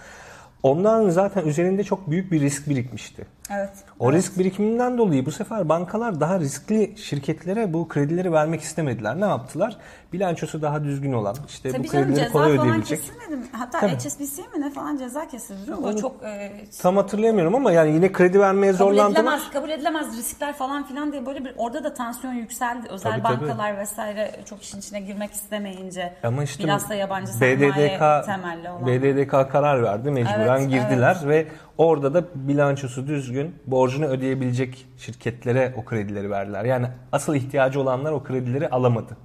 Onların 0.63 1.11
zaten 1.11 1.47
üzerinde 1.47 1.85
çok 1.85 2.11
büyük 2.11 2.33
bir 2.33 2.41
risk 2.41 2.69
birikmişti. 2.69 3.27
Evet. 3.51 3.71
O 3.99 4.13
risk 4.13 4.39
birikiminden 4.39 4.99
dolayı 4.99 5.27
bu 5.27 5.31
sefer 5.33 5.69
bankalar 5.69 6.21
daha 6.21 6.41
riskli 6.41 6.95
şirketlere 6.97 7.73
bu 7.73 7.89
kredileri 7.89 8.33
vermek 8.33 8.61
istemediler. 8.61 9.21
Ne 9.21 9.25
yaptılar? 9.25 9.77
Bilançosu 10.13 10.63
daha 10.63 10.85
düzgün 10.85 11.13
olan, 11.13 11.37
işte 11.49 11.73
Tabii 11.73 11.85
bu 11.85 11.93
canım 11.93 12.05
kredileri 12.05 12.25
ceza 12.25 12.33
kolay 12.33 12.57
falan 12.57 12.61
ödeyebilecek. 12.69 13.01
kesilmedi? 13.01 13.47
Hatta 13.53 13.81
Tabii. 13.81 13.93
HSBC'ye 13.97 14.49
mi 14.49 14.61
ne 14.61 14.71
falan 14.71 14.97
ceza 14.97 15.29
kesildi? 15.29 15.75
O 15.75 15.97
çok 15.97 16.23
e, 16.23 16.53
Tam 16.83 16.97
hatırlayamıyorum 16.97 17.55
ama 17.55 17.73
yani 17.73 17.93
yine 17.93 18.13
kredi 18.13 18.41
vermeye 18.41 18.73
kabul 18.73 18.79
zorlandılar. 18.79 19.21
edilemez, 19.21 19.51
kabul 19.53 19.71
edilemez 19.71 20.19
riskler 20.19 20.53
falan 20.55 20.87
filan 20.87 21.13
diye 21.13 21.27
böyle 21.27 21.45
bir 21.45 21.55
orada 21.57 21.85
da 21.85 21.95
tansiyon 21.95 22.33
yükseldi. 22.33 22.89
Özel 22.89 23.11
Tabii, 23.13 23.23
tabii. 23.23 23.41
bankalar 23.49 23.79
vesaire 23.79 24.31
çok 24.45 24.63
işin 24.63 24.79
içine 24.79 25.01
girmek 25.01 25.33
istemeyince. 25.33 26.15
Ama 26.23 26.43
işte 26.45 26.65
bilhassa 26.65 26.95
yabancı 26.95 27.33
sermaye 27.33 27.61
BDDK, 27.61 28.27
temelli 28.27 28.71
olan. 28.71 28.87
BDDK 28.87 29.53
karar 29.53 29.83
verdi. 29.83 30.11
Mecburen 30.11 30.61
Evet, 30.61 30.71
girdiler 30.71 31.17
ve 31.25 31.47
orada 31.79 32.15
da 32.15 32.25
bilançosu 32.35 33.07
düzgün, 33.07 33.32
borcunu 33.67 34.07
ödeyebilecek 34.07 34.87
şirketlere 34.99 35.75
o 35.77 35.85
kredileri 35.85 36.31
verdiler. 36.31 36.65
Yani 36.65 36.87
asıl 37.13 37.35
ihtiyacı 37.35 37.81
olanlar 37.81 38.13
o 38.13 38.23
kredileri 38.23 38.69
alamadı. 38.69 39.17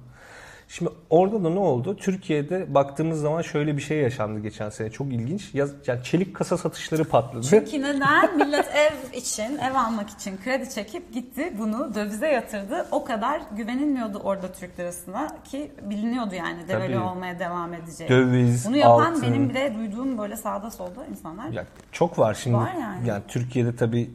Şimdi 0.68 0.90
orada 1.10 1.44
da 1.44 1.50
ne 1.50 1.58
oldu? 1.58 1.96
Türkiye'de 1.96 2.74
baktığımız 2.74 3.20
zaman 3.20 3.42
şöyle 3.42 3.76
bir 3.76 3.82
şey 3.82 3.98
yaşandı 3.98 4.40
geçen 4.40 4.70
sene. 4.70 4.90
Çok 4.90 5.06
ilginç. 5.06 5.54
Yaz, 5.54 5.70
yani 5.86 6.04
çelik 6.04 6.36
kasa 6.36 6.56
satışları 6.56 7.04
patladı. 7.04 7.46
Çünkü 7.50 7.82
neden? 7.82 8.36
Millet 8.46 8.66
ev 8.74 9.18
için, 9.18 9.58
ev 9.58 9.74
almak 9.74 10.10
için 10.10 10.38
kredi 10.44 10.70
çekip 10.70 11.12
gitti 11.12 11.52
bunu 11.58 11.94
dövize 11.94 12.28
yatırdı. 12.28 12.86
O 12.90 13.04
kadar 13.04 13.40
güvenilmiyordu 13.56 14.18
orada 14.18 14.52
Türk 14.52 14.78
lirasına 14.80 15.36
ki 15.44 15.72
biliniyordu 15.82 16.34
yani 16.34 16.58
Tabii. 16.68 16.98
olmaya 16.98 17.38
devam 17.38 17.74
edeceği. 17.74 18.10
Döviz, 18.10 18.66
Bunu 18.68 18.76
yapan 18.76 19.12
altın. 19.12 19.22
benim 19.22 19.48
bile 19.48 19.74
duyduğum 19.74 20.18
böyle 20.18 20.36
sağda 20.36 20.70
solda 20.70 21.06
insanlar. 21.10 21.48
Ya 21.48 21.66
çok 21.92 22.18
var 22.18 22.34
şimdi. 22.34 22.56
Var 22.56 22.74
yani. 23.06 23.22
Türkiye'de 23.28 23.76
tabii 23.76 24.10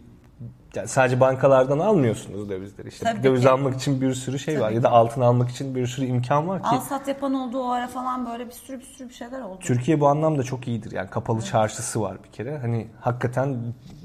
yani 0.75 0.87
sadece 0.87 1.19
bankalardan 1.19 1.79
almıyorsunuz 1.79 2.49
dövizleri. 2.49 2.87
İşte 2.87 3.05
Tabii 3.05 3.23
döviz 3.23 3.41
ki. 3.41 3.49
almak 3.49 3.75
için 3.75 4.01
bir 4.01 4.13
sürü 4.13 4.39
şey 4.39 4.55
var 4.59 4.65
Tabii 4.65 4.75
ya 4.75 4.83
da 4.83 4.91
altın 4.91 5.21
almak 5.21 5.49
için 5.49 5.75
bir 5.75 5.87
sürü 5.87 6.05
imkan 6.05 6.47
var 6.47 6.61
ki. 6.63 6.67
Al 6.67 6.79
sat 6.79 7.07
yapan 7.07 7.33
olduğu 7.33 7.59
o 7.59 7.69
ara 7.69 7.87
falan 7.87 8.25
böyle 8.25 8.47
bir 8.47 8.51
sürü 8.51 8.79
bir 8.79 8.85
sürü 8.85 9.09
bir 9.09 9.13
şeyler 9.13 9.41
oldu. 9.41 9.59
Türkiye 9.59 9.99
bu 9.99 10.07
anlamda 10.07 10.43
çok 10.43 10.67
iyidir. 10.67 10.91
Yani 10.91 11.09
kapalı 11.09 11.41
çarşısı 11.41 12.01
var 12.01 12.17
bir 12.23 12.31
kere. 12.31 12.57
Hani 12.57 12.87
hakikaten 13.01 13.57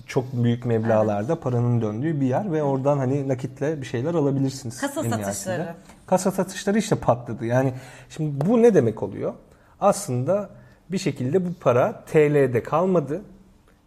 çok 0.06 0.24
büyük 0.32 0.64
meblağlarda 0.64 1.40
paranın 1.40 1.80
döndüğü 1.80 2.20
bir 2.20 2.26
yer 2.26 2.52
ve 2.52 2.62
oradan 2.62 2.98
hani 2.98 3.28
nakitle 3.28 3.80
bir 3.80 3.86
şeyler 3.86 4.14
alabilirsiniz. 4.14 4.80
Kasa 4.80 5.02
nihayetinde. 5.02 5.24
satışları. 5.24 5.74
Kasa 6.06 6.30
satışları 6.30 6.78
işte 6.78 6.96
patladı. 6.96 7.46
Yani 7.46 7.74
şimdi 8.10 8.46
bu 8.46 8.62
ne 8.62 8.74
demek 8.74 9.02
oluyor? 9.02 9.34
Aslında 9.80 10.50
bir 10.90 10.98
şekilde 10.98 11.46
bu 11.46 11.48
para 11.60 12.04
TL'de 12.04 12.62
kalmadı 12.62 13.22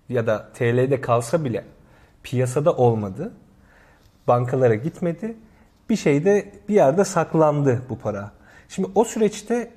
ya 0.10 0.28
da 0.28 0.50
TL'de 0.54 1.02
kalsa 1.02 1.46
bile 1.46 1.64
piyasada 2.24 2.74
olmadı. 2.74 3.32
Bankalara 4.28 4.76
gitmedi. 4.76 5.36
Bir 5.90 5.96
şeyde 5.96 6.52
bir 6.70 6.76
yerde 6.76 7.06
saklandı 7.06 7.82
bu 7.90 7.98
para. 8.00 8.32
Şimdi 8.70 8.90
o 8.96 9.04
süreçte 9.04 9.72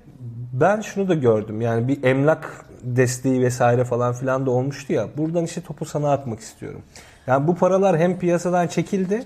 ben 0.52 0.80
şunu 0.80 1.08
da 1.08 1.14
gördüm. 1.14 1.60
Yani 1.60 1.88
bir 1.88 2.04
emlak 2.04 2.66
desteği 2.82 3.40
vesaire 3.40 3.84
falan 3.84 4.12
filan 4.12 4.46
da 4.46 4.50
olmuştu 4.50 4.92
ya. 4.92 5.08
Buradan 5.16 5.44
işte 5.44 5.60
topu 5.60 5.84
sana 5.84 6.12
atmak 6.12 6.40
istiyorum. 6.40 6.82
Yani 7.26 7.46
bu 7.46 7.54
paralar 7.54 7.98
hem 7.98 8.18
piyasadan 8.18 8.66
çekildi. 8.66 9.24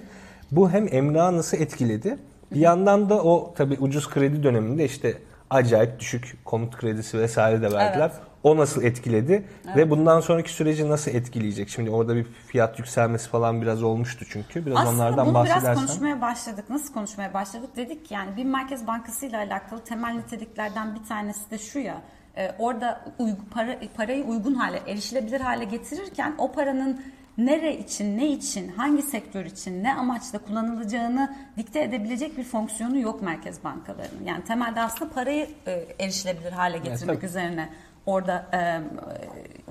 Bu 0.50 0.70
hem 0.70 0.94
emlağı 0.94 1.36
nasıl 1.36 1.56
etkiledi? 1.56 2.18
Bir 2.52 2.60
yandan 2.60 3.10
da 3.10 3.22
o 3.22 3.54
tabii 3.56 3.76
ucuz 3.80 4.10
kredi 4.10 4.42
döneminde 4.42 4.84
işte 4.84 5.14
acayip 5.50 6.00
düşük 6.00 6.38
konut 6.44 6.76
kredisi 6.76 7.18
vesaire 7.18 7.62
de 7.62 7.72
verdiler. 7.72 8.10
Evet. 8.14 8.27
O 8.42 8.56
nasıl 8.56 8.82
etkiledi 8.82 9.44
ve 9.76 9.90
bundan 9.90 10.20
sonraki 10.20 10.52
süreci 10.52 10.88
nasıl 10.88 11.10
etkileyecek? 11.10 11.68
Şimdi 11.68 11.90
orada 11.90 12.16
bir 12.16 12.24
fiyat 12.24 12.78
yükselmesi 12.78 13.28
falan 13.28 13.62
biraz 13.62 13.82
olmuştu 13.82 14.24
çünkü. 14.30 14.66
Biraz 14.66 14.78
Aslında 14.78 14.94
onlardan 14.94 15.26
bunu 15.26 15.44
biraz 15.44 15.56
bahsedersen. 15.56 15.86
konuşmaya 15.86 16.20
başladık. 16.20 16.64
Nasıl 16.70 16.94
konuşmaya 16.94 17.34
başladık? 17.34 17.70
Dedik 17.76 18.06
ki 18.06 18.14
yani 18.14 18.36
bir 18.36 18.44
Merkez 18.44 18.86
Bankası 18.86 19.26
ile 19.26 19.36
alakalı 19.36 19.84
temel 19.84 20.12
niteliklerden 20.12 20.94
bir 20.94 21.08
tanesi 21.08 21.50
de 21.50 21.58
şu 21.58 21.78
ya. 21.78 22.02
e, 22.36 22.50
orada 22.58 23.04
para, 23.50 23.78
parayı 23.96 24.24
uygun 24.24 24.54
hale, 24.54 24.82
erişilebilir 24.86 25.40
hale 25.40 25.64
getirirken 25.64 26.34
o 26.38 26.52
paranın 26.52 27.00
nere 27.38 27.76
için, 27.76 28.18
ne 28.18 28.26
için, 28.28 28.68
hangi 28.68 29.02
sektör 29.02 29.44
için, 29.44 29.84
ne 29.84 29.94
amaçla 29.94 30.38
kullanılacağını 30.38 31.36
dikte 31.56 31.80
edebilecek 31.80 32.38
bir 32.38 32.44
fonksiyonu 32.44 32.98
yok 32.98 33.22
merkez 33.22 33.64
bankalarının. 33.64 34.24
Yani 34.24 34.44
temelde 34.44 34.80
aslında 34.80 35.10
parayı 35.12 35.48
e, 35.66 35.86
erişilebilir 35.98 36.52
hale 36.52 36.78
getirmek 36.78 37.16
tabii. 37.16 37.26
üzerine 37.26 37.68
orada 38.08 38.46
e, 38.52 38.80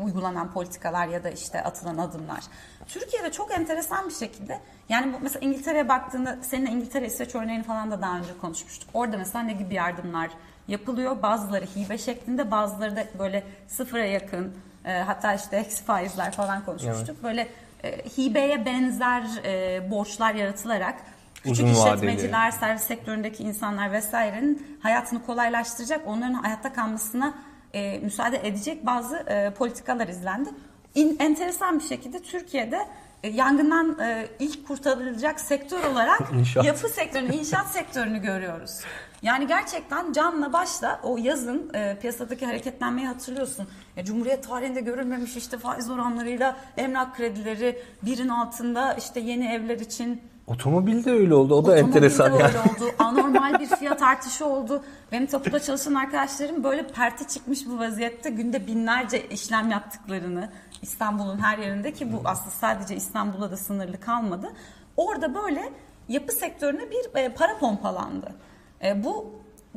uygulanan 0.04 0.52
politikalar 0.52 1.08
ya 1.08 1.24
da 1.24 1.30
işte 1.30 1.64
atılan 1.64 1.98
adımlar. 1.98 2.44
Türkiye'de 2.88 3.32
çok 3.32 3.52
enteresan 3.52 4.10
bir 4.10 4.14
şekilde 4.14 4.60
yani 4.90 5.14
bu, 5.14 5.18
mesela 5.22 5.46
İngiltere'ye 5.46 5.90
baktığında 5.90 6.38
seninle 6.42 6.70
İngiltere 6.70 7.06
İsveç 7.06 7.36
örneğini 7.36 7.64
falan 7.64 7.92
da 7.92 8.02
daha 8.02 8.18
önce 8.18 8.38
konuşmuştuk. 8.42 8.90
Orada 8.94 9.18
mesela 9.18 9.44
ne 9.44 9.54
gibi 9.54 9.74
yardımlar 9.74 10.30
yapılıyor? 10.68 11.22
Bazıları 11.22 11.66
hibe 11.66 11.98
şeklinde 11.98 12.52
bazıları 12.52 12.96
da 12.96 13.04
böyle 13.20 13.44
sıfıra 13.68 14.06
yakın 14.06 14.54
e, 14.86 14.92
hatta 14.92 15.34
işte 15.34 15.58
eksi 15.66 15.84
faizler 15.84 16.32
falan 16.32 16.66
konuşmuştuk. 16.66 17.24
Böyle 17.24 17.48
e, 17.84 17.98
hibeye 18.18 18.66
benzer 18.66 19.24
e, 19.46 19.92
borçlar 19.92 20.34
yaratılarak 20.34 20.96
küçük 21.36 21.52
Uzun 21.52 21.68
vadeli. 21.68 21.96
işletmeciler, 21.96 22.52
servis 22.52 22.84
sektöründeki 22.84 23.44
insanlar 23.44 23.92
vesairenin 23.92 24.80
hayatını 24.84 25.26
kolaylaştıracak, 25.26 26.08
onların 26.08 26.34
hayatta 26.34 26.74
kalmasına 26.74 27.34
e, 27.74 28.00
müsaade 28.00 28.48
edecek 28.48 28.86
bazı 28.86 29.18
e, 29.18 29.54
politikalar 29.54 30.08
izlendi. 30.08 30.50
İn, 30.96 31.18
enteresan 31.20 31.80
bir 31.80 31.84
şekilde 31.84 32.22
Türkiye'de 32.22 32.88
e, 33.24 33.30
yangından 33.30 34.00
e, 34.00 34.28
ilk 34.40 34.68
kurtarılacak 34.68 35.40
sektör 35.40 35.84
olarak 35.84 36.22
İnşaat. 36.40 36.66
yapı 36.66 36.90
sektörünü, 36.90 37.36
inşaat 37.36 37.68
sektörünü 37.68 38.22
görüyoruz. 38.22 38.80
Yani 39.22 39.48
gerçekten 39.48 40.12
canla 40.14 40.54
başla 40.54 41.00
o 41.04 41.18
yazın 41.18 41.72
e, 41.74 41.98
piyasadaki 42.02 42.46
hareketlenmeyi 42.46 43.08
hatırlıyorsun. 43.08 43.68
Ya, 43.96 44.06
Cumhuriyet 44.06 44.48
tarihinde 44.48 44.82
görülmemiş 44.82 45.38
işte 45.38 45.58
faiz 45.58 45.90
oranlarıyla 45.90 46.58
emlak 46.78 47.16
kredileri 47.16 47.82
birin 48.02 48.30
altında 48.30 48.94
işte 48.94 49.20
yeni 49.20 49.48
evler 49.54 49.80
için 49.80 50.22
Otomobil 50.48 51.06
de 51.06 51.12
öyle 51.12 51.34
oldu. 51.34 51.54
O 51.54 51.58
da 51.58 51.72
Otomobilde 51.72 51.88
enteresan 51.88 52.32
öyle 52.32 52.44
yani. 52.44 52.58
oldu. 52.58 52.92
Anormal 53.00 53.60
bir 53.60 53.68
fiyat 53.68 54.02
artışı 54.02 54.46
oldu. 54.46 54.84
Benim 55.12 55.28
tapuda 55.28 55.60
çalışan 55.60 55.94
arkadaşlarım 55.94 56.64
böyle 56.64 56.88
perte 56.88 57.28
çıkmış 57.28 57.68
bu 57.68 57.80
vaziyette 57.80 58.30
günde 58.30 58.68
binlerce 58.68 59.28
işlem 59.28 59.72
yaptıklarını 59.72 60.50
İstanbul'un 60.82 61.40
her 61.40 61.58
yerinde 61.58 61.94
ki 61.94 62.14
bu 62.14 62.22
aslında 62.26 62.52
sadece 62.52 62.96
İstanbul'a 62.96 63.52
da 63.52 63.58
sınırlı 63.58 64.00
kalmadı. 64.00 64.52
Orada 64.98 65.36
böyle 65.36 65.70
yapı 66.10 66.32
sektörüne 66.32 66.92
bir 66.92 67.20
e, 67.20 67.30
para 67.34 67.58
pompalandı. 67.58 68.36
E, 68.84 69.04
bu 69.04 69.32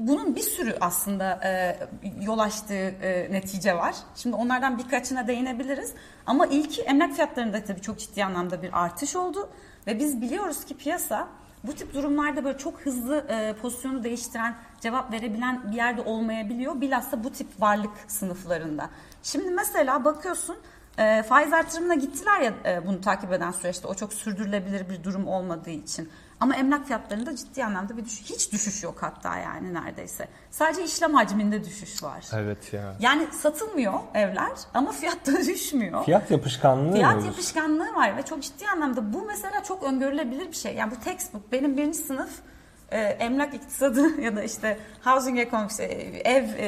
bunun 0.06 0.36
bir 0.36 0.40
sürü 0.40 0.76
aslında 0.80 1.40
e, 1.44 1.76
yol 2.20 2.38
açtığı 2.38 2.74
e, 2.74 3.32
netice 3.32 3.76
var. 3.76 3.94
Şimdi 4.16 4.36
onlardan 4.36 4.78
birkaçına 4.78 5.26
değinebiliriz. 5.26 5.94
Ama 6.26 6.46
ilki 6.46 6.82
emlak 6.82 7.14
fiyatlarında 7.14 7.64
tabii 7.64 7.80
çok 7.80 7.98
ciddi 7.98 8.24
anlamda 8.24 8.62
bir 8.62 8.82
artış 8.84 9.16
oldu. 9.16 9.48
Ve 9.86 9.98
biz 9.98 10.20
biliyoruz 10.20 10.64
ki 10.64 10.76
piyasa 10.76 11.28
bu 11.64 11.74
tip 11.74 11.94
durumlarda 11.94 12.44
böyle 12.44 12.58
çok 12.58 12.80
hızlı 12.80 13.26
e, 13.28 13.54
pozisyonu 13.62 14.04
değiştiren, 14.04 14.54
cevap 14.80 15.12
verebilen 15.12 15.70
bir 15.70 15.76
yerde 15.76 16.00
olmayabiliyor. 16.02 16.80
Bilhassa 16.80 17.24
bu 17.24 17.30
tip 17.30 17.48
varlık 17.60 17.92
sınıflarında. 18.08 18.90
Şimdi 19.22 19.50
mesela 19.50 20.04
bakıyorsun 20.04 20.56
e, 20.98 21.22
faiz 21.22 21.52
artırımına 21.52 21.94
gittiler 21.94 22.40
ya 22.40 22.52
e, 22.64 22.86
bunu 22.86 23.00
takip 23.00 23.32
eden 23.32 23.50
süreçte 23.50 23.88
o 23.88 23.94
çok 23.94 24.12
sürdürülebilir 24.12 24.90
bir 24.90 25.04
durum 25.04 25.28
olmadığı 25.28 25.70
için. 25.70 26.10
Ama 26.40 26.56
emlak 26.56 26.86
fiyatlarında 26.86 27.36
ciddi 27.36 27.64
anlamda 27.64 27.96
bir 27.96 28.04
düşüş, 28.04 28.30
hiç 28.30 28.52
düşüş 28.52 28.82
yok 28.82 28.96
hatta 29.00 29.36
yani 29.36 29.74
neredeyse. 29.74 30.28
Sadece 30.50 30.84
işlem 30.84 31.14
hacminde 31.14 31.64
düşüş 31.64 32.02
var. 32.02 32.26
Evet 32.34 32.72
ya. 32.72 32.94
Yani 33.00 33.26
satılmıyor 33.32 33.94
evler 34.14 34.50
ama 34.74 34.92
fiyatta 34.92 35.32
düşmüyor. 35.46 36.04
Fiyat 36.04 36.30
yapışkanlığı 36.30 36.92
Fiyat 36.92 37.16
mı? 37.16 37.26
yapışkanlığı 37.26 37.94
var 37.94 38.16
ve 38.16 38.22
çok 38.22 38.42
ciddi 38.42 38.68
anlamda 38.68 39.12
bu 39.12 39.22
mesela 39.26 39.62
çok 39.64 39.82
öngörülebilir 39.82 40.48
bir 40.48 40.56
şey. 40.56 40.74
Yani 40.74 40.90
bu 40.90 41.00
textbook 41.00 41.52
benim 41.52 41.76
birinci 41.76 41.98
sınıf 41.98 42.30
e, 42.90 43.00
emlak 43.00 43.54
iktisadı 43.54 44.20
ya 44.22 44.36
da 44.36 44.42
işte 44.42 44.78
housing 45.04 45.38
ekonomisi, 45.38 45.82
ev 46.24 46.44
e, 46.56 46.66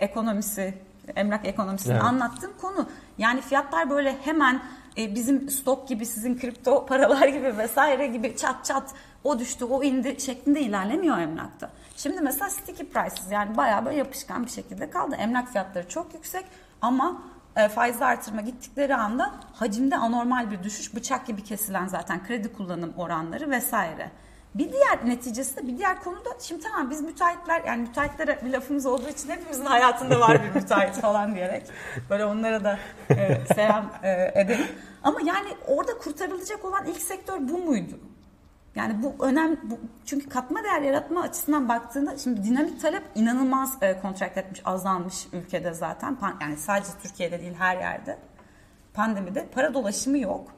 ekonomisi, 0.00 0.74
emlak 1.16 1.46
ekonomisini 1.46 1.92
Evet. 1.92 2.02
anlattığım 2.04 2.52
konu. 2.60 2.88
Yani 3.18 3.40
fiyatlar 3.40 3.90
böyle 3.90 4.16
hemen 4.24 4.62
e, 4.98 5.14
bizim 5.14 5.48
stok 5.50 5.88
gibi 5.88 6.06
sizin 6.06 6.38
kripto 6.38 6.86
paralar 6.86 7.28
gibi 7.36 7.58
vesaire 7.58 8.06
gibi 8.06 8.36
çat 8.36 8.64
çat 8.64 8.90
o 9.24 9.38
düştü 9.38 9.64
o 9.64 9.82
indi 9.82 10.20
şeklinde 10.20 10.60
ilerlemiyor 10.60 11.18
emlakta. 11.18 11.70
Şimdi 11.96 12.20
mesela 12.20 12.50
sticky 12.50 12.88
prices 12.88 13.30
yani 13.30 13.56
bayağı 13.56 13.84
böyle 13.84 13.96
yapışkan 13.96 14.46
bir 14.46 14.50
şekilde 14.50 14.90
kaldı. 14.90 15.16
Emlak 15.16 15.48
fiyatları 15.48 15.88
çok 15.88 16.14
yüksek 16.14 16.44
ama 16.82 17.22
e, 17.56 17.68
faizli 17.68 18.04
artırma 18.04 18.40
gittikleri 18.40 18.94
anda 18.94 19.34
hacimde 19.54 19.96
anormal 19.96 20.50
bir 20.50 20.62
düşüş, 20.62 20.94
bıçak 20.94 21.26
gibi 21.26 21.44
kesilen 21.44 21.86
zaten 21.86 22.26
kredi 22.26 22.52
kullanım 22.52 22.94
oranları 22.96 23.50
vesaire. 23.50 24.10
Bir 24.54 24.72
diğer 24.72 25.08
neticesi 25.08 25.56
de 25.56 25.68
bir 25.68 25.78
diğer 25.78 26.02
konu 26.02 26.16
da 26.16 26.30
şimdi 26.40 26.62
tamam 26.62 26.90
biz 26.90 27.00
müteahhitler 27.00 27.62
yani 27.66 27.82
müteahhitlere 27.82 28.38
bir 28.44 28.52
lafımız 28.52 28.86
olduğu 28.86 29.08
için 29.08 29.28
hepimizin 29.28 29.64
hayatında 29.64 30.20
var 30.20 30.42
bir 30.42 30.60
müteahhit 30.60 30.94
falan 30.94 31.34
diyerek 31.34 31.62
böyle 32.10 32.24
onlara 32.24 32.64
da 32.64 32.78
e, 33.10 33.40
selam 33.54 33.90
e, 34.02 34.32
edelim. 34.34 34.66
Ama 35.02 35.20
yani 35.20 35.48
orada 35.66 35.98
kurtarılacak 35.98 36.64
olan 36.64 36.86
ilk 36.86 37.02
sektör 37.02 37.38
bu 37.40 37.58
muydu? 37.58 37.98
Yani 38.76 39.02
bu 39.02 39.24
önemli 39.24 39.58
bu, 39.62 39.78
çünkü 40.04 40.28
katma 40.28 40.64
değer 40.64 40.80
yaratma 40.82 41.20
açısından 41.22 41.68
baktığında 41.68 42.18
şimdi 42.18 42.44
dinamik 42.44 42.80
talep 42.80 43.02
inanılmaz 43.14 43.76
e, 43.82 44.00
kontrakt 44.00 44.38
etmiş, 44.38 44.62
azalmış 44.64 45.26
ülkede 45.32 45.74
zaten. 45.74 46.14
Pan- 46.20 46.42
Yani 46.42 46.56
sadece 46.56 46.90
Türkiye'de 47.02 47.40
değil 47.40 47.54
her 47.58 47.76
yerde. 47.76 48.18
Pandemide 48.94 49.46
para 49.54 49.74
dolaşımı 49.74 50.18
yok. 50.18 50.48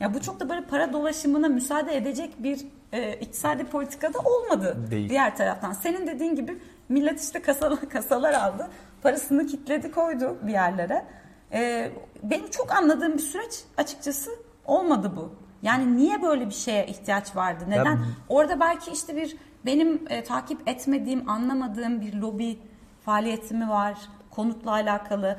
Ya 0.00 0.14
bu 0.14 0.20
çok 0.20 0.40
da 0.40 0.48
böyle 0.48 0.64
para 0.64 0.92
dolaşımına 0.92 1.48
müsaade 1.48 1.96
edecek 1.96 2.42
bir 2.42 2.66
e, 2.92 3.12
iktisadi 3.14 3.64
politikada 3.64 4.18
olmadı. 4.18 4.76
Değil. 4.90 5.08
Diğer 5.10 5.36
taraftan 5.36 5.72
senin 5.72 6.06
dediğin 6.06 6.34
gibi 6.34 6.58
millet 6.88 7.20
işte 7.20 7.42
kasalar, 7.42 7.80
kasalar 7.88 8.32
aldı. 8.34 8.68
Parasını 9.02 9.46
kitledi 9.46 9.90
koydu 9.90 10.38
bir 10.42 10.52
yerlere. 10.52 11.04
E, 11.52 11.90
benim 12.22 12.50
çok 12.50 12.72
anladığım 12.72 13.12
bir 13.14 13.22
süreç 13.22 13.64
açıkçası 13.76 14.30
olmadı 14.64 15.12
bu. 15.16 15.45
Yani 15.66 15.96
niye 15.96 16.22
böyle 16.22 16.46
bir 16.46 16.54
şeye 16.54 16.86
ihtiyaç 16.86 17.36
vardı? 17.36 17.64
Neden? 17.68 17.84
Ya- 17.84 17.98
Orada 18.28 18.60
belki 18.60 18.90
işte 18.90 19.16
bir 19.16 19.36
benim 19.66 20.02
e, 20.08 20.24
takip 20.24 20.68
etmediğim, 20.68 21.28
anlamadığım 21.30 22.00
bir 22.00 22.12
lobi 22.14 22.58
faaliyeti 23.04 23.54
mi 23.54 23.68
var? 23.68 23.98
Konutla 24.30 24.70
alakalı. 24.70 25.38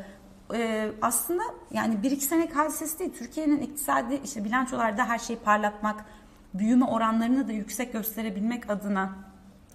E, 0.53 0.91
aslında 1.01 1.43
yani 1.71 2.03
bir 2.03 2.11
iki 2.11 2.25
senelik 2.25 2.55
hadisesi 2.55 2.99
değil. 2.99 3.13
Türkiye'nin 3.17 3.61
iktisadi 3.61 4.21
işte 4.23 4.43
bilançolarda 4.45 5.05
her 5.05 5.19
şeyi 5.19 5.39
parlatmak, 5.39 6.05
büyüme 6.53 6.86
oranlarını 6.86 7.47
da 7.47 7.51
yüksek 7.51 7.93
gösterebilmek 7.93 8.69
adına 8.69 9.09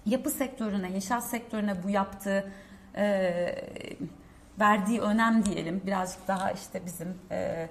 yapı 0.05 0.29
sektörüne, 0.29 0.89
inşaat 0.89 1.23
sektörüne 1.23 1.83
bu 1.83 1.89
yaptığı 1.89 2.51
e, 2.95 3.55
verdiği 4.59 5.01
önem 5.01 5.45
diyelim 5.45 5.81
birazcık 5.85 6.27
daha 6.27 6.51
işte 6.51 6.81
bizim 6.85 7.17
e, 7.31 7.69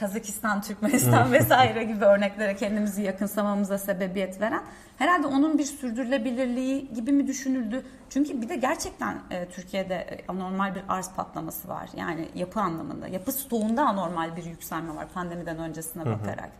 Kazakistan, 0.00 0.62
Türkmenistan 0.62 1.32
vesaire 1.32 1.84
gibi 1.84 2.04
örneklere 2.04 2.56
kendimizi 2.56 3.02
yakınsamamıza 3.02 3.78
sebebiyet 3.78 4.40
veren 4.40 4.62
herhalde 4.98 5.26
onun 5.26 5.58
bir 5.58 5.64
sürdürülebilirliği 5.64 6.94
gibi 6.94 7.12
mi 7.12 7.26
düşünüldü? 7.26 7.86
Çünkü 8.10 8.42
bir 8.42 8.48
de 8.48 8.56
gerçekten 8.56 9.18
e, 9.30 9.48
Türkiye'de 9.48 9.94
e, 9.94 10.24
anormal 10.28 10.74
bir 10.74 10.82
arz 10.88 11.10
patlaması 11.16 11.68
var. 11.68 11.88
Yani 11.96 12.28
yapı 12.34 12.60
anlamında. 12.60 13.08
Yapı 13.08 13.32
stoğunda 13.32 13.86
anormal 13.86 14.36
bir 14.36 14.44
yükselme 14.44 14.94
var 14.94 15.06
pandemiden 15.14 15.58
öncesine 15.58 16.06
bakarak. 16.06 16.50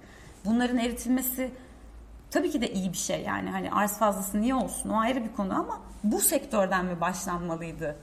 Bunların 0.45 0.79
eritilmesi 0.79 1.51
tabii 2.31 2.51
ki 2.51 2.61
de 2.61 2.73
iyi 2.73 2.93
bir 2.93 2.99
şey 2.99 3.23
yani. 3.23 3.51
Hani 3.51 3.73
arz 3.73 3.99
fazlası 3.99 4.41
niye 4.41 4.55
olsun 4.55 4.91
o 4.91 4.99
ayrı 4.99 5.25
bir 5.25 5.33
konu 5.33 5.55
ama 5.55 5.81
bu 6.05 6.21
sektörden 6.21 6.85
mi 6.85 7.01
başlanmalıydı 7.01 7.97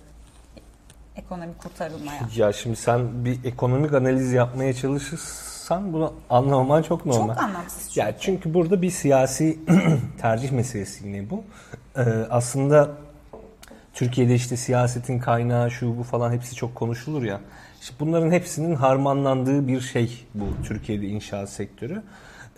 ekonomi 1.15 1.53
kurtarılmaya? 1.57 2.21
Ya 2.35 2.53
şimdi 2.53 2.75
sen 2.75 3.25
bir 3.25 3.43
ekonomik 3.43 3.93
analiz 3.93 4.31
yapmaya 4.31 4.73
çalışırsan 4.73 5.93
bunu 5.93 6.13
anlamaman 6.29 6.81
çok 6.81 7.05
normal. 7.05 7.35
Çok 7.35 7.43
anlamsız 7.43 7.87
çünkü. 7.87 7.99
Ya 7.99 8.17
çünkü 8.19 8.53
burada 8.53 8.81
bir 8.81 8.91
siyasi 8.91 9.59
tercih 10.21 10.51
meselesi 10.51 11.07
yine 11.07 11.29
bu. 11.29 11.43
Ee, 11.97 12.01
aslında 12.29 12.91
Türkiye'de 13.93 14.35
işte 14.35 14.57
siyasetin 14.57 15.19
kaynağı 15.19 15.71
şu 15.71 15.97
bu 15.97 16.03
falan 16.03 16.31
hepsi 16.31 16.55
çok 16.55 16.75
konuşulur 16.75 17.23
ya. 17.23 17.41
İşte 17.81 17.95
bunların 17.99 18.31
hepsinin 18.31 18.75
harmanlandığı 18.75 19.67
bir 19.67 19.81
şey 19.81 20.25
bu 20.35 20.45
Türkiye'de 20.63 21.07
inşaat 21.07 21.49
sektörü. 21.49 22.03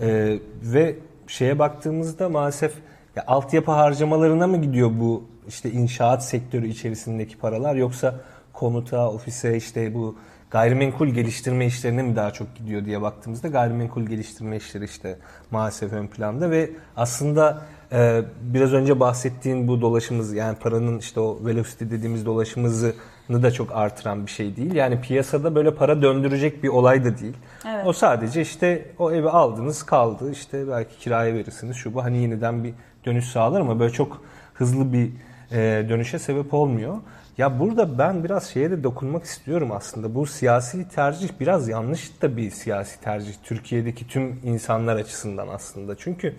Ee, 0.01 0.39
ve 0.61 0.95
şeye 1.27 1.59
baktığımızda 1.59 2.29
maalesef 2.29 2.73
ya 3.15 3.23
altyapı 3.27 3.71
harcamalarına 3.71 4.47
mı 4.47 4.61
gidiyor 4.61 4.91
bu 4.99 5.23
işte 5.47 5.71
inşaat 5.71 6.25
sektörü 6.25 6.67
içerisindeki 6.67 7.37
paralar 7.37 7.75
yoksa 7.75 8.15
konuta, 8.53 9.11
ofise 9.11 9.57
işte 9.57 9.93
bu 9.93 10.15
gayrimenkul 10.51 11.07
geliştirme 11.07 11.65
işlerine 11.65 12.03
mi 12.03 12.15
daha 12.15 12.31
çok 12.31 12.55
gidiyor 12.55 12.85
diye 12.85 13.01
baktığımızda 13.01 13.47
gayrimenkul 13.47 14.05
geliştirme 14.05 14.57
işleri 14.57 14.85
işte 14.85 15.17
maalesef 15.51 15.93
ön 15.93 16.07
planda 16.07 16.51
ve 16.51 16.69
aslında 16.95 17.61
e, 17.91 18.21
biraz 18.41 18.73
önce 18.73 18.99
bahsettiğin 18.99 19.67
bu 19.67 19.81
dolaşımız 19.81 20.33
yani 20.33 20.57
paranın 20.57 20.99
işte 20.99 21.19
o 21.19 21.39
velocity 21.45 21.85
dediğimiz 21.85 22.25
dolaşımızı 22.25 22.95
da 23.29 23.51
çok 23.51 23.71
artıran 23.71 24.25
bir 24.25 24.31
şey 24.31 24.55
değil. 24.55 24.75
Yani 24.75 25.01
piyasada 25.01 25.55
böyle 25.55 25.75
para 25.75 26.01
döndürecek 26.01 26.63
bir 26.63 26.69
olay 26.69 27.05
da 27.05 27.17
değil. 27.17 27.37
Evet. 27.67 27.87
O 27.87 27.93
sadece 27.93 28.41
işte 28.41 28.85
o 28.99 29.11
evi 29.11 29.29
aldınız 29.29 29.83
kaldı 29.83 30.31
işte 30.31 30.67
belki 30.67 30.99
kiraya 30.99 31.33
verirsiniz 31.33 31.77
şu 31.77 31.93
bu 31.93 32.03
hani 32.03 32.21
yeniden 32.21 32.63
bir 32.63 32.73
dönüş 33.05 33.25
sağlar 33.25 33.61
ama 33.61 33.79
böyle 33.79 33.93
çok 33.93 34.21
hızlı 34.53 34.93
bir 34.93 35.11
e, 35.51 35.89
dönüşe 35.89 36.19
sebep 36.19 36.53
olmuyor. 36.53 36.97
Ya 37.37 37.59
burada 37.59 37.97
ben 37.97 38.23
biraz 38.23 38.49
şeye 38.49 38.71
de 38.71 38.83
dokunmak 38.83 39.23
istiyorum 39.23 39.71
aslında. 39.71 40.15
Bu 40.15 40.25
siyasi 40.25 40.89
tercih 40.89 41.29
biraz 41.39 41.67
yanlış 41.67 42.21
da 42.21 42.37
bir 42.37 42.51
siyasi 42.51 43.01
tercih 43.01 43.33
Türkiye'deki 43.43 44.07
tüm 44.07 44.39
insanlar 44.43 44.95
açısından 44.95 45.47
aslında. 45.47 45.97
Çünkü 45.97 46.35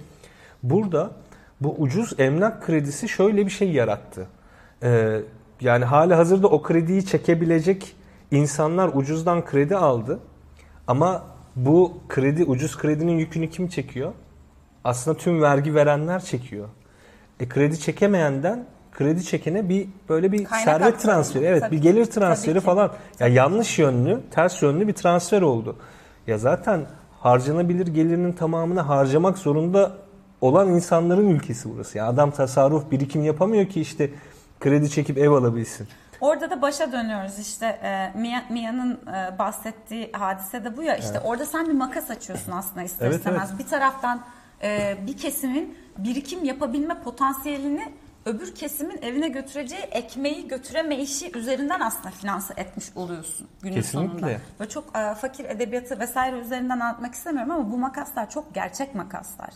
burada 0.62 1.11
bu 1.61 1.74
ucuz 1.78 2.20
emlak 2.20 2.66
kredisi 2.66 3.09
şöyle 3.09 3.47
bir 3.47 3.51
şey 3.51 3.72
yarattı. 3.72 4.26
Ee, 4.82 5.20
yani 5.61 5.84
hali 5.84 6.14
hazırda 6.14 6.49
o 6.49 6.62
krediyi 6.62 7.07
çekebilecek 7.07 7.97
insanlar 8.30 8.90
ucuzdan 8.95 9.45
kredi 9.45 9.76
aldı. 9.76 10.20
Ama 10.86 11.24
bu 11.57 11.99
kredi 12.09 12.45
ucuz 12.45 12.78
kredinin 12.78 13.18
yükünü 13.18 13.51
kim 13.51 13.68
çekiyor? 13.68 14.12
Aslında 14.84 15.18
tüm 15.18 15.42
vergi 15.42 15.74
verenler 15.74 16.24
çekiyor. 16.24 16.68
E 17.40 17.49
kredi 17.49 17.80
çekemeyenden 17.80 18.66
kredi 18.95 19.24
çekene 19.24 19.68
bir 19.68 19.88
böyle 20.09 20.32
bir 20.32 20.45
Kaynak 20.45 20.64
servet 20.64 21.01
transferi, 21.01 21.45
evet 21.45 21.62
Tabii 21.62 21.76
bir 21.76 21.82
gelir 21.82 22.05
transferi 22.05 22.61
falan. 22.61 22.92
Ya 23.20 23.28
yanlış 23.28 23.78
yönlü, 23.78 24.20
ters 24.30 24.62
yönlü 24.62 24.88
bir 24.88 24.92
transfer 24.92 25.42
oldu. 25.42 25.76
Ya 26.26 26.38
zaten 26.38 26.86
harcanabilir 27.20 27.86
gelirinin 27.86 28.32
tamamını 28.32 28.80
harcamak 28.80 29.38
zorunda 29.38 29.92
olan 30.40 30.68
insanların 30.68 31.28
ülkesi 31.28 31.74
burası. 31.74 31.99
Ya 31.99 32.07
adam 32.07 32.30
tasarruf, 32.30 32.90
birikim 32.90 33.24
yapamıyor 33.24 33.66
ki 33.66 33.80
işte 33.80 34.11
kredi 34.61 34.90
çekip 34.90 35.18
ev 35.18 35.30
alabilsin. 35.30 35.88
Orada 36.20 36.51
da 36.51 36.62
başa 36.62 36.92
dönüyoruz 36.92 37.38
işte 37.38 37.66
e, 37.66 38.18
Mia, 38.18 38.42
Mia'nın 38.51 38.92
e, 38.92 39.38
bahsettiği 39.38 40.12
hadise 40.12 40.64
de 40.64 40.76
bu 40.76 40.82
ya 40.82 40.97
işte 40.97 41.20
orada 41.20 41.47
sen 41.47 41.66
bir 41.66 41.72
makas 41.72 42.11
açıyorsun 42.11 42.53
aslında 42.53 42.82
ister 42.82 43.07
Evet, 43.07 43.16
istemez. 43.16 43.59
Bir 43.59 43.66
taraftan 43.66 44.20
e, 44.62 44.97
bir 45.07 45.16
kesimin 45.16 45.78
birikim 45.99 46.45
yapabilme 46.45 46.95
potansiyelini 47.05 47.92
öbür 48.27 48.55
kesimin 48.55 49.03
evine 49.03 49.29
götüreceği 49.29 49.83
ekmeği 49.83 50.49
götüremeyişi 50.49 51.39
üzerinden 51.39 51.81
aslında 51.81 52.11
finanse 52.11 52.55
etmiş 52.57 52.97
oluyorsun 52.97 53.49
günün 53.62 53.75
Kesinlikle. 53.75 54.18
sonunda. 54.18 54.41
Böyle 54.61 54.70
çok 54.70 54.97
e, 54.97 55.14
fakir 55.14 55.45
edebiyatı 55.45 56.01
vesaire 56.01 56.39
üzerinden 56.39 56.81
anlatmak 56.81 57.14
istemiyorum 57.14 57.51
ama 57.51 57.72
bu 57.72 57.79
makaslar 57.79 58.31
çok 58.31 58.55
gerçek 58.55 58.95
makaslar. 58.95 59.51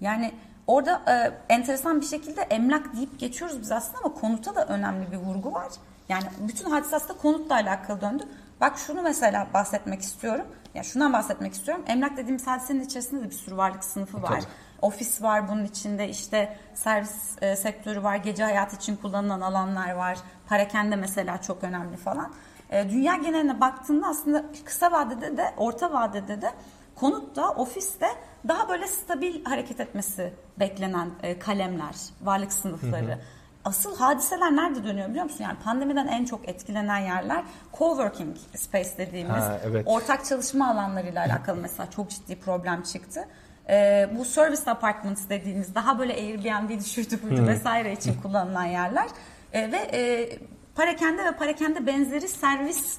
Yani 0.00 0.32
orada 0.66 1.02
e, 1.08 1.32
enteresan 1.54 2.00
bir 2.00 2.06
şekilde 2.06 2.40
emlak 2.42 2.96
deyip 2.96 3.20
geçiyoruz 3.20 3.60
biz 3.60 3.72
aslında 3.72 3.98
ama 4.04 4.14
konuta 4.14 4.56
da 4.56 4.66
önemli 4.66 5.12
bir 5.12 5.16
vurgu 5.16 5.52
var. 5.52 5.68
Yani 6.08 6.24
bütün 6.48 6.70
hadise 6.70 6.96
aslında 6.96 7.18
konutla 7.18 7.54
alakalı 7.54 8.00
döndü. 8.00 8.24
Bak 8.60 8.78
şunu 8.78 9.02
mesela 9.02 9.46
bahsetmek 9.54 10.00
istiyorum. 10.00 10.46
Ya 10.74 10.82
şundan 10.82 11.12
bahsetmek 11.12 11.54
istiyorum. 11.54 11.84
Emlak 11.88 12.16
dediğimiz 12.16 12.46
hadisenin 12.46 12.80
içerisinde 12.80 13.24
de 13.24 13.30
bir 13.30 13.34
sürü 13.34 13.56
varlık 13.56 13.84
sınıfı 13.84 14.22
var. 14.22 14.28
Tabii. 14.40 14.44
Ofis 14.82 15.22
var 15.22 15.48
bunun 15.48 15.64
içinde 15.64 16.08
işte 16.08 16.56
servis 16.74 17.42
e, 17.42 17.56
sektörü 17.56 18.02
var, 18.02 18.16
gece 18.16 18.44
hayatı 18.44 18.76
için 18.76 18.96
kullanılan 18.96 19.40
alanlar 19.40 19.90
var. 19.90 20.18
Parakende 20.48 20.96
mesela 20.96 21.42
çok 21.42 21.64
önemli 21.64 21.96
falan. 21.96 22.32
E, 22.70 22.90
dünya 22.90 23.16
geneline 23.16 23.60
baktığında 23.60 24.06
aslında 24.06 24.44
kısa 24.64 24.92
vadede 24.92 25.36
de 25.36 25.54
orta 25.56 25.92
vadede 25.92 26.42
de 26.42 26.50
konutta, 26.94 27.50
ofiste 27.50 28.08
daha 28.48 28.68
böyle 28.68 28.86
stabil 28.86 29.44
hareket 29.44 29.80
etmesi 29.80 30.32
beklenen 30.58 31.10
e, 31.22 31.38
kalemler, 31.38 31.94
varlık 32.22 32.52
sınıfları. 32.52 33.06
Hı 33.06 33.12
hı. 33.12 33.18
Asıl 33.64 33.96
hadiseler 33.96 34.56
nerede 34.56 34.84
dönüyor 34.84 35.08
biliyor 35.08 35.24
musun? 35.24 35.44
Yani 35.44 35.58
pandemiden 35.64 36.06
en 36.06 36.24
çok 36.24 36.48
etkilenen 36.48 36.98
yerler 36.98 37.44
coworking 37.78 38.36
space 38.56 38.90
dediğimiz 38.98 39.42
ha, 39.42 39.60
evet. 39.64 39.86
ortak 39.86 40.24
çalışma 40.24 40.70
alanlarıyla 40.70 41.24
alakalı 41.24 41.60
mesela 41.60 41.90
çok 41.90 42.10
ciddi 42.10 42.40
problem 42.40 42.82
çıktı. 42.82 43.28
Ee, 43.68 44.10
bu 44.18 44.24
service 44.24 44.70
apartments 44.70 45.28
dediğimiz 45.28 45.74
daha 45.74 45.98
böyle 45.98 46.12
Airbnb 46.14 46.78
düşürdü 46.78 47.18
buydu 47.22 47.36
hmm. 47.36 47.48
vesaire 47.48 47.92
için 47.92 48.14
kullanılan 48.22 48.64
yerler 48.64 49.06
ee, 49.52 49.72
ve 49.72 49.76
e, 49.76 50.28
parakende 50.74 51.24
ve 51.24 51.32
parakende 51.32 51.86
benzeri 51.86 52.28
servis 52.28 52.98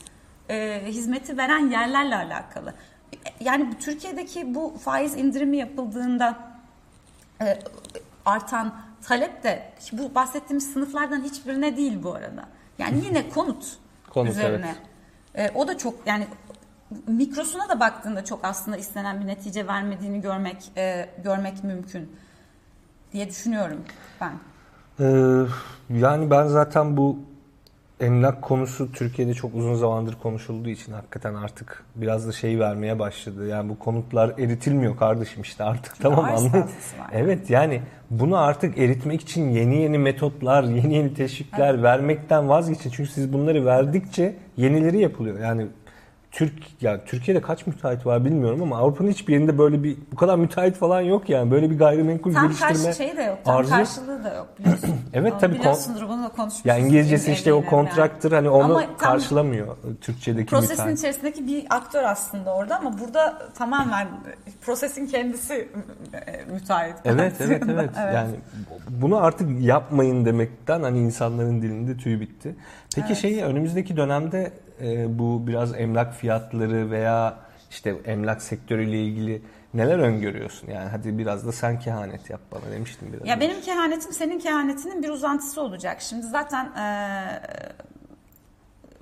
e, 0.49 0.81
hizmeti 0.85 1.37
veren 1.37 1.71
yerlerle 1.71 2.15
alakalı. 2.15 2.73
Yani 3.39 3.77
Türkiye'deki 3.79 4.55
bu 4.55 4.77
faiz 4.83 5.17
indirimi 5.17 5.57
yapıldığında 5.57 6.37
e, 7.41 7.59
artan 8.25 8.75
talep 9.07 9.43
de 9.43 9.73
bu 9.91 10.15
bahsettiğimiz 10.15 10.73
sınıflardan 10.73 11.23
hiçbirine 11.23 11.77
değil 11.77 12.03
bu 12.03 12.13
arada. 12.13 12.45
Yani 12.77 13.05
yine 13.05 13.29
konut, 13.29 13.77
konut 14.09 14.31
üzerine. 14.31 14.75
Evet. 15.35 15.51
E, 15.51 15.57
o 15.57 15.67
da 15.67 15.77
çok 15.77 16.07
yani 16.07 16.27
mikrosuna 17.07 17.69
da 17.69 17.79
baktığında 17.79 18.25
çok 18.25 18.39
aslında 18.45 18.77
istenen 18.77 19.21
bir 19.21 19.27
netice 19.27 19.67
vermediğini 19.67 20.21
görmek 20.21 20.57
e, 20.77 21.09
görmek 21.23 21.63
mümkün 21.63 22.11
diye 23.13 23.29
düşünüyorum 23.29 23.79
ben. 24.21 24.33
Ee, 24.99 25.45
yani 25.89 26.29
ben 26.31 26.47
zaten 26.47 26.97
bu 26.97 27.19
emlak 27.99 28.41
konusu 28.41 28.91
Türkiye'de 28.91 29.33
çok 29.33 29.55
uzun 29.55 29.75
zamandır 29.75 30.15
konuşulduğu 30.15 30.69
için 30.69 30.91
hakikaten 30.91 31.33
artık 31.33 31.83
biraz 31.95 32.27
da 32.27 32.31
şey 32.31 32.59
vermeye 32.59 32.99
başladı. 32.99 33.47
Yani 33.47 33.69
bu 33.69 33.79
konutlar 33.79 34.29
eritilmiyor 34.29 34.97
kardeşim 34.97 35.41
işte 35.41 35.63
artık 35.63 35.99
tamam 35.99 36.25
anladın. 36.25 36.65
Evet 37.11 37.49
yani 37.49 37.81
bunu 38.09 38.37
artık 38.37 38.77
eritmek 38.77 39.21
için 39.21 39.49
yeni 39.49 39.81
yeni 39.81 39.97
metotlar, 39.97 40.63
yeni 40.63 40.93
yeni 40.93 41.13
teşvikler 41.13 41.73
evet. 41.73 41.83
vermekten 41.83 42.49
vazgeçin. 42.49 42.89
Çünkü 42.89 43.09
siz 43.09 43.33
bunları 43.33 43.65
verdikçe 43.65 44.35
yenileri 44.57 44.99
yapılıyor. 44.99 45.39
Yani 45.39 45.67
Türk 46.35 46.53
ya 46.81 47.05
Türkiye'de 47.05 47.41
kaç 47.41 47.67
müteahhit 47.67 48.05
var 48.05 48.25
bilmiyorum 48.25 48.61
ama 48.61 48.77
Avrupa'nın 48.77 49.09
hiçbir 49.11 49.33
yerinde 49.33 49.57
böyle 49.57 49.83
bir 49.83 49.97
bu 50.11 50.15
kadar 50.15 50.35
müteahhit 50.35 50.75
falan 50.75 51.01
yok 51.01 51.29
yani. 51.29 51.51
Böyle 51.51 51.69
bir 51.69 51.77
gayrimenkul 51.77 52.33
tam 52.33 52.43
geliştirme 52.47 52.73
karşı 52.73 52.97
şey 52.97 53.17
de 53.17 53.23
yok. 53.23 53.37
Tam 53.43 53.55
arzu. 53.55 53.69
karşılığı 53.69 54.23
da 54.23 54.33
yok 54.33 54.47
evet 55.13 55.33
tabii. 55.39 55.55
Biliyorsundur 55.55 56.09
bunu 56.09 56.23
da 56.23 56.29
konuşmuşuz. 56.29 56.65
Ya 56.65 56.77
İngilizcesi 56.77 57.31
işte 57.31 57.53
o 57.53 57.65
kontraktır 57.65 58.31
yani. 58.31 58.47
hani 58.47 58.49
onu 58.49 58.77
ama 58.77 58.97
karşılamıyor 58.97 59.77
Türkçedeki 60.01 60.49
prosesin 60.49 60.71
müteahhit. 60.71 60.99
içerisindeki 60.99 61.47
bir 61.47 61.65
aktör 61.69 62.03
aslında 62.03 62.55
orada 62.55 62.77
ama 62.77 62.99
burada 62.99 63.51
tamamen 63.57 64.07
prosesin 64.61 65.07
kendisi 65.07 65.69
müteahhit. 66.51 66.95
Evet 67.05 67.33
evet 67.39 67.63
evet. 67.69 67.89
evet. 67.99 68.15
Yani 68.15 68.31
bunu 68.89 69.23
artık 69.23 69.61
yapmayın 69.61 70.25
demekten 70.25 70.83
hani 70.83 70.99
insanların 70.99 71.61
dilinde 71.61 71.97
tüy 71.97 72.19
bitti. 72.19 72.55
Peki 72.95 73.07
evet. 73.07 73.17
şeyi 73.17 73.43
önümüzdeki 73.43 73.97
dönemde 73.97 74.53
e, 74.81 75.19
bu 75.19 75.47
biraz 75.47 75.79
emlak 75.79 76.13
fiyatları 76.13 76.91
veya 76.91 77.37
işte 77.69 77.95
emlak 78.05 78.41
sektörüyle 78.41 79.03
ilgili 79.03 79.41
neler 79.73 79.99
öngörüyorsun? 79.99 80.67
Yani 80.67 80.89
hadi 80.89 81.17
biraz 81.17 81.47
da 81.47 81.51
sen 81.51 81.79
kehanet 81.79 82.29
yap 82.29 82.41
bana 82.51 82.71
demiştin 82.71 83.13
biraz. 83.13 83.27
Ya 83.27 83.35
önce. 83.35 83.47
benim 83.47 83.61
kehanetim 83.61 84.13
senin 84.13 84.39
kehanetinin 84.39 85.03
bir 85.03 85.09
uzantısı 85.09 85.61
olacak. 85.61 86.01
Şimdi 86.01 86.27
zaten 86.27 86.65
e, 86.65 86.85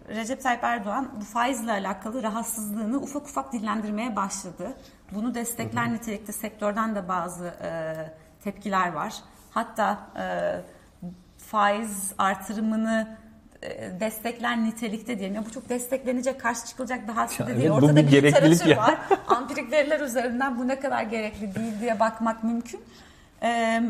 Recep 0.09 0.41
Tayyip 0.43 0.63
Erdoğan 0.63 1.11
bu 1.21 1.25
faizle 1.25 1.71
alakalı 1.71 2.23
rahatsızlığını 2.23 2.97
ufak 2.97 3.21
ufak 3.23 3.53
dillendirmeye 3.53 4.15
başladı. 4.15 4.73
Bunu 5.11 5.35
destekler 5.35 5.85
hı 5.85 5.89
hı. 5.89 5.93
nitelikte 5.93 6.31
sektörden 6.31 6.95
de 6.95 7.07
bazı 7.07 7.45
e, 7.45 7.95
tepkiler 8.43 8.93
var. 8.93 9.13
Hatta 9.51 9.99
e, 10.19 10.25
faiz 11.37 12.13
artırımını 12.17 13.17
destekler 13.99 14.63
nitelikte 14.63 15.19
diyelim. 15.19 15.35
Ya 15.35 15.45
bu 15.45 15.51
çok 15.51 15.69
desteklenecek, 15.69 16.39
karşı 16.39 16.65
çıkılacak 16.65 17.07
bir 17.07 17.13
hadise 17.13 17.47
değil. 17.47 17.69
Ortada 17.69 17.95
bir, 17.95 18.11
bir 18.11 18.23
literatür 18.23 18.65
ya. 18.65 18.77
var. 18.77 18.97
Ampirik 19.27 19.71
veriler 19.71 19.99
üzerinden 19.99 20.59
bu 20.59 20.67
ne 20.67 20.79
kadar 20.79 21.03
gerekli 21.03 21.55
değil 21.55 21.73
diye 21.81 21.99
bakmak 21.99 22.43
mümkün. 22.43 22.81
E, 23.43 23.81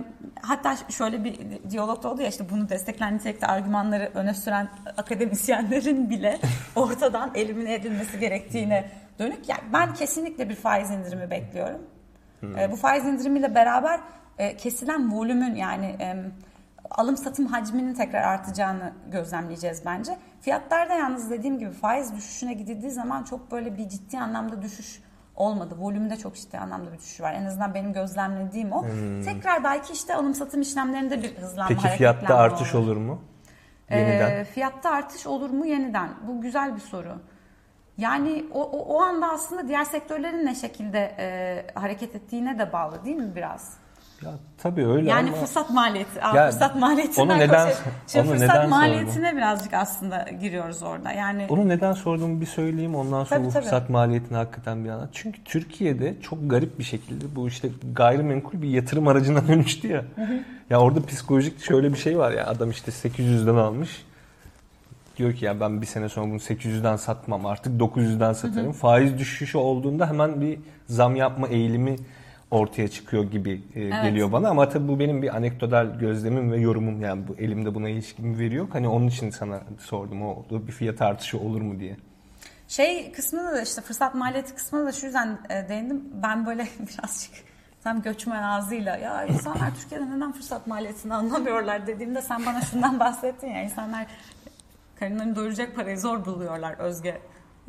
hatta 0.42 0.76
şöyle 0.90 1.24
bir 1.24 1.40
diyalog 1.70 2.04
da 2.04 2.12
oldu 2.12 2.22
ya 2.22 2.28
işte 2.28 2.50
bunu 2.50 2.70
destekler 2.70 3.14
nitelikte 3.14 3.48
argümanları 3.48 4.12
öne 4.14 4.34
süren 4.34 4.70
akademisyenlerin 4.98 6.10
bile 6.10 6.40
ortadan 6.76 7.32
elimine 7.36 7.74
edilmesi 7.74 8.20
gerektiğine 8.20 8.90
dönük. 9.20 9.50
Yani 9.50 9.62
ben 9.74 9.94
kesinlikle 9.94 10.50
bir 10.50 10.56
faiz 10.56 10.92
indirimi 10.92 11.32
bekliyorum. 11.32 11.82
Hmm. 12.40 12.58
E, 12.58 12.72
bu 12.72 12.76
faiz 12.76 13.06
indirimiyle 13.06 13.56
beraber 13.56 14.00
e, 14.38 14.58
kesilen 14.58 15.14
volümün 15.14 15.56
yani... 15.56 15.86
E, 15.86 16.16
alım 16.94 17.18
satım 17.18 17.46
hacminin 17.46 17.94
tekrar 17.94 18.22
artacağını 18.22 18.94
gözlemleyeceğiz 19.12 19.86
bence. 19.86 20.18
Fiyatlarda 20.42 20.94
yalnız 20.94 21.30
dediğim 21.30 21.60
gibi 21.60 21.72
faiz 21.72 22.16
düşüşüne 22.16 22.54
gidildiği 22.54 22.92
zaman 22.92 23.24
çok 23.24 23.52
böyle 23.52 23.78
bir 23.78 23.90
ciddi 23.90 24.20
anlamda 24.20 24.62
düşüş 24.62 25.02
olmadı. 25.36 25.76
Volümde 25.80 26.18
çok 26.18 26.36
ciddi 26.36 26.58
anlamda 26.60 26.94
bir 26.94 26.98
düşüş 26.98 27.22
var. 27.22 27.34
En 27.34 27.46
azından 27.46 27.74
benim 27.74 27.94
gözlemlediğim 27.94 28.72
o. 28.72 28.84
Hmm. 28.84 29.24
Tekrar 29.24 29.64
belki 29.64 29.94
işte 29.94 30.16
alım 30.16 30.36
satım 30.36 30.62
işlemlerinde 30.62 31.24
bir 31.24 31.38
hızlanma, 31.38 31.68
Peki 31.68 31.88
fiyatta 31.88 32.36
artış 32.36 32.76
olur, 32.76 32.88
olur 32.88 32.98
mu? 32.98 33.22
Yeniden. 33.90 34.32
E, 34.32 34.44
fiyatta 34.44 34.92
artış 34.92 35.28
olur 35.28 35.50
mu 35.50 35.66
yeniden? 35.66 36.10
Bu 36.28 36.42
güzel 36.42 36.76
bir 36.76 36.82
soru. 36.82 37.22
Yani 37.98 38.46
o, 38.54 38.64
o, 38.64 38.96
o 38.96 39.02
anda 39.02 39.32
aslında 39.32 39.68
diğer 39.68 39.84
sektörlerin 39.84 40.46
ne 40.46 40.56
şekilde 40.56 41.16
e, 41.20 41.66
hareket 41.76 42.16
ettiğine 42.16 42.60
de 42.60 42.74
bağlı 42.74 43.06
değil 43.06 43.18
mi 43.18 43.36
biraz? 43.36 43.78
Ya 44.24 44.32
tabii 44.58 44.88
öyle 44.88 45.10
yani 45.10 45.30
ama... 45.30 45.38
fırsat 45.38 45.70
maliyeti. 45.70 46.20
Ya, 46.36 46.52
fırsat 46.52 46.76
maliyetinden 46.76 47.30
onu 47.30 47.40
neden, 47.40 47.72
Şimdi 48.08 48.28
onu 48.28 48.38
fırsat 48.38 48.56
neden 48.56 48.70
maliyetine 48.70 49.14
sordum? 49.14 49.38
birazcık 49.38 49.74
aslında 49.74 50.26
giriyoruz 50.42 50.84
orada. 50.84 51.12
Yani 51.12 51.48
Onu 51.50 51.70
neden 51.70 51.94
sorduğumu 51.94 52.42
bir 52.42 52.46
söyleyeyim 52.46 52.96
ondan 52.96 53.24
sonra 53.24 53.40
tabii, 53.40 53.48
bu 53.48 53.52
tabii. 53.52 53.64
fırsat 53.64 53.90
maliyetini 53.90 54.38
hakikaten 54.38 54.86
bir 54.86 54.90
anlat. 54.90 55.10
Çünkü 55.12 55.44
Türkiye'de 55.44 56.16
çok 56.22 56.50
garip 56.50 56.80
bir 56.80 56.84
şekilde 56.84 57.36
bu 57.36 57.48
işte 57.48 57.70
gayrimenkul 57.94 58.62
bir 58.62 58.70
yatırım 58.70 59.08
aracına 59.08 59.48
dönüştü 59.48 59.88
ya. 59.88 60.04
ya 60.70 60.80
orada 60.80 61.06
psikolojik 61.06 61.64
şöyle 61.64 61.94
bir 61.94 61.98
şey 61.98 62.18
var 62.18 62.32
ya 62.32 62.48
adam 62.48 62.70
işte 62.70 62.92
800'den 62.92 63.56
almış. 63.56 64.06
Diyor 65.18 65.34
ki 65.34 65.46
ya 65.46 65.60
ben 65.60 65.82
bir 65.82 65.86
sene 65.86 66.10
sonra 66.10 66.26
bunu 66.26 66.38
800'den 66.38 66.96
satmam 66.96 67.46
artık 67.46 67.82
900'den 67.82 68.34
satarım. 68.34 68.72
Faiz 68.72 69.18
düşüşü 69.18 69.58
olduğunda 69.58 70.10
hemen 70.10 70.42
bir 70.42 70.60
zam 70.88 71.16
yapma 71.16 71.48
eğilimi 71.48 71.96
ortaya 72.54 72.88
çıkıyor 72.88 73.24
gibi 73.24 73.62
e, 73.76 73.82
evet. 73.82 74.04
geliyor 74.04 74.32
bana 74.32 74.50
ama 74.50 74.70
tabii 74.70 74.88
bu 74.88 75.00
benim 75.00 75.22
bir 75.22 75.36
anekdotal 75.36 76.00
gözlemim 76.00 76.52
ve 76.52 76.60
yorumum 76.60 77.02
yani 77.02 77.28
bu 77.28 77.36
elimde 77.36 77.76
buna 77.76 77.90
ilişkin 77.90 78.34
bir 78.34 78.40
veri 78.40 78.56
yok. 78.56 78.70
Hani 78.74 78.88
onun 78.88 79.08
için 79.08 79.30
sana 79.30 79.62
sordum 79.80 80.22
o 80.22 80.28
oldu 80.28 80.68
bir 80.68 80.72
fiyat 80.72 81.02
artışı 81.02 81.40
olur 81.40 81.62
mu 81.62 81.80
diye. 81.80 81.98
Şey 82.68 83.12
kısmında 83.12 83.52
da 83.52 83.62
işte 83.62 83.82
fırsat 83.82 84.16
maliyeti 84.16 84.56
kısmında 84.56 84.86
da 84.86 84.92
şu 84.92 85.06
yüzden 85.06 85.40
e, 85.50 85.70
değindim. 85.70 86.04
Ben 86.24 86.46
böyle 86.46 86.64
birazcık 86.80 87.32
tam 87.84 88.02
göçmen 88.02 88.44
ağzıyla 88.44 88.98
ya 88.98 89.26
insanlar 89.26 89.76
Türkiye'de 89.82 90.18
neden 90.18 90.32
fırsat 90.32 90.68
maliyetini 90.68 91.14
anlamıyorlar 91.14 91.88
dediğimde 91.88 92.22
sen 92.22 92.46
bana 92.46 92.62
şundan 92.62 93.00
bahsettin 93.00 93.48
ya 93.48 93.64
insanlar 93.64 94.06
karınlarını 95.00 95.36
doyuracak 95.36 95.76
parayı 95.76 96.00
zor 96.00 96.26
buluyorlar 96.26 96.74
Özge 96.80 97.22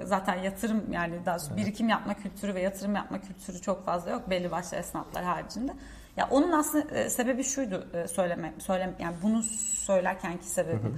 zaten 0.02 0.34
yatırım 0.34 0.92
yani 0.92 1.26
daha 1.26 1.36
evet. 1.36 1.56
birikim 1.56 1.88
yapma 1.88 2.14
kültürü 2.14 2.54
ve 2.54 2.60
yatırım 2.60 2.94
yapma 2.94 3.20
kültürü 3.20 3.60
çok 3.60 3.84
fazla 3.84 4.10
yok 4.10 4.30
belli 4.30 4.50
başlı 4.50 4.76
esnaflar 4.76 5.24
haricinde. 5.24 5.72
Ya 6.16 6.28
onun 6.30 6.52
aslında 6.52 6.94
e, 6.94 7.10
sebebi 7.10 7.44
şuydu 7.44 7.86
e, 7.94 8.08
söyleme 8.08 8.54
söylem 8.58 8.94
yani 8.98 9.16
bunu 9.22 9.42
söylerkenki 9.42 10.46
sebebi 10.46 10.92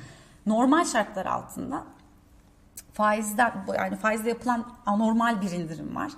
normal 0.47 0.85
şartlar 0.85 1.27
altında 1.27 1.85
faizler 2.93 3.53
yani 3.77 3.97
faizle 3.97 4.29
yapılan 4.29 4.73
anormal 4.87 5.43
bir 5.43 5.51
indirim 5.51 5.97
var. 5.97 6.13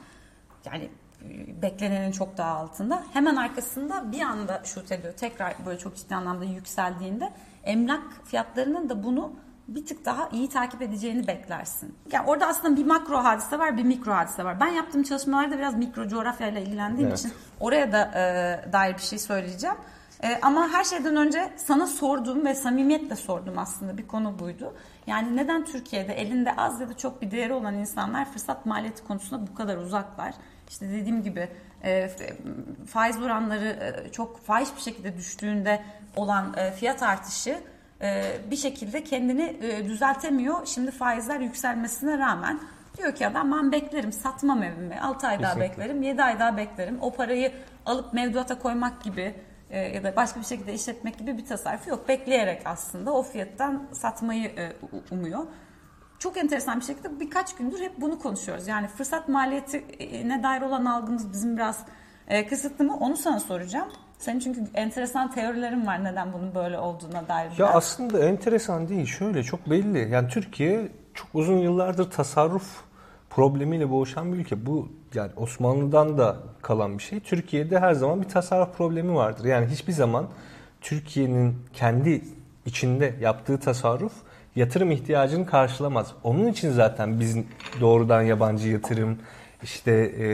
Yani 0.64 0.90
e, 1.24 1.62
beklenenin 1.62 2.12
çok 2.12 2.36
daha 2.36 2.54
altında. 2.54 3.04
Hemen 3.12 3.36
arkasında 3.36 4.12
bir 4.12 4.20
anda 4.20 4.62
şut 4.64 4.92
ediyor. 4.92 5.14
Tekrar 5.14 5.54
böyle 5.66 5.78
çok 5.78 5.96
ciddi 5.96 6.14
anlamda 6.14 6.44
yükseldiğinde 6.44 7.32
emlak 7.64 8.02
fiyatlarının 8.24 8.88
da 8.88 9.04
bunu 9.04 9.32
bir 9.68 9.86
tık 9.86 10.04
daha 10.04 10.28
iyi 10.28 10.48
takip 10.48 10.82
edeceğini 10.82 11.26
beklersin. 11.26 11.94
Yani 12.12 12.26
orada 12.26 12.46
aslında 12.46 12.76
bir 12.76 12.86
makro 12.86 13.16
hadise 13.16 13.58
var, 13.58 13.76
bir 13.76 13.84
mikro 13.84 14.12
hadise 14.12 14.44
var. 14.44 14.60
Ben 14.60 14.68
yaptığım 14.68 15.02
çalışmalarda 15.02 15.58
biraz 15.58 15.74
mikro 15.76 16.08
coğrafyayla 16.08 16.60
ilgilendiğim 16.60 17.08
evet. 17.08 17.18
için 17.18 17.32
oraya 17.60 17.92
da 17.92 18.10
e, 18.14 18.72
dair 18.72 18.94
bir 18.94 19.02
şey 19.02 19.18
söyleyeceğim. 19.18 19.76
E, 20.22 20.38
ama 20.42 20.68
her 20.68 20.84
şeyden 20.84 21.16
önce 21.16 21.52
sana 21.56 21.86
sorduğum 21.86 22.46
ve 22.46 22.54
samimiyetle 22.54 23.16
sordum 23.16 23.58
aslında 23.58 23.98
bir 23.98 24.06
konu 24.06 24.38
buydu. 24.38 24.74
Yani 25.06 25.36
neden 25.36 25.64
Türkiye'de 25.64 26.12
elinde 26.12 26.56
az 26.56 26.80
ya 26.80 26.88
da 26.88 26.96
çok 26.96 27.22
bir 27.22 27.30
değeri 27.30 27.52
olan 27.52 27.74
insanlar 27.74 28.32
fırsat 28.32 28.66
maliyeti 28.66 29.04
konusunda 29.04 29.46
bu 29.46 29.54
kadar 29.54 29.76
uzaklar? 29.76 30.34
İşte 30.68 30.88
dediğim 30.88 31.22
gibi 31.22 31.48
e, 31.84 32.10
faiz 32.86 33.22
oranları 33.22 33.68
e, 34.06 34.12
çok 34.12 34.40
fahiş 34.40 34.76
bir 34.76 34.80
şekilde 34.80 35.16
düştüğünde 35.16 35.82
olan 36.16 36.54
e, 36.56 36.72
fiyat 36.72 37.02
artışı 37.02 37.60
bir 38.50 38.56
şekilde 38.56 39.04
kendini 39.04 39.56
e, 39.62 39.84
düzeltemiyor. 39.88 40.66
Şimdi 40.66 40.90
faizler 40.90 41.40
yükselmesine 41.40 42.18
rağmen 42.18 42.60
Diyor 42.98 43.14
ki 43.14 43.26
adam 43.26 43.52
ben 43.52 43.72
beklerim 43.72 44.12
satmam 44.12 44.62
evimi 44.62 45.00
6 45.00 45.26
ay 45.26 45.42
daha 45.42 45.60
beklerim 45.60 46.02
7 46.02 46.22
ay 46.22 46.38
daha 46.38 46.56
beklerim 46.56 46.98
o 47.00 47.12
parayı 47.12 47.52
alıp 47.86 48.12
mevduata 48.12 48.58
koymak 48.58 49.02
gibi 49.02 49.34
e, 49.70 49.78
ya 49.78 50.04
da 50.04 50.16
başka 50.16 50.40
bir 50.40 50.44
şekilde 50.44 50.74
işletmek 50.74 51.18
gibi 51.18 51.38
bir 51.38 51.46
tasarrufu 51.46 51.90
yok. 51.90 52.08
Bekleyerek 52.08 52.62
aslında 52.64 53.12
o 53.12 53.22
fiyattan 53.22 53.88
satmayı 53.92 54.48
e, 54.48 54.72
umuyor. 55.10 55.46
Çok 56.18 56.36
enteresan 56.36 56.80
bir 56.80 56.84
şekilde 56.84 57.20
birkaç 57.20 57.56
gündür 57.56 57.80
hep 57.80 58.00
bunu 58.00 58.18
konuşuyoruz. 58.18 58.68
Yani 58.68 58.88
fırsat 58.88 59.28
maliyetine 59.28 60.42
dair 60.42 60.62
olan 60.62 60.84
algımız 60.84 61.32
bizim 61.32 61.56
biraz 61.56 61.84
e, 62.28 62.46
kısıtlı 62.46 62.84
mı? 62.84 62.96
Onu 62.96 63.16
sana 63.16 63.40
soracağım. 63.40 63.88
Senin 64.18 64.40
çünkü 64.40 64.60
enteresan 64.74 65.30
teorilerin 65.30 65.86
var 65.86 66.04
neden 66.04 66.32
bunun 66.32 66.54
böyle 66.54 66.78
olduğuna 66.78 67.28
dair. 67.28 67.50
Ya 67.58 67.66
aslında 67.66 68.18
enteresan 68.18 68.88
değil. 68.88 69.06
Şöyle 69.06 69.42
çok 69.42 69.70
belli. 69.70 70.10
Yani 70.10 70.28
Türkiye 70.28 70.88
çok 71.14 71.28
uzun 71.34 71.58
yıllardır 71.58 72.10
tasarruf 72.10 72.80
problemiyle 73.30 73.90
boğuşan 73.90 74.32
bir 74.32 74.38
ülke. 74.38 74.66
Bu 74.66 74.88
yani 75.14 75.30
Osmanlı'dan 75.36 76.18
da 76.18 76.36
kalan 76.62 76.98
bir 76.98 77.02
şey. 77.02 77.20
Türkiye'de 77.20 77.78
her 77.78 77.92
zaman 77.92 78.22
bir 78.22 78.28
tasarruf 78.28 78.76
problemi 78.76 79.14
vardır. 79.14 79.44
Yani 79.44 79.66
hiçbir 79.66 79.92
zaman 79.92 80.26
Türkiye'nin 80.80 81.56
kendi 81.72 82.22
içinde 82.66 83.14
yaptığı 83.20 83.60
tasarruf 83.60 84.12
yatırım 84.56 84.90
ihtiyacını 84.90 85.46
karşılamaz. 85.46 86.12
Onun 86.24 86.46
için 86.46 86.72
zaten 86.72 87.20
biz 87.20 87.36
doğrudan 87.80 88.22
yabancı 88.22 88.68
yatırım 88.68 89.18
işte 89.62 89.92
e, 89.92 90.26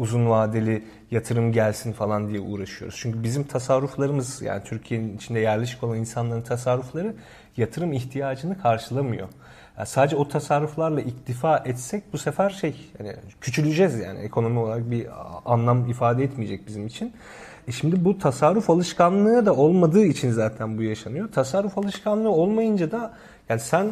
uzun 0.00 0.30
vadeli 0.30 0.84
yatırım 1.10 1.52
gelsin 1.52 1.92
falan 1.92 2.28
diye 2.28 2.40
uğraşıyoruz. 2.40 2.98
Çünkü 3.00 3.22
bizim 3.22 3.44
tasarruflarımız 3.44 4.42
yani 4.42 4.62
Türkiye'nin 4.64 5.16
içinde 5.16 5.40
yerleşik 5.40 5.82
olan 5.84 5.98
insanların 5.98 6.42
tasarrufları 6.42 7.14
yatırım 7.56 7.92
ihtiyacını 7.92 8.58
karşılamıyor. 8.62 9.28
Yani 9.78 9.86
sadece 9.86 10.16
o 10.16 10.28
tasarruflarla 10.28 11.00
iktifa 11.00 11.58
etsek 11.58 12.12
bu 12.12 12.18
sefer 12.18 12.50
şey 12.50 12.74
yani 12.98 13.16
küçüleceğiz 13.40 13.98
yani 13.98 14.18
ekonomi 14.18 14.58
olarak 14.58 14.90
bir 14.90 15.06
anlam 15.44 15.90
ifade 15.90 16.24
etmeyecek 16.24 16.66
bizim 16.66 16.86
için. 16.86 17.12
E 17.68 17.72
şimdi 17.72 18.04
bu 18.04 18.18
tasarruf 18.18 18.70
alışkanlığı 18.70 19.46
da 19.46 19.54
olmadığı 19.54 20.04
için 20.04 20.30
zaten 20.30 20.78
bu 20.78 20.82
yaşanıyor. 20.82 21.32
Tasarruf 21.32 21.78
alışkanlığı 21.78 22.30
olmayınca 22.30 22.90
da 22.90 23.14
yani 23.48 23.60
sen 23.60 23.86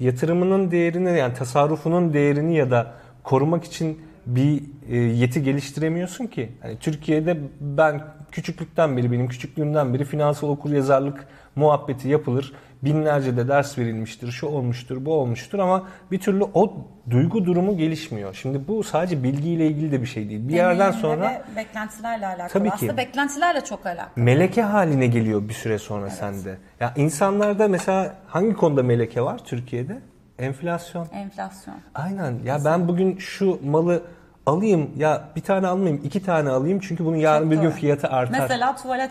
yatırımının 0.00 0.70
değerini 0.70 1.18
yani 1.18 1.34
tasarrufunun 1.34 2.12
değerini 2.12 2.56
ya 2.56 2.70
da 2.70 2.92
korumak 3.22 3.64
için 3.64 3.98
bir 4.26 4.62
yeti 4.90 5.42
geliştiremiyorsun 5.42 6.26
ki. 6.26 6.52
Hani 6.62 6.78
Türkiye'de 6.78 7.36
ben 7.60 8.02
küçüklükten 8.32 8.96
beri 8.96 9.12
benim 9.12 9.28
küçüklüğümden 9.28 9.94
beri 9.94 10.04
finansal 10.04 10.48
okuryazarlık 10.48 11.26
muhabbeti 11.56 12.08
yapılır. 12.08 12.52
Binlerce 12.82 13.36
de 13.36 13.48
ders 13.48 13.78
verilmiştir, 13.78 14.30
şu 14.30 14.46
olmuştur, 14.46 15.04
bu 15.04 15.14
olmuştur 15.14 15.58
ama 15.58 15.88
bir 16.10 16.20
türlü 16.20 16.44
o 16.54 16.74
duygu 17.10 17.44
durumu 17.44 17.76
gelişmiyor. 17.76 18.34
Şimdi 18.34 18.68
bu 18.68 18.84
sadece 18.84 19.22
bilgiyle 19.22 19.66
ilgili 19.66 19.92
de 19.92 20.00
bir 20.00 20.06
şey 20.06 20.28
değil. 20.28 20.48
Bir 20.48 20.54
yerden 20.54 20.78
Deneyimle 20.78 21.00
sonra 21.00 21.44
ve 21.52 21.56
beklentilerle 21.56 22.26
alakalı. 22.26 22.48
Tabii 22.48 22.68
ki. 22.68 22.74
Aslında 22.74 22.96
beklentilerle 22.96 23.60
çok 23.60 23.86
alakalı. 23.86 24.08
meleke 24.16 24.62
haline 24.62 25.06
geliyor 25.06 25.48
bir 25.48 25.54
süre 25.54 25.78
sonra 25.78 26.10
sende. 26.10 26.58
Ya 26.80 26.92
insanlarda 26.96 27.68
mesela 27.68 28.14
hangi 28.26 28.54
konuda 28.54 28.82
meleke 28.82 29.22
var 29.22 29.40
Türkiye'de? 29.44 29.98
Enflasyon. 30.38 31.08
Enflasyon. 31.12 31.74
Aynen. 31.94 32.38
Ya 32.44 32.64
ben 32.64 32.88
bugün 32.88 33.16
şu 33.16 33.58
malı 33.64 34.02
alayım 34.46 34.90
ya 34.96 35.24
bir 35.36 35.40
tane 35.40 35.66
almayayım 35.66 36.00
iki 36.04 36.22
tane 36.22 36.50
alayım 36.50 36.80
çünkü 36.82 37.04
bunun 37.04 37.16
yarın 37.16 37.42
Çok 37.44 37.52
bir 37.52 37.62
gün 37.62 37.70
fiyatı 37.70 38.08
artar. 38.08 38.40
Mesela 38.40 38.76
tuvalet 38.76 39.10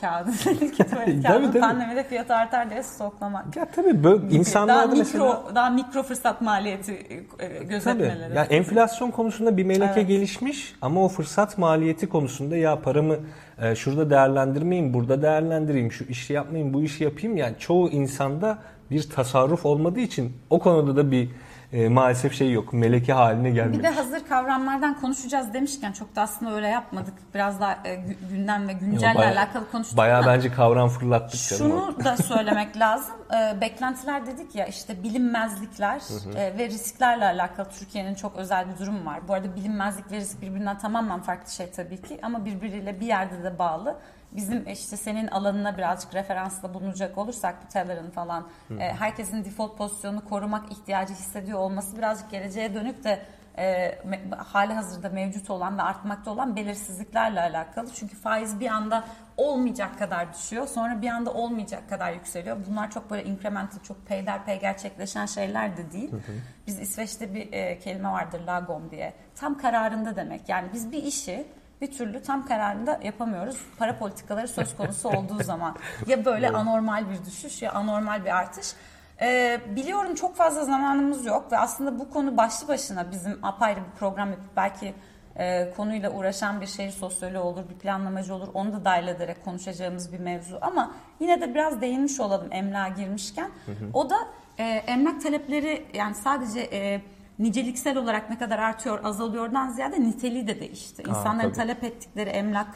kağıdı. 0.00 0.30
Dedik 0.44 0.76
ki 0.76 0.84
tuvalet 0.84 1.06
Tabii, 1.06 1.22
kağıdı 1.22 1.46
tabii. 1.46 1.60
pandemide 1.60 2.04
fiyatı 2.04 2.34
artar 2.34 2.70
diye 2.70 2.82
stoklamak. 2.82 3.56
Ya 3.56 3.66
tabii 3.76 4.04
böyle 4.04 4.22
daha 4.22 4.38
insanlarda 4.38 4.86
mikro, 4.86 5.04
mesela 5.04 5.42
daha 5.54 5.70
mikro 5.70 6.02
fırsat 6.02 6.40
maliyeti 6.40 6.92
e, 6.92 7.26
Tabii. 7.38 7.68
gözetmeleri. 7.68 8.36
Yani 8.36 8.46
enflasyon 8.50 9.10
konusunda 9.10 9.56
bir 9.56 9.64
meleke 9.64 9.92
Evet. 9.96 10.08
gelişmiş 10.08 10.74
ama 10.82 11.04
o 11.04 11.08
fırsat 11.08 11.58
maliyeti 11.58 12.08
konusunda 12.08 12.56
ya 12.56 12.80
paramı 12.80 13.16
e, 13.62 13.74
şurada 13.74 14.10
değerlendirmeyeyim, 14.10 14.94
burada 14.94 15.22
değerlendireyim, 15.22 15.92
şu 15.92 16.04
işi 16.04 16.32
yapmayayım, 16.32 16.74
bu 16.74 16.82
işi 16.82 17.04
yapayım. 17.04 17.36
Yani 17.36 17.54
çoğu 17.58 17.88
insanda 17.90 18.58
bir 18.90 19.10
tasarruf 19.10 19.66
olmadığı 19.66 20.00
için 20.00 20.32
o 20.50 20.58
konuda 20.58 20.96
da 20.96 21.10
bir 21.10 21.28
e, 21.72 21.88
maalesef 21.88 22.34
şey 22.34 22.52
yok. 22.52 22.72
Meleke 22.72 23.12
haline 23.12 23.50
gelmemiş. 23.50 23.78
Bir 23.78 23.82
de 23.82 23.88
hazır 23.88 24.26
kavramlardan 24.28 25.00
konuşacağız 25.00 25.54
demişken 25.54 25.92
çok 25.92 26.16
da 26.16 26.22
aslında 26.22 26.54
öyle 26.54 26.68
yapmadık. 26.68 27.14
Biraz 27.34 27.60
daha 27.60 27.72
e, 27.84 27.94
gü- 27.94 28.28
gündem 28.30 28.68
ve 28.68 28.72
güncelle 28.72 29.14
Bayağı- 29.14 29.32
alakalı 29.32 29.70
konuştuk 29.70 29.96
Bayağı 29.98 30.18
ama 30.18 30.26
bence 30.26 30.52
kavram 30.52 30.88
fırlattık 30.88 31.40
şunu 31.40 31.94
da 32.04 32.16
söylemek 32.22 32.76
lazım. 32.76 33.14
E, 33.34 33.60
beklentiler 33.60 34.26
dedik 34.26 34.54
ya 34.54 34.66
işte 34.66 35.02
bilinmezlikler 35.02 36.00
e, 36.36 36.58
ve 36.58 36.66
risklerle 36.68 37.24
alakalı 37.24 37.68
Türkiye'nin 37.78 38.14
çok 38.14 38.36
özel 38.36 38.66
bir 38.72 38.78
durumu 38.78 39.06
var. 39.06 39.20
Bu 39.28 39.34
arada 39.34 39.56
bilinmezlik 39.56 40.12
ve 40.12 40.16
risk 40.16 40.42
birbirinden 40.42 40.78
tamamen 40.78 41.20
farklı 41.20 41.52
şey 41.52 41.70
tabii 41.70 42.02
ki 42.02 42.18
ama 42.22 42.44
birbiriyle 42.44 43.00
bir 43.00 43.06
yerde 43.06 43.42
de 43.44 43.58
bağlı. 43.58 43.96
Bizim 44.32 44.68
işte 44.68 44.96
senin 44.96 45.26
alanına 45.28 45.78
birazcık 45.78 46.14
referansla 46.14 46.74
bulunacak 46.74 47.18
olursak 47.18 47.56
bu 47.64 47.68
Teller'ın 47.72 48.10
falan 48.10 48.48
e, 48.70 48.92
herkesin 48.94 49.44
default 49.44 49.78
pozisyonunu 49.78 50.24
korumak 50.24 50.72
ihtiyacı 50.72 51.14
hissediyor 51.14 51.58
olması 51.58 51.96
birazcık 51.98 52.30
geleceğe 52.30 52.74
dönük 52.74 53.04
de 53.04 53.22
e, 53.58 53.88
me- 54.08 54.34
hali 54.36 54.72
hazırda 54.72 55.08
mevcut 55.08 55.50
olan 55.50 55.78
ve 55.78 55.82
artmakta 55.82 56.30
olan 56.30 56.56
belirsizliklerle 56.56 57.40
alakalı. 57.40 57.90
Çünkü 57.94 58.16
faiz 58.16 58.60
bir 58.60 58.66
anda 58.68 59.04
olmayacak 59.36 59.98
kadar 59.98 60.32
düşüyor. 60.32 60.66
Sonra 60.68 61.02
bir 61.02 61.08
anda 61.08 61.32
olmayacak 61.32 61.88
kadar 61.88 62.12
yükseliyor. 62.12 62.56
Bunlar 62.70 62.90
çok 62.90 63.10
böyle 63.10 63.24
incremental, 63.24 63.78
çok 63.80 64.06
peyderpey 64.06 64.60
gerçekleşen 64.60 65.26
şeyler 65.26 65.76
de 65.76 65.92
değil. 65.92 66.10
Biz 66.66 66.78
İsveç'te 66.78 67.34
bir 67.34 67.52
e, 67.52 67.78
kelime 67.78 68.08
vardır 68.08 68.40
lagom 68.46 68.90
diye. 68.90 69.14
Tam 69.36 69.58
kararında 69.58 70.16
demek. 70.16 70.48
Yani 70.48 70.68
biz 70.72 70.92
bir 70.92 71.02
işi 71.02 71.46
bir 71.80 71.92
türlü 71.92 72.22
tam 72.22 72.46
kararında 72.46 73.00
yapamıyoruz. 73.02 73.66
Para 73.78 73.98
politikaları 73.98 74.48
söz 74.48 74.76
konusu 74.76 75.08
olduğu 75.18 75.42
zaman. 75.42 75.76
Ya 76.06 76.24
böyle 76.24 76.48
anormal 76.50 77.10
bir 77.10 77.24
düşüş 77.26 77.62
ya 77.62 77.72
anormal 77.72 78.24
bir 78.24 78.36
artış. 78.36 78.66
Ee, 79.20 79.60
biliyorum 79.76 80.14
çok 80.14 80.36
fazla 80.36 80.64
zamanımız 80.64 81.26
yok 81.26 81.52
ve 81.52 81.58
aslında 81.58 81.98
bu 81.98 82.10
konu 82.10 82.36
başlı 82.36 82.68
başına 82.68 83.10
bizim 83.10 83.44
apayrı 83.44 83.80
bir 83.80 83.98
program 83.98 84.30
yapıp 84.30 84.56
belki 84.56 84.94
e, 85.36 85.70
konuyla 85.76 86.10
uğraşan 86.10 86.60
bir 86.60 86.66
şehir 86.66 86.90
sosyoloğu 86.90 87.42
olur, 87.42 87.68
bir 87.68 87.74
planlamacı 87.74 88.34
olur. 88.34 88.48
Onu 88.54 88.72
da 88.72 88.84
dahil 88.84 89.08
ederek 89.08 89.44
konuşacağımız 89.44 90.12
bir 90.12 90.18
mevzu. 90.18 90.58
Ama 90.60 90.94
yine 91.20 91.40
de 91.40 91.54
biraz 91.54 91.80
değinmiş 91.80 92.20
olalım 92.20 92.48
emlağa 92.52 92.88
girmişken. 92.88 93.50
O 93.92 94.10
da 94.10 94.16
e, 94.58 94.64
emlak 94.64 95.22
talepleri 95.22 95.86
yani 95.94 96.14
sadece 96.14 96.60
e, 96.60 97.00
niceliksel 97.38 97.96
olarak 97.96 98.30
ne 98.30 98.38
kadar 98.38 98.58
artıyor 98.58 99.04
azalıyordan 99.04 99.68
ziyade 99.68 100.00
niteliği 100.00 100.46
de 100.46 100.60
değişti. 100.60 101.02
İnsanların 101.08 101.48
tabii. 101.48 101.56
talep 101.56 101.84
ettikleri 101.84 102.30
emlak 102.30 102.68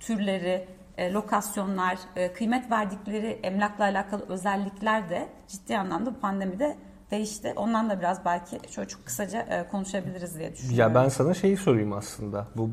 türleri, 0.00 0.68
e, 0.96 1.12
lokasyonlar, 1.12 1.98
e, 2.16 2.32
kıymet 2.32 2.70
verdikleri 2.70 3.40
emlakla 3.42 3.84
alakalı 3.84 4.24
özellikler 4.28 5.10
de 5.10 5.28
ciddi 5.48 5.78
anlamda 5.78 6.14
bu 6.14 6.20
pandemide 6.20 6.76
değişti. 7.10 7.52
Ondan 7.56 7.90
da 7.90 7.98
biraz 7.98 8.24
belki 8.24 8.60
şöyle 8.70 8.88
çok 8.88 9.06
kısaca 9.06 9.40
e, 9.40 9.68
konuşabiliriz 9.68 10.38
diye 10.38 10.52
düşünüyorum. 10.52 10.94
Ya 10.94 11.02
ben 11.02 11.08
sana 11.08 11.34
şeyi 11.34 11.56
sorayım 11.56 11.92
aslında. 11.92 12.46
Bu 12.56 12.70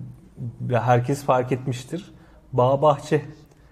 herkes 0.71 1.23
fark 1.23 1.51
etmiştir. 1.51 2.13
Bağ 2.53 2.81
bahçe. 2.81 3.25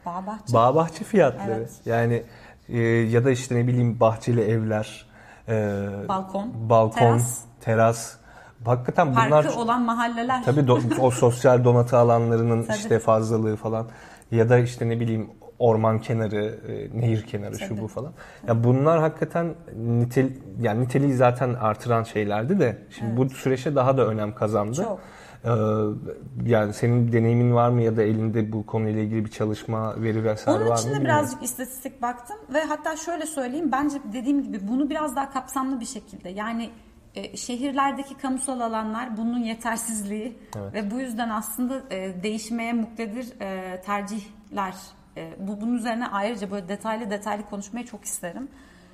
Bağ 0.05 0.25
bahçe. 0.27 0.53
Bağ 0.53 0.75
bahçe 0.75 1.03
fiyatları. 1.03 1.51
Evet. 1.51 1.71
Yani 1.85 2.23
e, 2.69 2.79
ya 2.81 3.25
da 3.25 3.31
işte 3.31 3.55
ne 3.55 3.67
bileyim 3.67 3.99
bahçeli 3.99 4.41
evler, 4.41 5.05
e, 5.47 5.53
Balkon, 6.07 6.69
balkon, 6.69 6.99
teras. 6.99 7.48
Teras. 7.61 8.15
Hakikaten 8.65 9.11
bunlar 9.11 9.29
Parkı 9.29 9.59
olan 9.59 9.81
mahalleler. 9.81 10.43
tabii 10.43 10.59
do- 10.61 10.99
o 10.99 11.11
sosyal 11.25 11.63
donatı 11.63 11.97
alanlarının 11.97 12.63
Tabii. 12.63 12.77
işte 12.77 12.99
fazlalığı 12.99 13.55
falan 13.55 13.87
ya 14.31 14.49
da 14.49 14.57
işte 14.59 14.89
ne 14.89 14.99
bileyim 14.99 15.29
orman 15.59 15.99
kenarı, 16.01 16.45
e, 16.67 16.99
nehir 17.01 17.21
kenarı 17.25 17.59
şu 17.59 17.69
Tabii. 17.69 17.81
bu 17.81 17.87
falan. 17.87 18.11
Ya 18.47 18.63
bunlar 18.63 18.99
hakikaten 18.99 19.53
nitel 19.75 20.29
yani 20.61 20.81
niteliği 20.81 21.13
zaten 21.13 21.53
artıran 21.53 22.03
şeylerdi 22.03 22.59
de 22.59 22.77
şimdi 22.89 23.17
bu 23.17 23.29
süreçte 23.29 23.75
daha 23.75 23.97
da 23.97 24.07
önem 24.07 24.35
kazandı. 24.35 24.75
Çok. 24.75 24.99
Ee, 25.45 25.49
yani 26.45 26.73
senin 26.73 27.11
deneyimin 27.11 27.55
var 27.55 27.69
mı 27.69 27.81
ya 27.81 27.97
da 27.97 28.03
elinde 28.03 28.51
bu 28.51 28.65
konuyla 28.65 29.01
ilgili 29.01 29.25
bir 29.25 29.31
çalışma, 29.31 30.01
veri 30.01 30.23
vesaire 30.23 30.57
Onun 30.59 30.69
var 30.69 30.75
mı? 30.75 30.79
için 30.81 30.99
de 30.99 31.03
birazcık 31.03 31.43
istatistik 31.43 32.01
baktım 32.01 32.37
ve 32.53 32.63
hatta 32.63 32.95
şöyle 32.95 33.25
söyleyeyim 33.25 33.69
bence 33.71 33.97
dediğim 34.13 34.43
gibi 34.43 34.59
bunu 34.67 34.89
biraz 34.89 35.15
daha 35.15 35.31
kapsamlı 35.31 35.79
bir 35.79 35.85
şekilde 35.85 36.29
yani 36.29 36.69
e, 37.15 37.37
şehirlerdeki 37.37 38.17
kamusal 38.17 38.59
alanlar 38.59 39.17
bunun 39.17 39.39
yetersizliği 39.39 40.37
ve 40.73 40.91
bu 40.91 40.99
yüzden 40.99 41.29
aslında 41.29 41.81
e, 41.91 42.23
değişmeye 42.23 42.73
muktedir 42.73 43.41
e, 43.41 43.81
tercihler. 43.81 44.75
E, 45.17 45.33
bu 45.39 45.61
bunun 45.61 45.73
üzerine 45.73 46.07
ayrıca 46.07 46.51
böyle 46.51 46.67
detaylı 46.67 47.09
detaylı 47.09 47.45
konuşmayı 47.45 47.85
çok 47.85 48.05
isterim. 48.05 48.47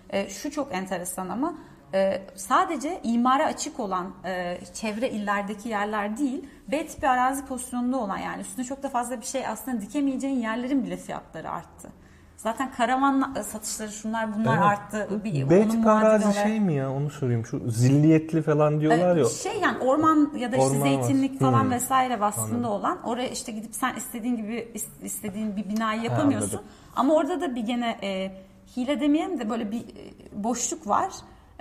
E, 0.09 0.29
şu 0.29 0.51
çok 0.51 0.75
enteresan 0.75 1.29
ama 1.29 1.55
e, 1.93 2.21
sadece 2.35 2.99
imara 3.03 3.45
açık 3.45 3.79
olan 3.79 4.13
e, 4.25 4.57
çevre 4.73 5.09
illerdeki 5.09 5.69
yerler 5.69 6.17
değil, 6.17 6.49
B 6.71 6.87
tipi 6.87 7.09
arazi 7.09 7.45
pozisyonunda 7.45 7.97
olan 7.97 8.17
yani 8.17 8.41
üstüne 8.41 8.65
çok 8.65 8.83
da 8.83 8.89
fazla 8.89 9.21
bir 9.21 9.25
şey 9.25 9.47
aslında 9.47 9.81
dikemeyeceğin 9.81 10.39
yerlerin 10.39 10.83
bile 10.83 10.97
fiyatları 10.97 11.51
arttı. 11.51 11.89
Zaten 12.45 12.71
karavan 12.77 13.33
satışları 13.51 13.91
şunlar 13.91 14.35
bunlar 14.35 14.53
Evet. 14.57 14.65
arttı. 14.65 15.09
Bir, 15.23 15.49
B 15.49 15.55
onun 15.57 15.63
tipi 15.69 15.77
muadili 15.83 16.07
arazi 16.07 16.25
olarak- 16.27 16.47
şey 16.47 16.59
mi 16.59 16.73
ya 16.73 16.91
onu 16.91 17.09
sorayım. 17.09 17.45
Şu 17.45 17.69
zilliyetli 17.71 18.41
falan 18.41 18.79
diyorlar 18.81 19.15
Ee, 19.17 19.19
ya. 19.19 19.25
Şey 19.29 19.59
yani 19.59 19.77
orman 19.77 20.31
ya 20.37 20.51
da 20.51 20.57
işte 20.57 20.67
Orman 20.69 20.81
var. 20.81 20.87
zeytinlik 20.87 21.39
falan 21.39 21.63
Hmm. 21.63 21.71
vesaire 21.71 22.19
vasfında 22.19 22.69
olan 22.69 22.99
oraya 23.03 23.27
işte 23.29 23.51
gidip 23.51 23.75
sen 23.75 23.95
istediğin 23.95 24.35
gibi 24.37 24.67
is- 24.75 25.03
istediğin 25.05 25.55
bir 25.57 25.69
binayı 25.69 26.01
yapamıyorsun. 26.01 26.49
anladım. 26.49 26.65
Ama 26.95 27.13
orada 27.13 27.41
da 27.41 27.55
bir 27.55 27.61
gene 27.61 27.97
e, 28.03 28.31
hile 28.77 28.99
demeyelim 29.01 29.39
de 29.39 29.49
böyle 29.49 29.71
bir 29.71 29.79
e, 29.79 29.83
boşluk 30.43 30.87
var. 30.87 31.09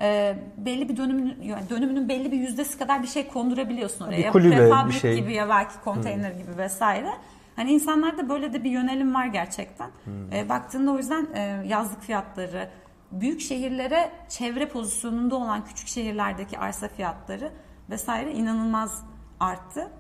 E, 0.01 0.37
belli 0.57 0.89
bir 0.89 0.97
dönümün 0.97 1.37
yani 1.43 1.69
dönümünün 1.71 2.09
belli 2.09 2.33
bir 2.33 2.37
yüzdesi 2.39 2.79
kadar 2.79 3.03
bir 3.03 3.09
şey 3.09 3.29
kondurabiliyorsun 3.29 4.05
oraya. 4.05 4.17
Bir 4.27 4.29
kulübe, 4.33 4.51
bir 4.53 4.57
prefabrik 4.57 5.01
şey. 5.01 5.15
gibi 5.17 5.35
ya 5.35 5.49
belki 5.49 5.75
konteyner 5.85 6.31
gibi 6.31 6.59
vesaire. 6.59 7.11
Hani 7.57 7.73
insanlarda 7.73 8.29
böyle 8.29 8.53
de 8.53 8.65
bir 8.65 8.71
yönelim 8.71 9.15
var 9.15 9.27
gerçekten. 9.27 9.91
E, 10.33 10.49
baktığında 10.49 10.91
o 10.91 10.97
yüzden 10.97 11.27
e, 11.35 11.41
yazlık 11.67 12.03
fiyatları, 12.03 12.69
büyük 13.13 13.41
şehirlere 13.41 14.11
çevre 14.29 14.69
pozisyonunda 14.69 15.37
olan 15.37 15.65
küçük 15.65 15.89
şehirlerdeki 15.89 16.59
arsa 16.59 16.89
fiyatları 16.89 17.51
vesaire 17.91 18.33
inanılmaz 18.33 19.05
arttı. 19.41 19.91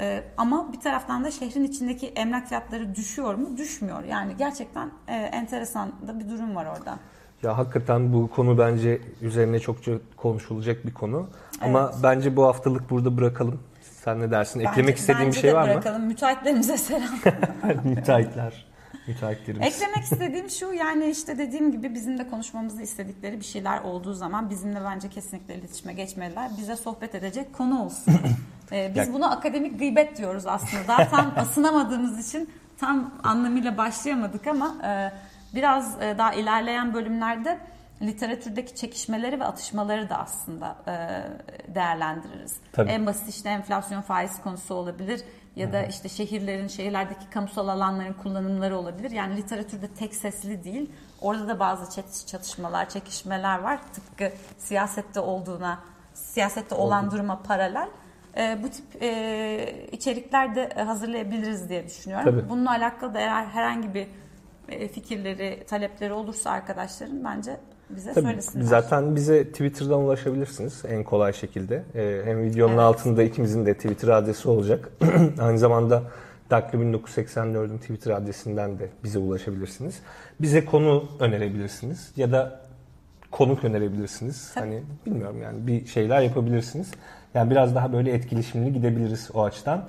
E, 0.00 0.24
ama 0.36 0.72
bir 0.72 0.80
taraftan 0.80 1.24
da 1.24 1.30
şehrin 1.30 1.64
içindeki 1.64 2.06
emlak 2.06 2.48
fiyatları 2.48 2.94
düşüyor 2.94 3.34
mu? 3.34 3.56
Düşmüyor. 3.56 4.04
Yani 4.04 4.36
gerçekten 4.38 4.90
e, 5.08 5.14
enteresan 5.14 5.92
da 6.06 6.20
bir 6.20 6.28
durum 6.28 6.56
var 6.56 6.66
orada. 6.66 6.98
Ya 7.42 7.58
hakikaten 7.58 8.12
bu 8.12 8.30
konu 8.30 8.58
bence 8.58 9.00
üzerine 9.20 9.58
çokça 9.58 9.92
konuşulacak 10.16 10.86
bir 10.86 10.94
konu. 10.94 11.26
Ama 11.60 11.92
bence 12.02 12.36
bu 12.36 12.44
haftalık 12.44 12.90
burada 12.90 13.16
bırakalım. 13.16 13.60
Sen 14.04 14.20
ne 14.20 14.30
dersin? 14.30 14.60
Eklemek 14.60 14.78
Bence- 14.78 14.92
istediğin 14.94 15.32
bir 15.32 15.36
şey 15.36 15.54
var 15.54 15.62
mı? 15.68 15.74
bırakalım. 15.74 16.02
Müteahhitlerimize 16.02 16.76
selam. 16.78 17.02
Müteahhitler, 17.84 18.66
müteahhitlerimiz. 19.06 19.66
Eklemek 19.66 20.04
istediğim 20.04 20.50
şu 20.50 20.72
yani 20.72 21.06
işte 21.06 21.38
dediğim 21.38 21.72
gibi 21.72 21.94
bizim 21.94 22.18
de 22.18 22.30
konuşmamızı 22.30 22.82
istedikleri 22.82 23.40
bir 23.40 23.44
şeyler 23.44 23.80
olduğu 23.80 24.14
zaman 24.14 24.50
bizimle 24.50 24.84
bence 24.84 25.08
kesinlikle 25.08 25.54
iletişime 25.54 25.92
geçmeliler. 25.92 26.50
Bize 26.58 26.76
sohbet 26.76 27.14
edecek 27.14 27.52
konu 27.54 27.82
olsun. 27.84 28.14
Ee, 28.72 28.92
biz 28.94 29.12
buna 29.12 29.30
akademik 29.30 29.78
gıybet 29.78 30.18
diyoruz 30.18 30.46
aslında. 30.46 30.88
Daha 30.88 31.08
tam 31.08 31.32
asınamadığımız 31.36 32.28
için 32.28 32.50
tam 32.78 33.14
anlamıyla 33.22 33.76
başlayamadık 33.76 34.46
ama 34.46 34.74
e, 34.86 35.12
biraz 35.54 36.02
e, 36.02 36.18
daha 36.18 36.32
ilerleyen 36.32 36.94
bölümlerde 36.94 37.58
literatürdeki 38.02 38.74
çekişmeleri 38.74 39.40
ve 39.40 39.44
atışmaları 39.44 40.10
da 40.10 40.18
aslında 40.18 40.76
e, 40.86 40.94
değerlendiririz. 41.74 42.56
Tabii. 42.72 42.90
En 42.90 43.06
basit 43.06 43.28
işte 43.28 43.48
enflasyon 43.48 44.00
faiz 44.00 44.42
konusu 44.42 44.74
olabilir 44.74 45.20
ya 45.56 45.72
da 45.72 45.82
işte 45.82 46.08
şehirlerin, 46.08 46.68
şehirlerdeki 46.68 47.30
kamusal 47.30 47.68
alanların 47.68 48.12
kullanımları 48.12 48.78
olabilir. 48.78 49.10
Yani 49.10 49.36
literatürde 49.36 49.88
tek 49.88 50.14
sesli 50.14 50.64
değil. 50.64 50.90
Orada 51.20 51.48
da 51.48 51.58
bazı 51.60 52.00
çat- 52.00 52.26
çatışmalar, 52.26 52.88
çekişmeler 52.88 53.58
var. 53.58 53.80
Tıpkı 53.92 54.32
siyasette 54.58 55.20
olduğuna, 55.20 55.78
siyasette 56.14 56.74
olan 56.74 57.10
duruma 57.10 57.42
paralel. 57.42 57.88
Ee, 58.36 58.58
bu 58.62 58.68
tip 58.68 59.02
e, 59.02 59.88
içerikler 59.92 60.54
de 60.54 60.68
hazırlayabiliriz 60.84 61.68
diye 61.68 61.86
düşünüyorum. 61.86 62.24
Tabii. 62.24 62.48
Bununla 62.50 62.70
alakalı 62.70 63.14
da 63.14 63.20
eğer 63.20 63.44
herhangi 63.44 63.94
bir 63.94 64.08
e, 64.68 64.88
fikirleri, 64.88 65.64
talepleri 65.68 66.12
olursa 66.12 66.50
arkadaşların 66.50 67.24
bence 67.24 67.60
bize 67.96 68.12
Tabii, 68.12 68.26
söylesinler. 68.26 68.64
zaten 68.64 69.16
bize 69.16 69.44
Twitter'dan 69.44 69.98
ulaşabilirsiniz 70.00 70.82
en 70.88 71.04
kolay 71.04 71.32
şekilde. 71.32 71.82
Ee, 71.94 72.22
hem 72.24 72.42
videonun 72.42 72.72
Evet. 72.72 72.82
altında 72.82 73.22
ikimizin 73.22 73.66
de 73.66 73.74
Twitter 73.74 74.08
adresi 74.08 74.48
olacak. 74.48 74.88
Aynı 75.40 75.58
zamanda 75.58 76.02
Daklı 76.50 76.78
1984'ün 76.78 77.78
Twitter 77.78 78.10
adresinden 78.10 78.78
de 78.78 78.88
bize 79.04 79.18
ulaşabilirsiniz. 79.18 80.00
Bize 80.40 80.64
konu 80.64 81.04
önerebilirsiniz 81.20 82.12
ya 82.16 82.32
da 82.32 82.60
konuk 83.30 83.64
önerebilirsiniz. 83.64 84.50
Tabii. 84.54 84.64
Hani 84.64 84.82
bilmiyorum 85.06 85.42
yani 85.42 85.66
bir 85.66 85.86
şeyler 85.86 86.20
yapabilirsiniz. 86.20 86.90
Yani 87.34 87.50
biraz 87.50 87.74
daha 87.74 87.92
böyle 87.92 88.12
etkileşimli 88.12 88.72
gidebiliriz 88.72 89.30
o 89.34 89.42
açıdan. 89.44 89.88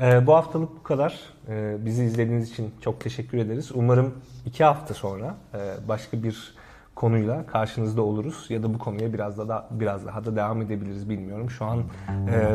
Ee, 0.00 0.26
bu 0.26 0.34
haftalık 0.34 0.68
bu 0.76 0.82
kadar. 0.82 1.20
Ee, 1.48 1.76
bizi 1.84 2.04
izlediğiniz 2.04 2.50
için 2.50 2.74
çok 2.80 3.00
teşekkür 3.00 3.38
ederiz. 3.38 3.70
Umarım 3.74 4.14
iki 4.46 4.64
hafta 4.64 4.94
sonra 4.94 5.34
e, 5.54 5.88
başka 5.88 6.22
bir 6.22 6.54
konuyla 6.98 7.46
karşınızda 7.46 8.02
oluruz 8.02 8.46
ya 8.48 8.62
da 8.62 8.74
bu 8.74 8.78
konuya 8.78 9.12
biraz 9.12 9.38
da, 9.38 9.48
da 9.48 9.66
biraz 9.70 10.06
daha 10.06 10.24
da 10.24 10.36
devam 10.36 10.62
edebiliriz 10.62 11.08
bilmiyorum. 11.08 11.50
Şu 11.50 11.64
an 11.64 11.78
e, 11.78 11.82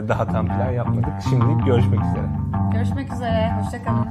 daha 0.07 0.25
tam 0.27 0.47
plan 0.47 0.71
yapmadık. 0.71 1.13
Şimdilik 1.29 1.65
görüşmek 1.65 1.99
üzere. 1.99 2.29
Görüşmek 2.73 3.13
üzere. 3.13 3.51
Hoşçakalın. 3.61 4.07